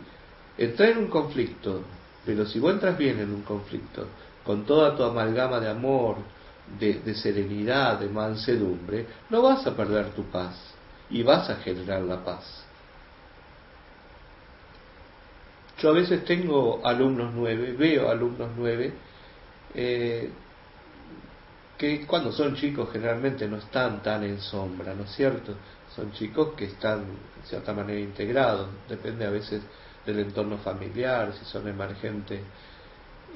Entrar 0.60 0.90
en 0.90 0.98
un 0.98 1.06
conflicto, 1.08 1.82
pero 2.24 2.44
si 2.44 2.60
vos 2.60 2.74
entras 2.74 2.96
bien 2.96 3.18
en 3.18 3.32
un 3.32 3.42
conflicto, 3.42 4.06
con 4.44 4.66
toda 4.66 4.94
tu 4.94 5.02
amalgama 5.02 5.58
de 5.58 5.70
amor, 5.70 6.18
de 6.78 7.14
serenidad, 7.14 7.98
de 7.98 8.08
mansedumbre, 8.08 9.06
no 9.30 9.42
vas 9.42 9.66
a 9.66 9.74
perder 9.74 10.10
tu 10.10 10.24
paz 10.30 10.54
y 11.08 11.22
vas 11.22 11.50
a 11.50 11.56
generar 11.56 12.02
la 12.02 12.22
paz. 12.22 12.64
Yo 15.80 15.88
a 15.88 15.92
veces 15.92 16.24
tengo 16.26 16.82
alumnos 16.84 17.32
nueve, 17.34 17.72
veo 17.72 18.10
alumnos 18.10 18.50
nueve, 18.54 18.92
eh, 19.74 20.30
que 21.78 22.06
cuando 22.06 22.32
son 22.32 22.54
chicos 22.54 22.90
generalmente 22.92 23.48
no 23.48 23.56
están 23.56 24.02
tan 24.02 24.22
en 24.24 24.38
sombra, 24.40 24.92
¿no 24.94 25.04
es 25.04 25.12
cierto? 25.12 25.54
Son 25.96 26.12
chicos 26.12 26.52
que 26.54 26.66
están 26.66 27.00
de 27.00 27.48
cierta 27.48 27.72
manera 27.72 27.98
integrados, 27.98 28.68
depende 28.86 29.24
a 29.24 29.30
veces 29.30 29.62
del 30.06 30.20
entorno 30.20 30.58
familiar, 30.58 31.32
si 31.38 31.44
son 31.44 31.68
emergentes, 31.68 32.40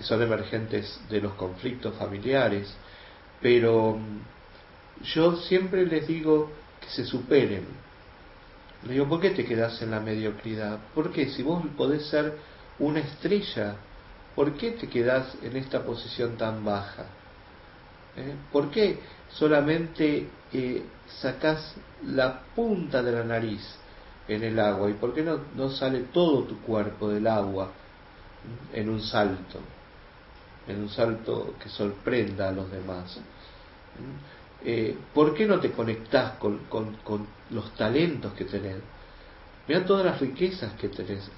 son 0.01 0.23
emergentes 0.23 1.01
de 1.09 1.21
los 1.21 1.35
conflictos 1.35 1.95
familiares, 1.97 2.75
pero 3.41 3.99
yo 5.15 5.37
siempre 5.37 5.87
les 5.87 6.07
digo, 6.07 6.51
que 6.81 6.89
se 6.89 7.05
superen. 7.05 7.67
Le 8.85 8.93
digo, 8.93 9.09
¿por 9.09 9.21
qué 9.21 9.31
te 9.31 9.45
quedas 9.45 9.81
en 9.83 9.91
la 9.91 10.01
mediocridad? 10.01 10.79
¿Por 10.95 11.13
qué? 11.13 11.29
Si 11.31 11.43
vos 11.43 11.65
podés 11.77 12.07
ser 12.07 12.37
una 12.79 13.01
estrella, 13.01 13.77
¿por 14.35 14.55
qué 14.55 14.73
te 14.73 14.89
quedás 14.89 15.37
en 15.43 15.57
esta 15.57 15.83
posición 15.83 16.37
tan 16.37 16.65
baja? 16.65 17.05
¿Eh? 18.17 18.35
¿Por 18.53 18.71
qué 18.71 18.99
solamente 19.31 20.29
eh, 20.53 20.83
sacás 21.21 21.75
la 22.05 22.43
punta 22.55 23.03
de 23.03 23.13
la 23.13 23.25
nariz 23.25 23.63
en 24.29 24.43
el 24.43 24.59
agua? 24.59 24.91
¿Y 24.91 24.95
por 24.95 25.15
qué 25.15 25.23
no, 25.23 25.39
no 25.57 25.71
sale 25.71 26.01
todo 26.13 26.43
tu 26.45 26.61
cuerpo 26.61 27.09
del 27.09 27.27
agua 27.27 27.71
en 28.73 28.89
un 28.89 29.01
salto? 29.01 29.59
En 30.67 30.81
un 30.81 30.89
salto 30.89 31.55
que 31.63 31.69
sorprenda 31.69 32.49
a 32.49 32.53
los 32.53 32.71
demás. 32.71 33.19
Eh, 34.65 34.97
¿por 35.13 35.35
qué 35.35 35.47
no 35.47 35.61
te 35.61 35.73
conectás 35.73 36.39
con, 36.39 36.61
los 37.51 37.75
talentos 37.75 38.33
que 38.33 38.47
tenés? 38.47 38.77
Mira 39.69 39.85
todas 39.85 40.05
las 40.05 40.21
riquezas 40.21 40.73
que 40.75 40.89
tenés. 40.89 41.31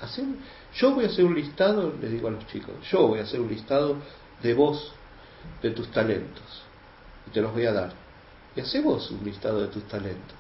yo 0.74 0.94
voy 0.94 1.04
a 1.04 1.08
hacer 1.08 1.24
un 1.24 1.34
listado, 1.34 1.92
les 2.00 2.10
digo 2.10 2.28
a 2.28 2.32
los 2.32 2.46
chicos, 2.46 2.74
yo 2.90 3.08
voy 3.08 3.20
a 3.20 3.22
hacer 3.22 3.40
un 3.40 3.48
listado 3.48 3.96
de 4.42 4.54
vos, 4.54 4.92
de 5.62 5.70
tus 5.70 5.90
talentos, 5.90 6.62
y 7.26 7.30
te 7.30 7.40
los 7.40 7.52
voy 7.52 7.66
a 7.66 7.72
dar. 7.72 7.92
Y 8.54 8.60
hace 8.60 8.80
vos 8.80 9.10
un 9.10 9.24
listado 9.24 9.60
de 9.60 9.68
tus 9.68 9.84
talentos. 9.88 10.36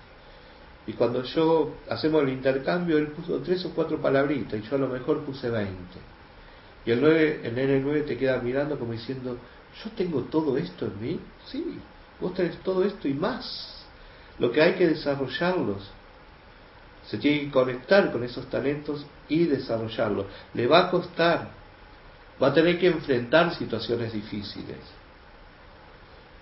Y 0.86 0.92
cuando 0.92 1.22
yo 1.22 1.74
hacemos 1.90 2.22
el 2.22 2.28
intercambio, 2.28 2.98
él 2.98 3.08
puso 3.08 3.38
tres 3.38 3.64
o 3.64 3.70
cuatro 3.70 4.00
palabritas 4.00 4.60
y 4.60 4.62
yo 4.62 4.76
a 4.76 4.78
lo 4.78 4.88
mejor 4.88 5.24
puse 5.24 5.50
veinte. 5.50 5.98
Y 6.84 6.92
el, 6.92 7.00
9, 7.00 7.40
el 7.42 7.84
N9 7.84 8.06
te 8.06 8.16
queda 8.16 8.38
mirando 8.38 8.78
como 8.78 8.92
diciendo, 8.92 9.36
¿yo 9.82 9.90
tengo 9.96 10.22
todo 10.22 10.56
esto 10.56 10.86
en 10.86 11.00
mí? 11.00 11.20
Sí, 11.46 11.80
Vos 12.20 12.34
tenés 12.34 12.56
todo 12.58 12.84
esto 12.84 13.08
y 13.08 13.14
más. 13.14 13.84
Lo 14.38 14.50
que 14.50 14.62
hay 14.62 14.74
que 14.74 14.88
desarrollarlos. 14.88 15.90
Se 17.06 17.18
tiene 17.18 17.42
que 17.42 17.50
conectar 17.50 18.10
con 18.10 18.24
esos 18.24 18.48
talentos 18.48 19.06
y 19.28 19.44
desarrollarlos. 19.44 20.26
Le 20.54 20.66
va 20.66 20.86
a 20.86 20.90
costar. 20.90 21.50
Va 22.42 22.48
a 22.48 22.54
tener 22.54 22.78
que 22.78 22.88
enfrentar 22.88 23.54
situaciones 23.54 24.12
difíciles. 24.12 24.78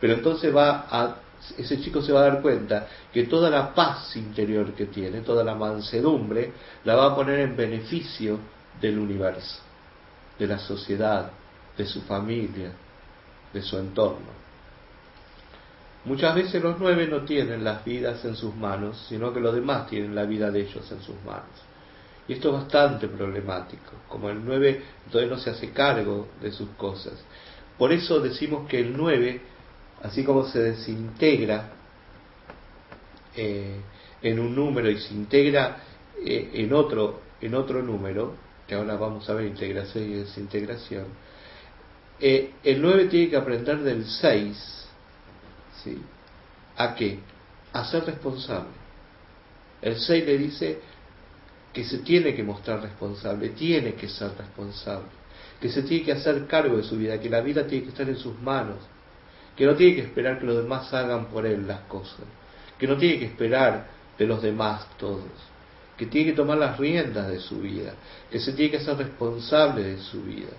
Pero 0.01 0.15
entonces 0.15 0.55
va 0.55 0.87
a, 0.91 1.17
ese 1.59 1.81
chico 1.81 2.03
se 2.03 2.13
va 2.13 2.21
a 2.21 2.31
dar 2.31 2.43
cuenta 2.43 2.87
que 3.13 3.25
toda 3.25 3.51
la 3.51 3.75
paz 3.75 4.17
interior 4.17 4.73
que 4.75 4.87
tiene, 4.87 5.21
toda 5.21 5.45
la 5.45 5.55
mansedumbre, 5.55 6.53
la 6.85 6.97
va 6.97 7.07
a 7.07 7.15
poner 7.15 7.41
en 7.41 7.57
beneficio 7.57 8.39
del 8.81 8.99
universo, 8.99 9.61
de 10.39 10.47
la 10.47 10.59
sociedad, 10.59 11.31
de 11.77 11.87
su 11.87 12.03
familia, 12.03 12.73
de 13.53 13.63
su 13.63 13.79
entorno. 13.79 14.45
Muchas 16.05 16.35
veces 16.35 16.63
los 16.63 16.79
nueve 16.79 17.07
no 17.07 17.23
tienen 17.25 17.65
las 17.65 17.85
vidas 17.85 18.25
en 18.25 18.37
sus 18.37 18.55
manos, 18.55 19.07
sino 19.09 19.33
que 19.33 19.41
los 19.41 19.55
demás 19.55 19.87
tienen 19.89 20.15
la 20.15 20.25
vida 20.25 20.51
de 20.51 20.61
ellos 20.61 20.91
en 20.93 21.01
sus 21.01 21.17
manos. 21.25 21.65
Y 22.29 22.35
esto 22.35 22.49
es 22.49 22.55
bastante 22.55 23.09
problemático. 23.09 23.93
Como 24.09 24.31
el 24.31 24.45
9 24.45 24.83
entonces 25.07 25.31
no 25.31 25.39
se 25.39 25.51
hace 25.51 25.71
cargo 25.71 26.29
de 26.41 26.53
sus 26.53 26.71
cosas. 26.71 27.15
Por 27.79 27.93
eso 27.93 28.21
decimos 28.21 28.69
que 28.69 28.81
el 28.81 28.97
9, 28.97 29.41
así 30.05 30.23
como 30.23 30.47
se 30.47 30.61
desintegra 30.61 31.71
eh, 33.35 33.81
en 34.23 34.39
un 34.39 34.55
número 34.55 34.91
y 34.91 34.99
se 34.99 35.15
integra 35.15 35.79
eh, 36.23 36.51
en, 36.53 36.73
otro, 36.75 37.23
en 37.41 37.55
otro 37.55 37.83
número, 37.83 38.35
que 38.69 38.75
ahora 38.75 38.97
vamos 38.97 39.29
a 39.29 39.35
ver 39.35 39.47
integración 39.47 40.05
y 40.05 40.15
desintegración, 40.15 41.07
eh, 42.21 42.53
el 42.63 42.83
9 42.83 43.07
tiene 43.07 43.31
que 43.31 43.37
aprender 43.37 43.79
del 43.79 44.05
6, 44.05 44.87
¿sí? 45.83 45.99
¿A 46.77 46.95
qué? 46.95 47.19
A 47.73 47.85
ser 47.87 48.05
responsable. 48.05 48.75
El 49.81 49.99
6 49.99 50.27
le 50.27 50.39
dice 50.39 50.79
que 51.73 51.83
se 51.83 51.99
tiene 51.99 52.35
que 52.35 52.43
mostrar 52.43 52.83
responsable, 52.83 53.49
tiene 53.51 53.95
que 53.95 54.09
ser 54.09 54.37
responsable, 54.37 55.09
que 55.61 55.71
se 55.71 55.83
tiene 55.83 56.05
que 56.05 56.13
hacer 56.13 56.47
cargo 56.47 56.77
de 56.77 56.85
su 56.85 56.97
vida, 56.99 57.19
que 57.19 57.31
la 57.31 57.41
vida 57.41 57.67
tiene 57.67 57.85
que 57.85 57.91
estar 57.91 58.09
en 58.09 58.17
sus 58.17 58.39
manos, 58.41 58.79
que 59.57 59.67
no 59.67 59.75
tiene 59.75 59.97
que 59.97 60.03
esperar 60.03 60.39
que 60.39 60.47
los 60.47 60.57
demás 60.57 60.93
hagan 60.93 61.27
por 61.27 61.47
él 61.47 61.67
las 61.67 61.81
cosas, 61.83 62.25
que 62.79 62.87
no 62.87 62.97
tiene 62.97 63.19
que 63.19 63.27
esperar 63.27 63.87
de 64.19 64.27
los 64.27 64.43
demás 64.43 64.87
todos, 64.99 65.31
que 65.97 66.07
tiene 66.07 66.31
que 66.31 66.37
tomar 66.37 66.59
las 66.59 66.79
riendas 66.79 67.29
de 67.29 67.39
su 67.41 67.61
vida, 67.61 67.95
que 68.31 68.41
se 68.41 68.53
tiene 68.53 68.73
que 68.73 68.77
hacer 68.79 68.97
responsable 68.97 69.83
de 69.83 69.99
su 69.99 70.23
vida. 70.23 70.53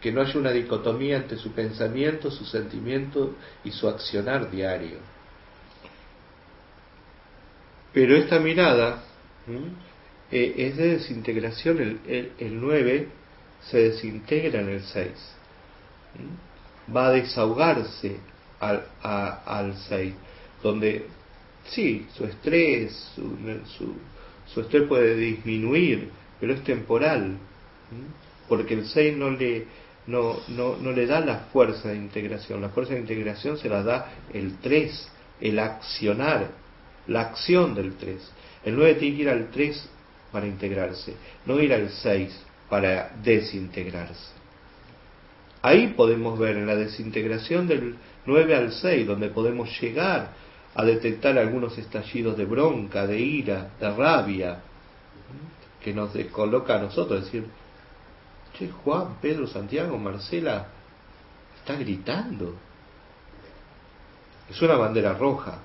Que 0.00 0.12
no 0.12 0.20
haya 0.20 0.38
una 0.38 0.52
dicotomía 0.52 1.16
entre 1.16 1.38
su 1.38 1.52
pensamiento, 1.52 2.30
su 2.30 2.44
sentimiento 2.44 3.34
y 3.64 3.70
su 3.70 3.88
accionar 3.88 4.50
diario. 4.50 4.98
Pero 7.92 8.14
esta 8.14 8.38
mirada 8.38 9.02
eh, 10.30 10.54
es 10.58 10.76
de 10.76 10.88
desintegración, 10.98 11.80
el, 12.06 12.32
el, 12.38 12.60
9 12.60 13.08
se 13.70 13.78
desintegra 13.78 14.60
en 14.60 14.68
el 14.68 14.82
6, 14.82 15.10
va 16.94 17.08
a 17.08 17.10
desahogarse 17.12 18.16
al, 18.60 18.84
al 19.02 19.76
6, 19.88 20.14
donde 20.62 21.06
sí, 21.68 22.06
su 22.14 22.24
estrés, 22.24 23.12
su, 23.14 23.36
su, 23.76 23.94
su 24.52 24.60
estrés 24.60 24.84
puede 24.88 25.16
disminuir, 25.16 26.10
pero 26.40 26.54
es 26.54 26.62
temporal, 26.64 27.36
porque 28.48 28.74
el 28.74 28.86
6 28.86 29.16
no 29.16 29.30
le, 29.30 29.66
no, 30.06 30.36
no, 30.48 30.76
no 30.76 30.92
le 30.92 31.06
da 31.06 31.20
la 31.20 31.38
fuerza 31.52 31.88
de 31.88 31.96
integración. 31.96 32.60
La 32.60 32.68
fuerza 32.70 32.94
de 32.94 33.00
integración 33.00 33.58
se 33.58 33.68
la 33.68 33.82
da 33.82 34.12
el 34.32 34.58
3, 34.58 35.08
el 35.40 35.58
accionar, 35.58 36.50
la 37.06 37.20
acción 37.22 37.74
del 37.74 37.96
3. 37.96 38.16
El 38.64 38.76
9 38.76 38.94
tiene 38.94 39.16
que 39.16 39.22
ir 39.22 39.28
al 39.28 39.50
3 39.50 39.88
para 40.32 40.46
integrarse, 40.46 41.14
no 41.46 41.60
ir 41.60 41.72
al 41.72 41.90
6 41.90 42.36
para 42.68 43.10
desintegrarse. 43.22 44.36
Ahí 45.66 45.88
podemos 45.88 46.38
ver 46.38 46.58
en 46.58 46.66
la 46.68 46.76
desintegración 46.76 47.66
del 47.66 47.96
9 48.24 48.54
al 48.54 48.72
6, 48.72 49.04
donde 49.04 49.30
podemos 49.30 49.68
llegar 49.80 50.28
a 50.72 50.84
detectar 50.84 51.36
algunos 51.36 51.76
estallidos 51.76 52.36
de 52.36 52.44
bronca, 52.44 53.04
de 53.04 53.18
ira, 53.18 53.70
de 53.80 53.90
rabia, 53.90 54.60
que 55.82 55.92
nos 55.92 56.12
coloca 56.30 56.76
a 56.76 56.82
nosotros, 56.82 57.24
decir, 57.24 57.48
Juan, 58.84 59.16
Pedro, 59.20 59.48
Santiago, 59.48 59.98
Marcela, 59.98 60.68
está 61.58 61.74
gritando. 61.74 62.54
Es 64.48 64.62
una 64.62 64.76
bandera 64.76 65.14
roja. 65.14 65.58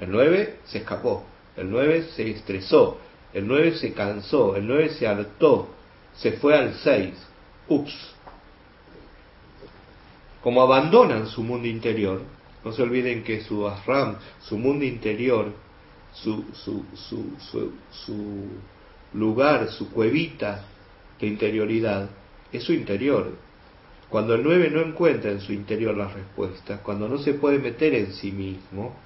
El 0.00 0.10
9 0.10 0.60
se 0.64 0.78
escapó, 0.78 1.26
el 1.58 1.70
9 1.70 2.08
se 2.16 2.30
estresó, 2.30 2.96
el 3.34 3.46
9 3.46 3.74
se 3.76 3.92
cansó, 3.92 4.56
el 4.56 4.66
9 4.66 4.88
se 4.98 5.06
hartó, 5.06 5.68
se 6.16 6.32
fue 6.32 6.56
al 6.56 6.72
6. 6.72 7.14
Ups. 7.68 8.17
Como 10.48 10.62
abandonan 10.62 11.26
su 11.26 11.42
mundo 11.42 11.68
interior, 11.68 12.22
no 12.64 12.72
se 12.72 12.80
olviden 12.80 13.22
que 13.22 13.42
su 13.42 13.68
Asram, 13.68 14.16
su 14.40 14.56
mundo 14.56 14.82
interior, 14.82 15.52
su, 16.14 16.42
su, 16.54 16.86
su, 17.90 18.48
lugar, 19.12 19.68
su 19.68 19.90
cuevita, 19.90 20.64
de 21.20 21.26
interioridad 21.26 22.08
es 22.50 22.62
su 22.64 22.72
interior. 22.72 23.36
Cuando 24.08 24.34
el 24.34 24.42
9 24.42 24.70
no 24.70 24.80
encuentra 24.80 25.32
en 25.32 25.42
su 25.42 25.52
interior 25.52 25.94
las 25.94 26.14
respuestas, 26.14 26.80
cuando 26.80 27.10
no 27.10 27.18
se 27.18 27.34
puede 27.34 27.58
meter 27.58 27.94
en 27.94 28.14
sí 28.14 28.32
mismo, 28.32 28.96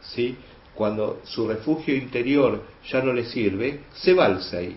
¿sí? 0.00 0.34
cuando 0.74 1.20
su 1.24 1.46
refugio 1.46 1.94
interior 1.94 2.62
ya 2.90 3.02
no 3.02 3.12
le 3.12 3.26
sirve, 3.26 3.80
se 3.92 4.14
va 4.14 4.24
al 4.24 4.40
6. 4.40 4.74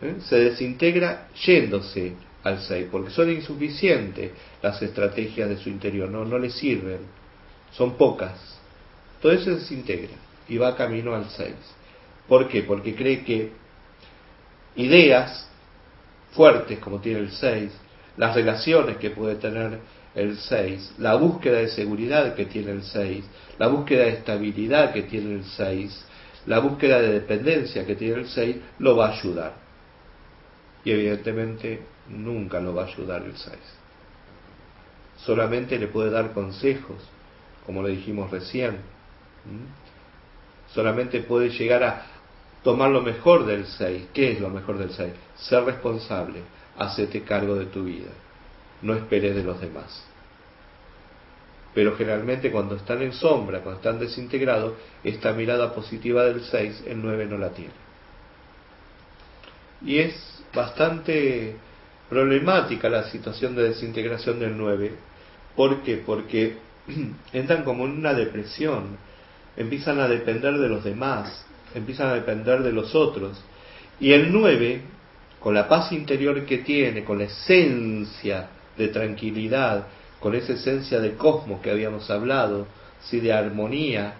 ¿eh? 0.00 0.14
Se 0.20 0.36
desintegra 0.36 1.26
yéndose 1.44 2.27
al 2.48 2.60
6, 2.60 2.88
porque 2.90 3.10
son 3.10 3.30
insuficientes 3.30 4.32
las 4.62 4.80
estrategias 4.82 5.48
de 5.48 5.58
su 5.58 5.68
interior, 5.68 6.08
no, 6.08 6.24
no 6.24 6.38
le 6.38 6.50
sirven, 6.50 6.98
son 7.72 7.96
pocas. 7.96 8.58
Entonces 9.16 9.44
se 9.44 9.50
desintegra 9.52 10.16
y 10.48 10.58
va 10.58 10.76
camino 10.76 11.14
al 11.14 11.28
6. 11.28 11.54
¿Por 12.26 12.48
qué? 12.48 12.62
Porque 12.62 12.94
cree 12.94 13.24
que 13.24 13.52
ideas 14.76 15.48
fuertes 16.32 16.78
como 16.78 17.00
tiene 17.00 17.20
el 17.20 17.30
6, 17.30 17.72
las 18.16 18.34
relaciones 18.34 18.96
que 18.98 19.10
puede 19.10 19.36
tener 19.36 19.78
el 20.14 20.36
6, 20.36 20.94
la 20.98 21.14
búsqueda 21.14 21.58
de 21.58 21.68
seguridad 21.68 22.34
que 22.34 22.46
tiene 22.46 22.72
el 22.72 22.82
6, 22.82 23.24
la 23.58 23.68
búsqueda 23.68 24.04
de 24.04 24.10
estabilidad 24.10 24.92
que 24.92 25.02
tiene 25.02 25.34
el 25.34 25.44
6, 25.44 26.06
la 26.46 26.58
búsqueda 26.60 27.00
de 27.00 27.12
dependencia 27.12 27.86
que 27.86 27.94
tiene 27.94 28.20
el 28.20 28.28
6, 28.28 28.56
lo 28.78 28.96
va 28.96 29.08
a 29.08 29.18
ayudar. 29.18 29.54
Y 30.84 30.90
evidentemente 30.90 31.80
nunca 32.08 32.60
lo 32.60 32.74
va 32.74 32.82
a 32.82 32.86
ayudar 32.86 33.22
el 33.22 33.36
6. 33.36 33.56
Solamente 35.18 35.78
le 35.78 35.88
puede 35.88 36.10
dar 36.10 36.32
consejos, 36.32 36.96
como 37.66 37.82
le 37.82 37.90
dijimos 37.90 38.30
recién. 38.30 38.78
Solamente 40.72 41.20
puede 41.22 41.50
llegar 41.50 41.82
a, 41.82 42.06
tomar 42.62 42.90
lo 42.90 43.02
mejor 43.02 43.46
del 43.46 43.66
6. 43.66 44.08
¿Qué 44.12 44.32
es 44.32 44.40
lo 44.40 44.50
mejor 44.50 44.78
del 44.78 44.90
6? 44.90 45.12
Ser 45.36 45.64
responsable, 45.64 46.42
hacete 46.76 47.22
cargo 47.22 47.54
de 47.54 47.66
tu 47.66 47.84
vida, 47.84 48.10
no 48.82 48.94
esperes 48.94 49.34
de 49.34 49.42
los 49.42 49.60
demás. 49.60 50.04
Pero 51.74 51.96
generalmente 51.96 52.50
cuando 52.50 52.76
están 52.76 53.02
en 53.02 53.12
sombra, 53.12 53.60
cuando 53.60 53.78
están 53.80 53.98
desintegrados, 53.98 54.74
esta 55.04 55.32
mirada 55.32 55.74
positiva 55.74 56.24
del 56.24 56.42
6, 56.42 56.84
el 56.86 57.00
9 57.00 57.26
no 57.26 57.38
la 57.38 57.50
tiene. 57.50 57.72
Y 59.84 59.98
es 59.98 60.42
bastante 60.52 61.56
problemática 62.08 62.88
la 62.88 63.10
situación 63.10 63.54
de 63.54 63.64
desintegración 63.70 64.40
del 64.40 64.56
9. 64.56 64.92
¿Por 65.54 65.82
qué? 65.82 66.02
Porque 66.04 66.56
entran 67.32 67.64
como 67.64 67.84
en 67.84 67.92
una 67.92 68.14
depresión, 68.14 68.96
empiezan 69.56 70.00
a 70.00 70.08
depender 70.08 70.58
de 70.58 70.68
los 70.68 70.84
demás, 70.84 71.44
empiezan 71.74 72.08
a 72.08 72.14
depender 72.14 72.62
de 72.62 72.72
los 72.72 72.94
otros. 72.94 73.42
Y 74.00 74.12
el 74.12 74.32
9, 74.32 74.82
con 75.40 75.54
la 75.54 75.68
paz 75.68 75.92
interior 75.92 76.44
que 76.44 76.58
tiene, 76.58 77.04
con 77.04 77.18
la 77.18 77.24
esencia 77.24 78.48
de 78.76 78.88
tranquilidad, 78.88 79.86
con 80.20 80.34
esa 80.34 80.54
esencia 80.54 81.00
de 81.00 81.14
cosmos 81.14 81.60
que 81.60 81.70
habíamos 81.70 82.10
hablado, 82.10 82.66
¿sí? 83.02 83.20
de 83.20 83.32
armonía, 83.32 84.14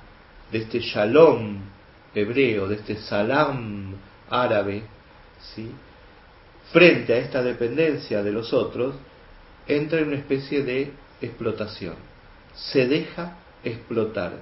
de 0.51 0.59
este 0.59 0.81
shalom 0.81 1.59
hebreo, 2.15 2.69
de 2.69 2.77
este 2.77 2.97
salam 2.97 3.95
árabe, 4.31 4.83
¿sí? 5.55 5.71
Frente 6.73 7.15
a 7.15 7.19
esta 7.19 7.43
dependencia 7.43 8.23
de 8.23 8.33
los 8.33 8.53
otros, 8.53 8.95
entra 9.67 10.01
en 10.01 10.09
una 10.09 10.17
especie 10.17 10.63
de 10.63 10.93
explotación. 11.21 11.95
Se 12.55 12.87
deja 12.87 13.37
explotar, 13.65 14.33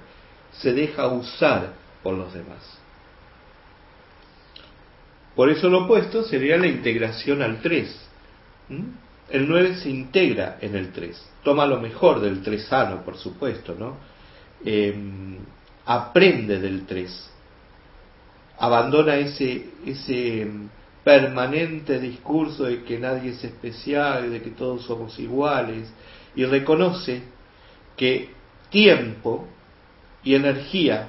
se 0.51 0.73
deja 0.73 1.07
usar 1.07 1.73
por 2.03 2.15
los 2.15 2.33
demás. 2.33 2.79
Por 5.35 5.49
eso 5.49 5.69
lo 5.69 5.83
opuesto 5.83 6.23
sería 6.23 6.57
la 6.57 6.67
integración 6.67 7.41
al 7.41 7.61
3. 7.61 8.07
El 9.29 9.47
9 9.47 9.75
se 9.75 9.89
integra 9.89 10.57
en 10.61 10.75
el 10.75 10.91
3, 10.91 11.29
toma 11.43 11.65
lo 11.65 11.79
mejor 11.79 12.21
del 12.21 12.41
3 12.41 12.65
sano, 12.65 13.03
por 13.03 13.17
supuesto, 13.17 13.75
¿no? 13.77 13.97
Em, 14.65 15.37
aprende 15.85 16.59
del 16.59 16.85
3, 16.85 17.29
abandona 18.57 19.17
ese, 19.17 19.69
ese 19.85 20.47
permanente 21.07 22.01
discurso 22.01 22.65
de 22.65 22.83
que 22.83 22.99
nadie 22.99 23.31
es 23.31 23.41
especial, 23.41 24.29
de 24.29 24.41
que 24.41 24.49
todos 24.49 24.83
somos 24.83 25.17
iguales, 25.19 25.89
y 26.35 26.43
reconoce 26.43 27.21
que 27.95 28.29
tiempo 28.69 29.47
y 30.21 30.35
energía 30.35 31.07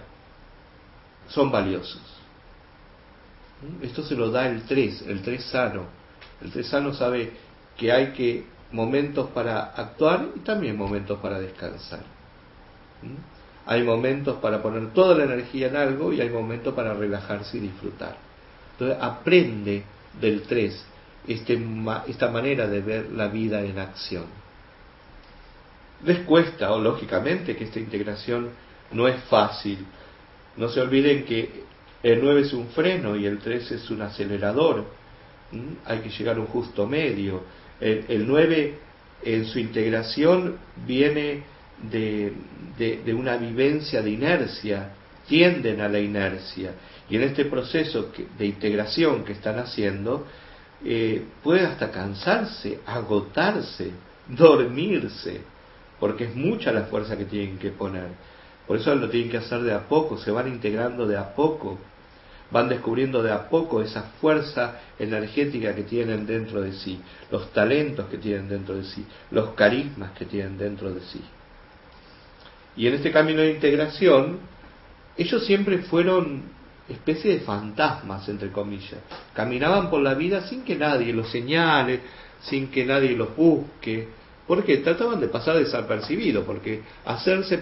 son 1.27 1.51
valiosos. 1.51 2.01
Esto 3.83 4.05
se 4.05 4.15
lo 4.15 4.31
da 4.31 4.47
el 4.47 4.63
3, 4.63 5.03
el 5.09 5.21
3 5.21 5.45
sano. 5.45 5.87
El 6.43 6.53
3 6.53 6.65
sano 6.65 6.95
sabe 6.95 7.33
que 7.77 7.91
hay 7.91 8.13
que 8.13 8.47
momentos 8.71 9.31
para 9.31 9.65
actuar 9.65 10.29
y 10.37 10.39
también 10.41 10.77
momentos 10.77 11.19
para 11.19 11.41
descansar. 11.41 12.05
¿Mm? 13.03 13.67
hay 13.67 13.83
momentos 13.83 14.39
para 14.39 14.63
poner 14.63 14.93
toda 14.93 15.15
la 15.17 15.25
energía 15.25 15.67
en 15.67 15.77
algo 15.77 16.13
y 16.13 16.21
hay 16.21 16.31
momentos 16.31 16.73
para 16.73 16.95
relajarse 16.95 17.59
y 17.59 17.61
disfrutar. 17.63 18.28
Entonces 18.79 18.99
aprende 19.01 19.83
del 20.21 20.43
3 20.43 20.87
este, 21.27 21.59
esta 22.07 22.31
manera 22.31 22.69
de 22.69 22.81
ver 22.81 23.11
la 23.11 23.29
vida 23.29 23.61
en 23.63 23.79
acción. 23.79 24.25
Les 26.05 26.21
cuesta, 26.21 26.73
o 26.73 26.81
lógicamente, 26.81 27.57
que 27.57 27.65
esta 27.65 27.81
integración 27.81 28.51
no 28.93 29.09
es 29.09 29.21
fácil. 29.25 29.85
No 30.57 30.69
se 30.69 30.81
olviden 30.81 31.25
que 31.25 31.65
el 32.03 32.23
9 32.23 32.43
es 32.43 32.53
un 32.53 32.69
freno 32.69 33.17
y 33.17 33.27
el 33.27 33.39
3 33.39 33.73
es 33.73 33.91
un 33.91 34.03
acelerador. 34.03 34.85
Hay 35.85 35.99
que 35.99 36.11
llegar 36.11 36.37
a 36.37 36.41
un 36.41 36.47
justo 36.47 36.87
medio. 36.87 37.43
El, 37.81 38.05
el 38.09 38.29
9 38.29 38.79
en 39.25 39.45
su 39.47 39.59
integración 39.59 40.57
viene 40.87 41.43
de, 41.91 42.33
de, 42.79 43.15
una 43.15 43.37
vivencia 43.37 44.03
de 44.03 44.11
inercia, 44.11 44.91
tienden 45.27 45.81
a 45.81 45.89
la 45.89 45.99
inercia. 45.99 46.73
Y 47.11 47.17
en 47.17 47.23
este 47.23 47.47
proceso 47.47 48.11
de 48.39 48.47
integración 48.47 49.25
que 49.25 49.33
están 49.33 49.59
haciendo, 49.59 50.27
eh, 50.85 51.25
puede 51.43 51.67
hasta 51.67 51.91
cansarse, 51.91 52.81
agotarse, 52.87 53.91
dormirse, 54.29 55.41
porque 55.99 56.25
es 56.25 56.35
mucha 56.35 56.73
la 56.73 56.83
fuerza 56.83 57.17
que 57.17 57.25
tienen 57.25 57.59
que 57.59 57.71
poner. 57.71 58.09
Por 58.67 58.77
eso 58.77 58.95
lo 58.95 59.09
tienen 59.09 59.31
que 59.31 59.39
hacer 59.39 59.63
de 59.63 59.73
a 59.73 59.89
poco, 59.89 60.19
se 60.19 60.31
van 60.31 60.49
integrando 60.49 61.07
de 61.07 61.17
a 61.17 61.35
poco, 61.35 61.79
van 62.51 62.69
descubriendo 62.69 63.23
de 63.23 63.33
a 63.33 63.49
poco 63.49 63.83
esa 63.83 64.03
fuerza 64.21 64.81
energética 64.99 65.75
que 65.75 65.83
tienen 65.83 66.27
dentro 66.27 66.61
de 66.61 66.73
sí, 66.73 67.01
los 67.31 67.53
talentos 67.53 68.07
que 68.09 68.19
tienen 68.19 68.49
dentro 68.49 68.75
de 68.77 68.85
sí, 68.85 69.05
los 69.31 69.51
carismas 69.51 70.13
que 70.13 70.27
tienen 70.27 70.59
dentro 70.59 70.93
de 70.93 71.01
sí. 71.01 71.23
Y 72.77 72.87
en 72.87 72.95
este 72.95 73.11
camino 73.11 73.41
de 73.41 73.53
integración, 73.53 74.39
ellos 75.17 75.45
siempre 75.47 75.79
fueron 75.79 76.58
especie 76.89 77.35
de 77.35 77.41
fantasmas, 77.41 78.29
entre 78.29 78.51
comillas. 78.51 79.01
Caminaban 79.35 79.91
por 79.91 80.01
la 80.01 80.15
vida 80.15 80.43
sin 80.49 80.63
que 80.63 80.77
nadie 80.77 81.13
los 81.13 81.31
señale, 81.31 82.01
sin 82.41 82.69
que 82.69 82.85
nadie 82.85 83.11
los 83.11 83.37
busque, 83.37 84.09
porque 84.47 84.79
trataban 84.79 85.21
de 85.21 85.29
pasar 85.29 85.59
desapercibidos, 85.59 86.45
porque 86.45 86.83
hacerse 87.05 87.61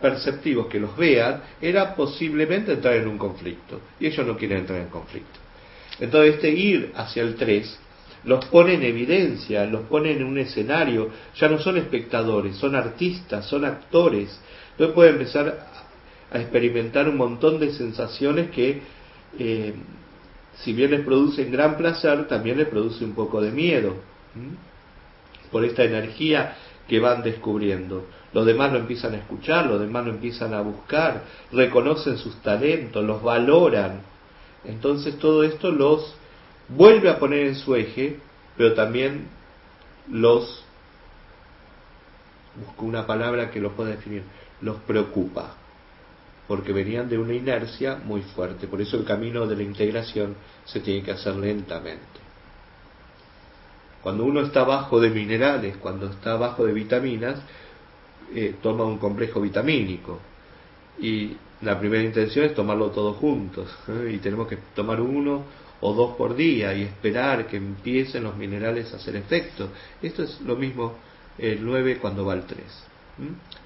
perceptivos 0.00 0.66
que 0.66 0.80
los 0.80 0.96
vean 0.96 1.42
era 1.60 1.94
posiblemente 1.94 2.72
entrar 2.72 2.94
en 2.94 3.08
un 3.08 3.18
conflicto, 3.18 3.80
y 4.00 4.06
ellos 4.06 4.26
no 4.26 4.36
quieren 4.36 4.58
entrar 4.58 4.80
en 4.80 4.88
conflicto. 4.88 5.40
Entonces 6.00 6.34
este 6.34 6.50
ir 6.50 6.92
hacia 6.94 7.22
el 7.22 7.36
3 7.36 7.80
los 8.24 8.44
pone 8.46 8.74
en 8.74 8.82
evidencia, 8.82 9.66
los 9.66 9.82
pone 9.82 10.12
en 10.12 10.24
un 10.24 10.38
escenario, 10.38 11.10
ya 11.36 11.48
no 11.48 11.58
son 11.58 11.76
espectadores, 11.76 12.56
son 12.56 12.74
artistas, 12.74 13.46
son 13.46 13.64
actores. 13.64 14.40
Entonces 14.72 14.94
puede 14.94 15.10
empezar 15.10 15.73
a 16.34 16.40
experimentar 16.40 17.08
un 17.08 17.16
montón 17.16 17.60
de 17.60 17.72
sensaciones 17.72 18.50
que, 18.50 18.82
eh, 19.38 19.74
si 20.56 20.72
bien 20.72 20.90
les 20.90 21.04
producen 21.04 21.52
gran 21.52 21.76
placer, 21.76 22.26
también 22.26 22.58
les 22.58 22.66
produce 22.66 23.04
un 23.04 23.14
poco 23.14 23.40
de 23.40 23.52
miedo, 23.52 23.94
por 25.52 25.64
esta 25.64 25.84
energía 25.84 26.56
que 26.88 26.98
van 26.98 27.22
descubriendo. 27.22 28.06
Los 28.32 28.46
demás 28.46 28.72
lo 28.72 28.80
empiezan 28.80 29.14
a 29.14 29.18
escuchar, 29.18 29.66
los 29.66 29.78
demás 29.78 30.06
lo 30.06 30.10
empiezan 30.10 30.54
a 30.54 30.60
buscar, 30.60 31.22
reconocen 31.52 32.18
sus 32.18 32.42
talentos, 32.42 33.04
los 33.04 33.22
valoran. 33.22 34.02
Entonces 34.64 35.16
todo 35.20 35.44
esto 35.44 35.70
los 35.70 36.16
vuelve 36.68 37.10
a 37.10 37.20
poner 37.20 37.46
en 37.46 37.54
su 37.54 37.76
eje, 37.76 38.18
pero 38.56 38.74
también 38.74 39.28
los, 40.10 40.64
busco 42.56 42.84
una 42.84 43.06
palabra 43.06 43.52
que 43.52 43.60
lo 43.60 43.76
pueda 43.76 43.90
definir, 43.90 44.24
los 44.60 44.78
preocupa, 44.78 45.54
porque 46.46 46.72
venían 46.72 47.08
de 47.08 47.18
una 47.18 47.34
inercia 47.34 47.96
muy 48.04 48.22
fuerte, 48.22 48.66
por 48.66 48.80
eso 48.80 48.96
el 48.96 49.04
camino 49.04 49.46
de 49.46 49.56
la 49.56 49.62
integración 49.62 50.36
se 50.64 50.80
tiene 50.80 51.02
que 51.02 51.12
hacer 51.12 51.36
lentamente. 51.36 52.24
Cuando 54.02 54.24
uno 54.24 54.42
está 54.42 54.64
bajo 54.64 55.00
de 55.00 55.08
minerales, 55.08 55.78
cuando 55.78 56.10
está 56.10 56.36
bajo 56.36 56.66
de 56.66 56.74
vitaminas, 56.74 57.40
eh, 58.34 58.56
toma 58.60 58.84
un 58.84 58.98
complejo 58.98 59.40
vitamínico. 59.40 60.20
Y 61.00 61.36
la 61.62 61.78
primera 61.78 62.02
intención 62.02 62.44
es 62.44 62.54
tomarlo 62.54 62.90
todos 62.90 63.16
juntos. 63.16 63.74
¿eh? 63.88 64.12
Y 64.14 64.18
tenemos 64.18 64.46
que 64.46 64.58
tomar 64.74 65.00
uno 65.00 65.44
o 65.80 65.94
dos 65.94 66.16
por 66.16 66.36
día 66.36 66.74
y 66.74 66.82
esperar 66.82 67.46
que 67.46 67.56
empiecen 67.56 68.24
los 68.24 68.36
minerales 68.36 68.92
a 68.92 68.96
hacer 68.96 69.16
efecto. 69.16 69.70
Esto 70.02 70.22
es 70.22 70.40
lo 70.42 70.56
mismo 70.56 70.94
el 71.38 71.64
9 71.64 71.98
cuando 71.98 72.24
va 72.24 72.34
al 72.34 72.44
3. 72.44 72.62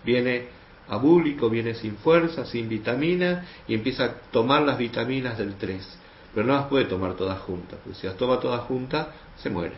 Viene 0.05 0.47
abúlico, 0.89 1.51
viene 1.51 1.75
sin 1.75 1.97
fuerza, 1.97 2.45
sin 2.45 2.69
vitamina 2.69 3.47
y 3.67 3.75
empieza 3.75 4.05
a 4.05 4.15
tomar 4.31 4.63
las 4.63 4.79
vitaminas 4.79 5.39
del 5.39 5.55
3. 5.55 5.99
Pero 6.35 6.47
no 6.47 6.55
las 6.55 6.67
puede 6.67 6.85
tomar 6.85 7.15
todas 7.15 7.41
juntas, 7.41 7.79
porque 7.83 7.99
si 7.99 8.07
las 8.07 8.17
toma 8.17 8.41
todas 8.41 8.63
juntas, 8.63 9.09
se 9.37 9.51
muere. 9.51 9.75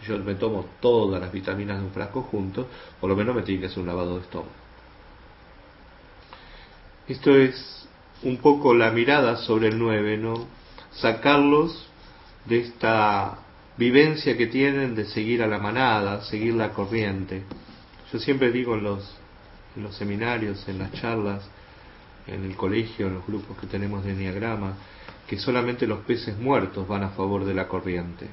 Si 0.00 0.06
yo 0.06 0.18
me 0.18 0.34
tomo 0.34 0.66
todas 0.80 1.20
las 1.20 1.32
vitaminas 1.32 1.78
de 1.78 1.84
un 1.84 1.92
frasco 1.92 2.22
juntos, 2.22 2.66
por 3.00 3.10
lo 3.10 3.16
menos 3.16 3.34
me 3.34 3.42
tiene 3.42 3.60
que 3.60 3.66
hacer 3.66 3.80
un 3.80 3.86
lavado 3.86 4.16
de 4.16 4.22
estómago. 4.22 4.52
Esto 7.08 7.36
es 7.36 7.88
un 8.22 8.36
poco 8.36 8.74
la 8.74 8.90
mirada 8.90 9.36
sobre 9.36 9.68
el 9.68 9.78
9, 9.78 10.16
¿no? 10.18 10.60
sacarlos 10.92 11.86
de 12.46 12.60
esta 12.60 13.38
vivencia 13.76 14.36
que 14.36 14.46
tienen 14.46 14.94
de 14.94 15.06
seguir 15.06 15.42
a 15.42 15.46
la 15.46 15.58
manada, 15.58 16.22
seguir 16.22 16.54
la 16.54 16.70
corriente. 16.70 17.44
Yo 18.12 18.18
siempre 18.18 18.50
digo 18.50 18.74
en 18.74 18.84
los, 18.84 19.14
en 19.76 19.82
los 19.82 19.96
seminarios, 19.96 20.66
en 20.68 20.78
las 20.78 20.92
charlas, 20.92 21.42
en 22.26 22.44
el 22.44 22.56
colegio, 22.56 23.06
en 23.06 23.14
los 23.14 23.26
grupos 23.26 23.56
que 23.58 23.66
tenemos 23.66 24.04
de 24.04 24.12
Enneagrama, 24.12 24.74
que 25.26 25.38
solamente 25.38 25.86
los 25.86 26.00
peces 26.00 26.36
muertos 26.38 26.86
van 26.86 27.02
a 27.02 27.10
favor 27.10 27.44
de 27.44 27.54
la 27.54 27.68
corriente. 27.68 28.26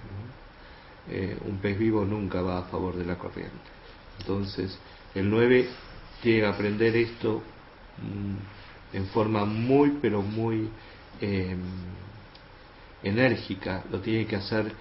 Eh, 1.10 1.38
un 1.46 1.58
pez 1.58 1.78
vivo 1.78 2.04
nunca 2.06 2.42
va 2.42 2.60
a 2.60 2.64
favor 2.64 2.96
de 2.96 3.06
la 3.06 3.18
corriente. 3.18 3.56
Entonces, 4.20 4.78
el 5.16 5.30
9 5.30 5.68
llega 6.24 6.50
a 6.50 6.54
aprender 6.54 6.96
esto 6.96 7.42
mm, 8.02 8.96
en 8.96 9.06
forma 9.08 9.46
muy, 9.46 10.00
pero 10.02 10.22
muy 10.22 10.70
eh, 11.22 11.56
enérgica, 13.04 13.84
lo 13.92 14.00
tiene 14.00 14.26
que 14.26 14.36
hacer 14.36 14.72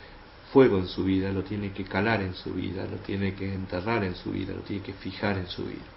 fuego 0.53 0.79
en 0.79 0.87
su 0.87 1.05
vida, 1.05 1.31
lo 1.33 1.43
tiene 1.43 1.73
que 1.73 1.85
calar 1.85 2.23
en 2.23 2.35
su 2.35 2.55
vida, 2.55 2.87
lo 2.87 2.99
tiene 2.99 3.35
que 3.35 3.53
enterrar 3.53 4.05
en 4.05 4.15
su 4.15 4.31
vida, 4.31 4.55
lo 4.55 4.63
tiene 4.63 4.83
que 4.83 4.95
fijar 4.95 5.39
en 5.39 5.49
su 5.49 5.65
vida. 5.65 5.96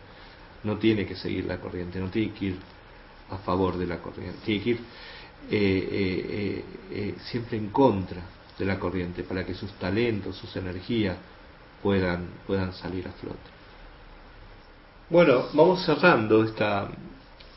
No 0.64 0.78
tiene 0.78 1.06
que 1.06 1.16
seguir 1.16 1.46
la 1.46 1.60
corriente, 1.60 2.00
no 2.00 2.10
tiene 2.10 2.34
que 2.34 2.46
ir 2.46 2.58
a 3.30 3.38
favor 3.38 3.78
de 3.78 3.88
la 3.88 4.00
corriente, 4.00 4.40
tiene 4.44 4.64
que 4.64 4.70
ir 4.72 4.80
eh, 5.50 5.90
eh, 5.92 6.66
eh, 6.92 7.16
siempre 7.32 7.58
en 7.58 7.70
contra 7.70 8.22
de 8.58 8.66
la 8.66 8.78
corriente 8.78 9.24
para 9.24 9.46
que 9.46 9.54
sus 9.54 9.72
talentos, 9.74 10.36
sus 10.36 10.54
energías 10.56 11.18
puedan, 11.82 12.28
puedan 12.46 12.74
salir 12.74 13.08
a 13.08 13.12
flote. 13.12 13.38
Bueno, 15.10 15.46
vamos 15.54 15.86
cerrando 15.86 16.44
esta, 16.44 16.90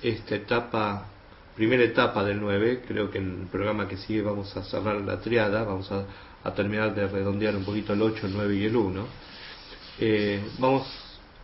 esta 0.02 0.36
etapa 0.36 1.06
primera 1.54 1.84
etapa 1.84 2.24
del 2.24 2.40
9, 2.40 2.82
creo 2.86 3.10
que 3.10 3.18
en 3.18 3.42
el 3.42 3.46
programa 3.48 3.86
que 3.86 3.96
sigue 3.96 4.22
vamos 4.22 4.56
a 4.56 4.64
cerrar 4.64 4.96
la 5.00 5.20
triada, 5.20 5.64
vamos 5.64 5.90
a, 5.92 6.04
terminar 6.54 6.94
de 6.94 7.06
redondear 7.06 7.54
un 7.54 7.64
poquito 7.64 7.92
el 7.92 8.02
8, 8.02 8.26
el 8.26 8.32
9 8.34 8.56
y 8.56 8.64
el 8.64 8.76
1. 8.76 9.06
Eh, 10.00 10.42
vamos 10.58 10.86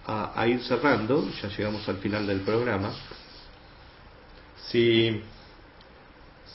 a, 0.08 0.46
ir 0.46 0.62
cerrando, 0.62 1.28
ya 1.42 1.48
llegamos 1.48 1.86
al 1.88 1.98
final 1.98 2.26
del 2.26 2.40
programa. 2.40 2.90
Si, 4.68 5.20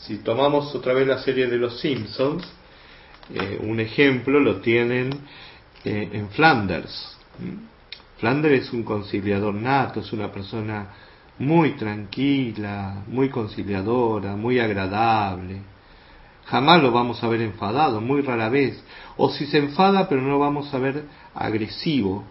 si 0.01 0.17
tomamos 0.17 0.73
otra 0.73 0.93
vez 0.93 1.07
la 1.07 1.19
serie 1.19 1.47
de 1.47 1.57
los 1.57 1.79
Simpsons, 1.79 2.43
eh, 3.33 3.59
un 3.61 3.79
ejemplo 3.79 4.39
lo 4.39 4.59
tienen 4.59 5.11
eh, 5.85 6.09
en 6.11 6.29
Flanders. 6.29 7.15
Flanders 8.17 8.65
es 8.65 8.73
un 8.73 8.83
conciliador 8.83 9.53
nato, 9.53 9.99
es 9.99 10.11
una 10.13 10.31
persona 10.31 10.87
muy 11.37 11.75
tranquila, 11.75 13.03
muy 13.07 13.29
conciliadora, 13.29 14.35
muy 14.35 14.59
agradable. 14.59 15.61
Jamás 16.45 16.81
lo 16.81 16.91
vamos 16.91 17.23
a 17.23 17.27
ver 17.27 17.41
enfadado, 17.41 18.01
muy 18.01 18.21
rara 18.21 18.49
vez. 18.49 18.83
O 19.15 19.29
si 19.29 19.45
se 19.45 19.59
enfada, 19.59 20.09
pero 20.09 20.21
no 20.21 20.29
lo 20.29 20.39
vamos 20.39 20.73
a 20.73 20.79
ver 20.79 21.03
agresivo. 21.35 22.23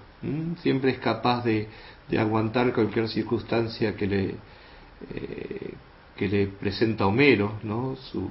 Siempre 0.63 0.93
es 0.93 0.99
capaz 0.99 1.45
de, 1.45 1.69
de, 2.09 2.19
aguantar 2.19 2.73
cualquier 2.73 3.09
circunstancia 3.09 3.97
que 3.97 4.07
le, 4.07 4.25
eh, 5.15 5.75
que 6.17 6.29
le 6.29 6.47
presenta 6.47 7.07
Homero, 7.07 7.59
¿no? 7.65 7.97
Su, 7.97 8.31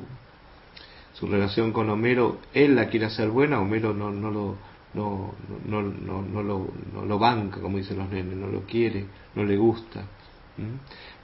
su 1.13 1.27
relación 1.27 1.73
con 1.73 1.89
Homero, 1.89 2.39
él 2.53 2.75
la 2.75 2.87
quiere 2.87 3.07
hacer 3.07 3.29
buena, 3.29 3.59
Homero 3.59 3.93
no, 3.93 4.09
no 4.09 4.31
lo, 4.31 4.55
no, 4.93 5.33
no, 5.67 5.81
no, 5.81 6.21
no, 6.21 6.43
lo, 6.43 6.67
no 6.93 7.05
lo 7.05 7.19
banca, 7.19 7.59
como 7.59 7.77
dicen 7.77 7.97
los 7.97 8.09
nenes, 8.09 8.35
no 8.35 8.47
lo 8.47 8.61
quiere, 8.61 9.05
no 9.35 9.43
le 9.43 9.57
gusta. 9.57 10.03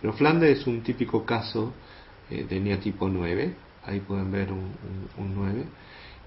Pero 0.01 0.13
Flanders 0.13 0.59
es 0.59 0.68
un 0.68 0.82
típico 0.82 1.26
caso 1.26 1.74
eh, 2.30 2.45
de 2.47 2.59
neatipo 2.59 3.07
9, 3.09 3.55
ahí 3.86 3.99
pueden 4.01 4.32
ver 4.32 4.51
un, 4.51 5.36
9. 5.36 5.63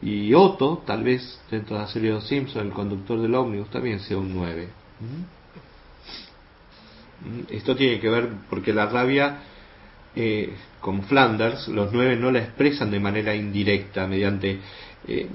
Y 0.03 0.33
Otto, 0.33 0.83
tal 0.87 1.03
vez 1.03 1.41
dentro 1.51 1.77
de 1.77 1.83
la 1.83 1.89
serie 1.89 2.13
de 2.13 2.21
Simpson, 2.23 2.67
el 2.67 2.73
conductor 2.73 3.21
del 3.21 3.35
ómnibus, 3.35 3.69
también 3.71 4.01
sea 4.01 4.17
un 4.17 4.35
9. 4.35 4.69
¿Mm? 5.01 5.41
Esto 7.51 7.77
tiene 7.77 8.01
que 8.01 8.09
ver 8.09 8.31
porque 8.49 8.73
la 8.73 8.87
rabia, 8.87 9.43
eh, 10.17 10.55
Flanders, 11.07 11.69
los 11.69 11.93
nueve 11.93 12.17
no 12.17 12.31
la 12.31 12.39
expresan 12.39 12.91
de 12.91 12.99
manera 12.99 13.35
indirecta, 13.35 14.07
mediante, 14.07 14.59
eh, 15.07 15.27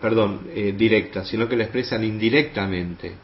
perdón, 0.00 0.48
eh, 0.52 0.74
directa, 0.76 1.24
sino 1.24 1.48
que 1.48 1.56
la 1.56 1.64
expresan 1.64 2.02
indirectamente. 2.02 3.14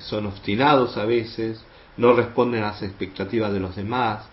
son 0.00 0.26
obstinados 0.26 0.98
a 0.98 1.06
veces, 1.06 1.64
no 1.96 2.12
responden 2.12 2.62
a 2.62 2.68
las 2.68 2.82
expectativas 2.82 3.52
de 3.52 3.58
los 3.58 3.74
demás, 3.74 4.28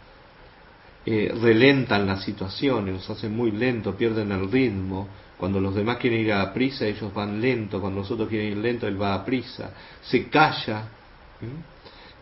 relentan 1.06 2.08
las 2.08 2.24
situaciones, 2.24 2.94
los 2.94 3.10
hacen 3.10 3.36
muy 3.36 3.52
lento, 3.52 3.96
pierden 3.96 4.32
el 4.32 4.52
ritmo, 4.52 5.08
cuando 5.38 5.60
los 5.60 5.76
demás 5.76 5.98
quieren 5.98 6.22
ir 6.22 6.34
a 6.34 6.54
prisa, 6.54 6.86
ellos 6.86 7.14
van 7.14 7.42
lento. 7.42 7.82
Cuando 7.82 8.02
nosotros 8.02 8.30
quieren 8.30 8.54
ir 8.54 8.58
lento, 8.58 8.88
él 8.88 9.02
va 9.02 9.14
a 9.14 9.26
prisa. 9.26 9.72
Se 10.02 10.28
calla, 10.30 10.88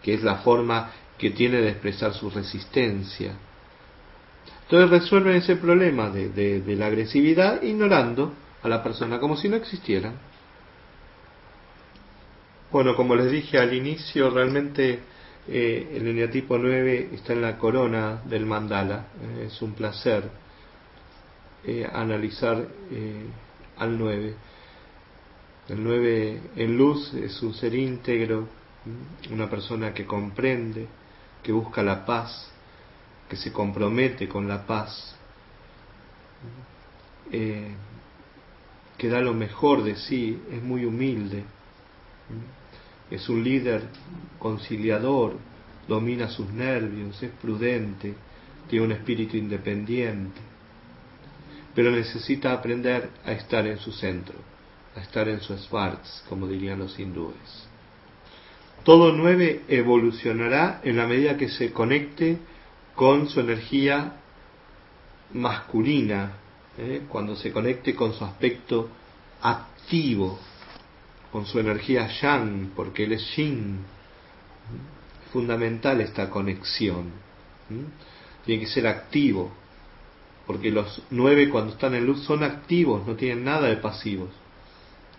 que 0.01 0.13
es 0.15 0.23
la 0.23 0.37
forma 0.37 0.91
que 1.17 1.29
tiene 1.31 1.57
de 1.57 1.69
expresar 1.69 2.13
su 2.13 2.29
resistencia. 2.29 3.33
Entonces 4.63 4.89
resuelven 4.89 5.35
ese 5.35 5.57
problema 5.57 6.09
de, 6.09 6.29
de, 6.29 6.75
la 6.75 6.87
agresividad 6.87 7.61
ignorando 7.61 8.33
a 8.63 8.67
la 8.67 8.81
persona 8.81 9.19
como 9.19 9.37
si 9.37 9.47
no 9.47 9.57
existiera. 9.57 10.11
Bueno, 12.71 12.95
como 12.95 13.15
les 13.15 13.29
dije 13.29 13.59
al 13.59 13.73
inicio, 13.73 14.31
realmente 14.31 15.01
eh, 15.47 15.95
el 15.95 16.07
eneatipo 16.07 16.57
9 16.57 17.09
está 17.13 17.33
en 17.33 17.41
la 17.41 17.57
corona 17.57 18.21
del 18.25 18.45
mandala. 18.45 19.07
Eh, 19.21 19.47
es 19.47 19.61
un 19.61 19.73
placer 19.73 20.29
eh, 21.65 21.89
analizar 21.91 22.65
al 23.77 23.97
9. 23.97 24.35
El 25.69 25.83
9 25.83 26.41
en 26.55 26.77
luz 26.77 27.13
es 27.13 27.41
un 27.41 27.53
ser 27.53 27.73
íntegro, 27.73 28.47
una 29.31 29.49
persona 29.49 29.93
que 29.93 30.05
comprende, 30.05 30.87
que 31.41 31.51
busca 31.51 31.81
la 31.81 32.05
paz, 32.05 32.49
que 33.29 33.35
se 33.35 33.51
compromete 33.51 34.27
con 34.27 34.47
la 34.47 34.65
paz, 34.65 35.15
que 37.31 39.09
da 39.09 39.19
lo 39.21 39.33
mejor 39.33 39.83
de 39.83 39.95
sí, 39.95 40.41
es 40.51 40.61
muy 40.61 40.85
humilde, 40.85 41.45
es 43.13 43.29
un 43.29 43.43
líder 43.43 43.83
conciliador, 44.39 45.37
domina 45.87 46.29
sus 46.29 46.49
nervios, 46.49 47.21
es 47.21 47.31
prudente, 47.31 48.13
tiene 48.67 48.85
un 48.85 48.91
espíritu 48.91 49.37
independiente 49.37 50.53
pero 51.75 51.91
necesita 51.91 52.53
aprender 52.53 53.09
a 53.25 53.31
estar 53.31 53.65
en 53.65 53.77
su 53.79 53.91
centro, 53.91 54.35
a 54.95 55.01
estar 55.01 55.27
en 55.27 55.41
su 55.41 55.57
Svarts, 55.57 56.23
como 56.29 56.47
dirían 56.47 56.79
los 56.79 56.99
hindúes. 56.99 57.67
Todo 58.83 59.13
nueve 59.13 59.63
evolucionará 59.67 60.81
en 60.83 60.97
la 60.97 61.07
medida 61.07 61.37
que 61.37 61.49
se 61.49 61.71
conecte 61.71 62.37
con 62.95 63.29
su 63.29 63.39
energía 63.39 64.17
masculina, 65.33 66.33
¿eh? 66.77 67.03
cuando 67.07 67.35
se 67.35 67.51
conecte 67.51 67.95
con 67.95 68.13
su 68.13 68.23
aspecto 68.23 68.89
activo, 69.41 70.37
con 71.33 71.47
su 71.47 71.59
energía 71.59 72.07
yang, 72.21 72.73
porque 72.75 73.05
él 73.05 73.13
es 73.13 73.35
yin. 73.35 73.79
fundamental 75.33 75.99
esta 75.99 76.29
conexión. 76.29 77.11
Tiene 78.45 78.61
que 78.61 78.69
ser 78.69 78.85
activo, 78.85 79.51
porque 80.45 80.69
los 80.69 81.01
nueve 81.09 81.49
cuando 81.49 81.73
están 81.73 81.95
en 81.95 82.05
luz 82.05 82.23
son 82.23 82.43
activos, 82.43 83.07
no 83.07 83.15
tienen 83.15 83.43
nada 83.43 83.67
de 83.67 83.77
pasivos. 83.77 84.29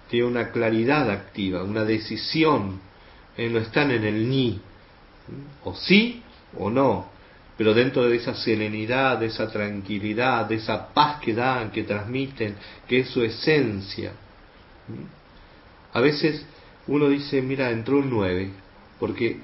Tienen 0.08 0.30
una 0.30 0.52
claridad 0.52 1.10
activa, 1.10 1.64
una 1.64 1.82
decisión, 1.84 2.80
eh, 3.36 3.50
no 3.50 3.58
están 3.58 3.90
en 3.90 4.04
el 4.04 4.30
ni, 4.30 4.60
o 5.64 5.74
sí 5.74 6.22
o 6.56 6.70
no, 6.70 7.08
pero 7.56 7.74
dentro 7.74 8.04
de 8.04 8.14
esa 8.14 8.36
serenidad, 8.36 9.18
de 9.18 9.26
esa 9.26 9.50
tranquilidad, 9.50 10.46
de 10.46 10.56
esa 10.56 10.94
paz 10.94 11.18
que 11.20 11.34
dan, 11.34 11.72
que 11.72 11.82
transmiten, 11.82 12.54
que 12.86 13.00
es 13.00 13.08
su 13.08 13.20
esencia. 13.20 14.12
A 15.94 16.00
veces 16.00 16.44
uno 16.86 17.08
dice, 17.08 17.40
mira, 17.40 17.70
entró 17.70 17.96
un 17.96 18.10
nueve, 18.10 18.50
porque 19.00 19.38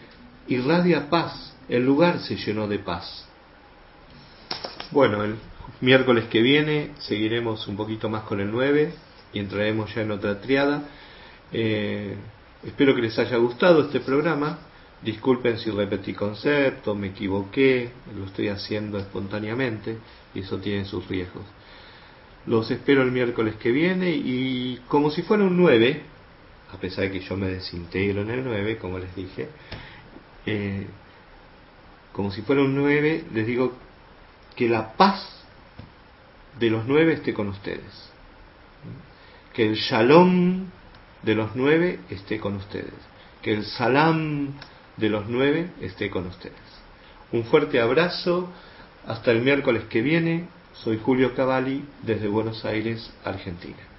irradia 0.48 1.08
paz, 1.08 1.56
el 1.68 1.86
lugar 1.86 2.20
se 2.20 2.36
llenó 2.36 2.68
de 2.68 2.80
paz. 2.80 3.26
Bueno, 4.90 5.24
el 5.24 5.36
Miércoles 5.80 6.26
que 6.26 6.42
viene 6.42 6.90
seguiremos 6.98 7.66
un 7.66 7.74
poquito 7.74 8.10
más 8.10 8.24
con 8.24 8.38
el 8.38 8.50
9 8.50 8.92
y 9.32 9.38
entraremos 9.38 9.94
ya 9.94 10.02
en 10.02 10.10
otra 10.10 10.38
triada. 10.38 10.82
Eh, 11.52 12.16
espero 12.64 12.94
que 12.94 13.00
les 13.00 13.18
haya 13.18 13.38
gustado 13.38 13.80
este 13.82 14.00
programa. 14.00 14.58
Disculpen 15.02 15.56
si 15.56 15.70
repetí 15.70 16.12
concepto, 16.12 16.94
me 16.94 17.08
equivoqué, 17.08 17.88
lo 18.14 18.26
estoy 18.26 18.48
haciendo 18.48 18.98
espontáneamente 18.98 19.96
y 20.34 20.40
eso 20.40 20.58
tiene 20.58 20.84
sus 20.84 21.08
riesgos. 21.08 21.44
Los 22.44 22.70
espero 22.70 23.00
el 23.00 23.10
miércoles 23.10 23.54
que 23.56 23.70
viene 23.70 24.10
y 24.10 24.80
como 24.86 25.10
si 25.10 25.22
fuera 25.22 25.44
un 25.44 25.56
9, 25.56 26.02
a 26.72 26.78
pesar 26.78 27.04
de 27.04 27.12
que 27.12 27.20
yo 27.20 27.36
me 27.36 27.48
desintegro 27.48 28.22
en 28.22 28.30
el 28.30 28.44
9, 28.44 28.78
como 28.78 28.98
les 28.98 29.14
dije, 29.14 29.48
eh, 30.46 30.86
como 32.12 32.30
si 32.30 32.42
fuera 32.42 32.62
un 32.62 32.74
9, 32.74 33.24
les 33.32 33.46
digo 33.46 33.72
que 34.56 34.68
la 34.68 34.92
paz 34.92 35.40
de 36.58 36.70
los 36.70 36.86
nueve 36.86 37.14
esté 37.14 37.32
con 37.32 37.48
ustedes. 37.48 38.10
Que 39.54 39.66
el 39.66 39.74
shalom 39.74 40.66
de 41.22 41.34
los 41.34 41.56
nueve 41.56 42.00
esté 42.10 42.38
con 42.38 42.56
ustedes. 42.56 42.94
Que 43.42 43.52
el 43.52 43.64
salam 43.64 44.52
de 44.96 45.08
los 45.08 45.28
nueve 45.28 45.70
esté 45.80 46.10
con 46.10 46.26
ustedes. 46.26 46.54
Un 47.32 47.44
fuerte 47.44 47.80
abrazo. 47.80 48.50
Hasta 49.06 49.30
el 49.30 49.42
miércoles 49.42 49.84
que 49.88 50.02
viene. 50.02 50.48
Soy 50.74 50.98
Julio 51.02 51.34
Cavalli 51.34 51.84
desde 52.02 52.28
Buenos 52.28 52.64
Aires, 52.64 53.12
Argentina. 53.24 53.89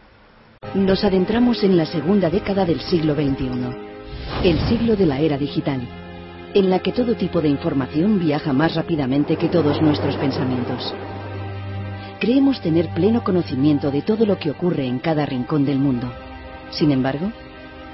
Nos 0.75 1.03
adentramos 1.03 1.65
en 1.65 1.75
la 1.75 1.85
segunda 1.85 2.29
década 2.29 2.63
del 2.63 2.79
siglo 2.79 3.13
XXI, 3.13 3.49
el 4.45 4.57
siglo 4.69 4.95
de 4.95 5.05
la 5.05 5.19
era 5.19 5.37
digital, 5.37 5.81
en 6.53 6.69
la 6.69 6.79
que 6.79 6.93
todo 6.93 7.15
tipo 7.15 7.41
de 7.41 7.49
información 7.49 8.17
viaja 8.19 8.53
más 8.53 8.75
rápidamente 8.75 9.35
que 9.35 9.49
todos 9.49 9.81
nuestros 9.81 10.15
pensamientos. 10.15 10.93
Creemos 12.21 12.61
tener 12.61 12.87
pleno 12.93 13.21
conocimiento 13.21 13.91
de 13.91 14.01
todo 14.01 14.25
lo 14.25 14.39
que 14.39 14.51
ocurre 14.51 14.85
en 14.85 14.99
cada 14.99 15.25
rincón 15.25 15.65
del 15.65 15.77
mundo. 15.77 16.09
Sin 16.69 16.91
embargo, 16.91 17.33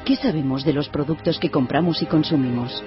¿qué 0.05 0.15
sabemos 0.15 0.63
de 0.63 0.73
los 0.73 0.87
productos 0.87 1.39
que 1.39 1.49
compramos 1.49 2.03
y 2.03 2.05
consumimos? 2.05 2.83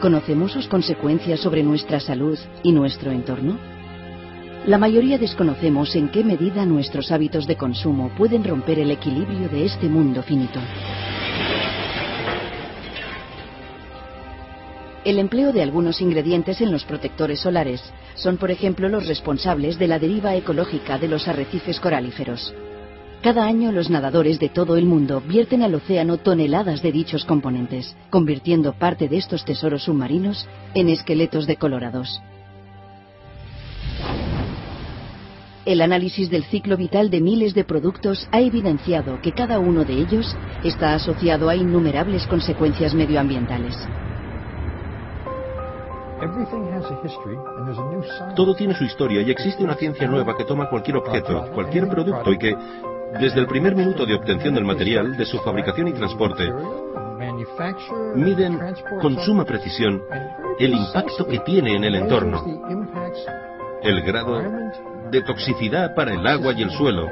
¿Conocemos 0.00 0.52
sus 0.52 0.68
consecuencias 0.68 1.40
sobre 1.40 1.62
nuestra 1.62 2.00
salud 2.00 2.38
y 2.62 2.72
nuestro 2.72 3.10
entorno? 3.10 3.58
La 4.68 4.76
mayoría 4.76 5.16
desconocemos 5.16 5.96
en 5.96 6.10
qué 6.10 6.22
medida 6.22 6.66
nuestros 6.66 7.10
hábitos 7.10 7.46
de 7.46 7.56
consumo 7.56 8.10
pueden 8.18 8.44
romper 8.44 8.78
el 8.78 8.90
equilibrio 8.90 9.48
de 9.48 9.64
este 9.64 9.88
mundo 9.88 10.22
finito. 10.22 10.60
El 15.06 15.18
empleo 15.18 15.54
de 15.54 15.62
algunos 15.62 16.02
ingredientes 16.02 16.60
en 16.60 16.70
los 16.70 16.84
protectores 16.84 17.40
solares 17.40 17.82
son, 18.14 18.36
por 18.36 18.50
ejemplo, 18.50 18.90
los 18.90 19.06
responsables 19.08 19.78
de 19.78 19.88
la 19.88 19.98
deriva 19.98 20.36
ecológica 20.36 20.98
de 20.98 21.08
los 21.08 21.28
arrecifes 21.28 21.80
coralíferos. 21.80 22.54
Cada 23.22 23.46
año 23.46 23.72
los 23.72 23.88
nadadores 23.88 24.38
de 24.38 24.50
todo 24.50 24.76
el 24.76 24.84
mundo 24.84 25.22
vierten 25.26 25.62
al 25.62 25.76
océano 25.76 26.18
toneladas 26.18 26.82
de 26.82 26.92
dichos 26.92 27.24
componentes, 27.24 27.96
convirtiendo 28.10 28.74
parte 28.74 29.08
de 29.08 29.16
estos 29.16 29.46
tesoros 29.46 29.84
submarinos 29.84 30.46
en 30.74 30.90
esqueletos 30.90 31.46
decolorados. 31.46 32.20
El 35.68 35.82
análisis 35.82 36.30
del 36.30 36.44
ciclo 36.44 36.78
vital 36.78 37.10
de 37.10 37.20
miles 37.20 37.52
de 37.52 37.62
productos 37.62 38.26
ha 38.32 38.40
evidenciado 38.40 39.20
que 39.20 39.32
cada 39.32 39.58
uno 39.58 39.84
de 39.84 39.92
ellos 39.92 40.34
está 40.64 40.94
asociado 40.94 41.50
a 41.50 41.56
innumerables 41.56 42.26
consecuencias 42.26 42.94
medioambientales. 42.94 43.76
Todo 48.34 48.54
tiene 48.54 48.72
su 48.76 48.84
historia 48.84 49.20
y 49.20 49.30
existe 49.30 49.62
una 49.62 49.74
ciencia 49.74 50.08
nueva 50.08 50.38
que 50.38 50.44
toma 50.44 50.70
cualquier 50.70 50.96
objeto, 50.96 51.50
cualquier 51.52 51.86
producto 51.86 52.32
y 52.32 52.38
que, 52.38 52.56
desde 53.20 53.38
el 53.38 53.46
primer 53.46 53.76
minuto 53.76 54.06
de 54.06 54.14
obtención 54.14 54.54
del 54.54 54.64
material, 54.64 55.18
de 55.18 55.26
su 55.26 55.36
fabricación 55.40 55.88
y 55.88 55.92
transporte, 55.92 56.50
miden 58.14 58.58
con 59.02 59.18
suma 59.18 59.44
precisión 59.44 60.00
el 60.58 60.72
impacto 60.72 61.26
que 61.26 61.40
tiene 61.40 61.76
en 61.76 61.84
el 61.84 61.94
entorno, 61.94 62.42
el 63.82 64.00
grado 64.00 64.40
de 65.10 65.22
toxicidad 65.22 65.94
para 65.94 66.14
el 66.14 66.26
agua 66.26 66.52
y 66.52 66.62
el 66.62 66.70
suelo, 66.70 67.10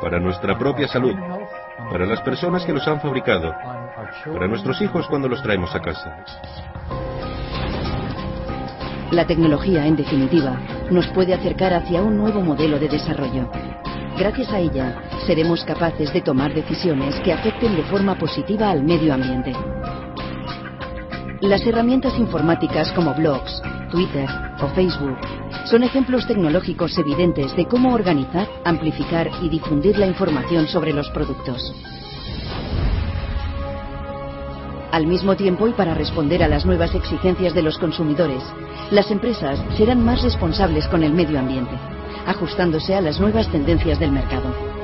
para 0.00 0.18
nuestra 0.18 0.58
propia 0.58 0.88
salud, 0.88 1.14
para 1.90 2.06
las 2.06 2.20
personas 2.20 2.64
que 2.64 2.72
los 2.72 2.86
han 2.86 3.00
fabricado, 3.00 3.54
para 4.32 4.48
nuestros 4.48 4.80
hijos 4.80 5.06
cuando 5.08 5.28
los 5.28 5.42
traemos 5.42 5.74
a 5.74 5.80
casa. 5.80 6.24
La 9.10 9.26
tecnología, 9.26 9.86
en 9.86 9.96
definitiva, 9.96 10.58
nos 10.90 11.06
puede 11.08 11.34
acercar 11.34 11.74
hacia 11.74 12.02
un 12.02 12.16
nuevo 12.16 12.40
modelo 12.40 12.78
de 12.78 12.88
desarrollo. 12.88 13.50
Gracias 14.18 14.50
a 14.52 14.58
ella, 14.58 15.02
seremos 15.26 15.64
capaces 15.64 16.12
de 16.12 16.22
tomar 16.22 16.54
decisiones 16.54 17.18
que 17.20 17.32
afecten 17.32 17.76
de 17.76 17.82
forma 17.84 18.18
positiva 18.18 18.70
al 18.70 18.82
medio 18.82 19.12
ambiente. 19.12 19.52
Las 21.40 21.66
herramientas 21.66 22.18
informáticas 22.18 22.90
como 22.92 23.12
blogs, 23.14 23.60
Twitter 23.92 24.26
o 24.60 24.68
Facebook 24.68 25.18
son 25.66 25.82
ejemplos 25.84 26.26
tecnológicos 26.26 26.96
evidentes 26.96 27.54
de 27.54 27.66
cómo 27.66 27.92
organizar, 27.92 28.48
amplificar 28.64 29.30
y 29.42 29.50
difundir 29.50 29.98
la 29.98 30.06
información 30.06 30.66
sobre 30.66 30.94
los 30.94 31.10
productos. 31.10 31.74
Al 34.90 35.06
mismo 35.06 35.36
tiempo 35.36 35.68
y 35.68 35.72
para 35.72 35.94
responder 35.94 36.42
a 36.42 36.48
las 36.48 36.66
nuevas 36.66 36.94
exigencias 36.94 37.54
de 37.54 37.62
los 37.62 37.78
consumidores, 37.78 38.42
las 38.90 39.10
empresas 39.10 39.62
serán 39.76 40.04
más 40.04 40.22
responsables 40.22 40.88
con 40.88 41.02
el 41.02 41.12
medio 41.12 41.38
ambiente, 41.38 41.78
ajustándose 42.26 42.94
a 42.94 43.00
las 43.00 43.20
nuevas 43.20 43.48
tendencias 43.50 43.98
del 43.98 44.12
mercado. 44.12 44.81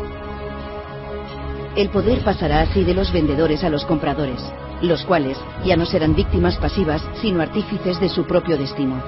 El 1.76 1.90
poder 1.90 2.24
pasará 2.24 2.62
así 2.62 2.84
de 2.84 2.94
los 2.94 3.12
vendedores 3.12 3.62
a 3.62 3.70
los 3.70 3.84
compradores, 3.84 4.42
los 4.82 5.04
cuales 5.04 5.38
ya 5.64 5.76
no 5.76 5.86
serán 5.86 6.14
víctimas 6.14 6.56
pasivas, 6.56 7.02
sino 7.20 7.40
artífices 7.40 8.00
de 8.00 8.08
su 8.08 8.24
propio 8.24 8.56
destino. 8.56 9.02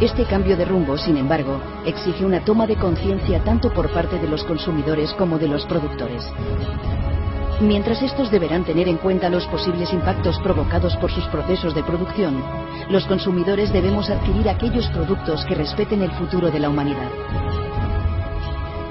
Este 0.00 0.24
cambio 0.24 0.56
de 0.56 0.64
rumbo, 0.64 0.96
sin 0.96 1.16
embargo, 1.16 1.60
exige 1.84 2.24
una 2.24 2.44
toma 2.44 2.66
de 2.66 2.76
conciencia 2.76 3.42
tanto 3.42 3.72
por 3.72 3.90
parte 3.92 4.18
de 4.18 4.28
los 4.28 4.44
consumidores 4.44 5.12
como 5.14 5.38
de 5.38 5.48
los 5.48 5.66
productores. 5.66 6.24
Mientras 7.60 8.00
estos 8.02 8.30
deberán 8.30 8.62
tener 8.62 8.86
en 8.86 8.98
cuenta 8.98 9.28
los 9.28 9.44
posibles 9.46 9.92
impactos 9.92 10.38
provocados 10.38 10.96
por 10.98 11.10
sus 11.10 11.24
procesos 11.26 11.74
de 11.74 11.82
producción, 11.82 12.40
los 12.88 13.04
consumidores 13.06 13.72
debemos 13.72 14.08
adquirir 14.08 14.48
aquellos 14.48 14.86
productos 14.90 15.44
que 15.44 15.56
respeten 15.56 16.02
el 16.02 16.12
futuro 16.12 16.52
de 16.52 16.60
la 16.60 16.70
humanidad. 16.70 17.10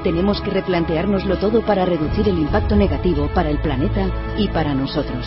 Tenemos 0.04 0.42
que 0.42 0.52
replanteárnoslo 0.52 1.38
todo 1.38 1.62
para 1.66 1.86
reducir 1.86 2.28
el 2.30 2.40
impacto 2.40 2.76
negativo 2.76 3.30
para 3.34 3.50
el 3.50 3.60
planeta 3.60 4.10
y 4.38 4.48
para 4.50 4.74
nosotros. 4.74 5.26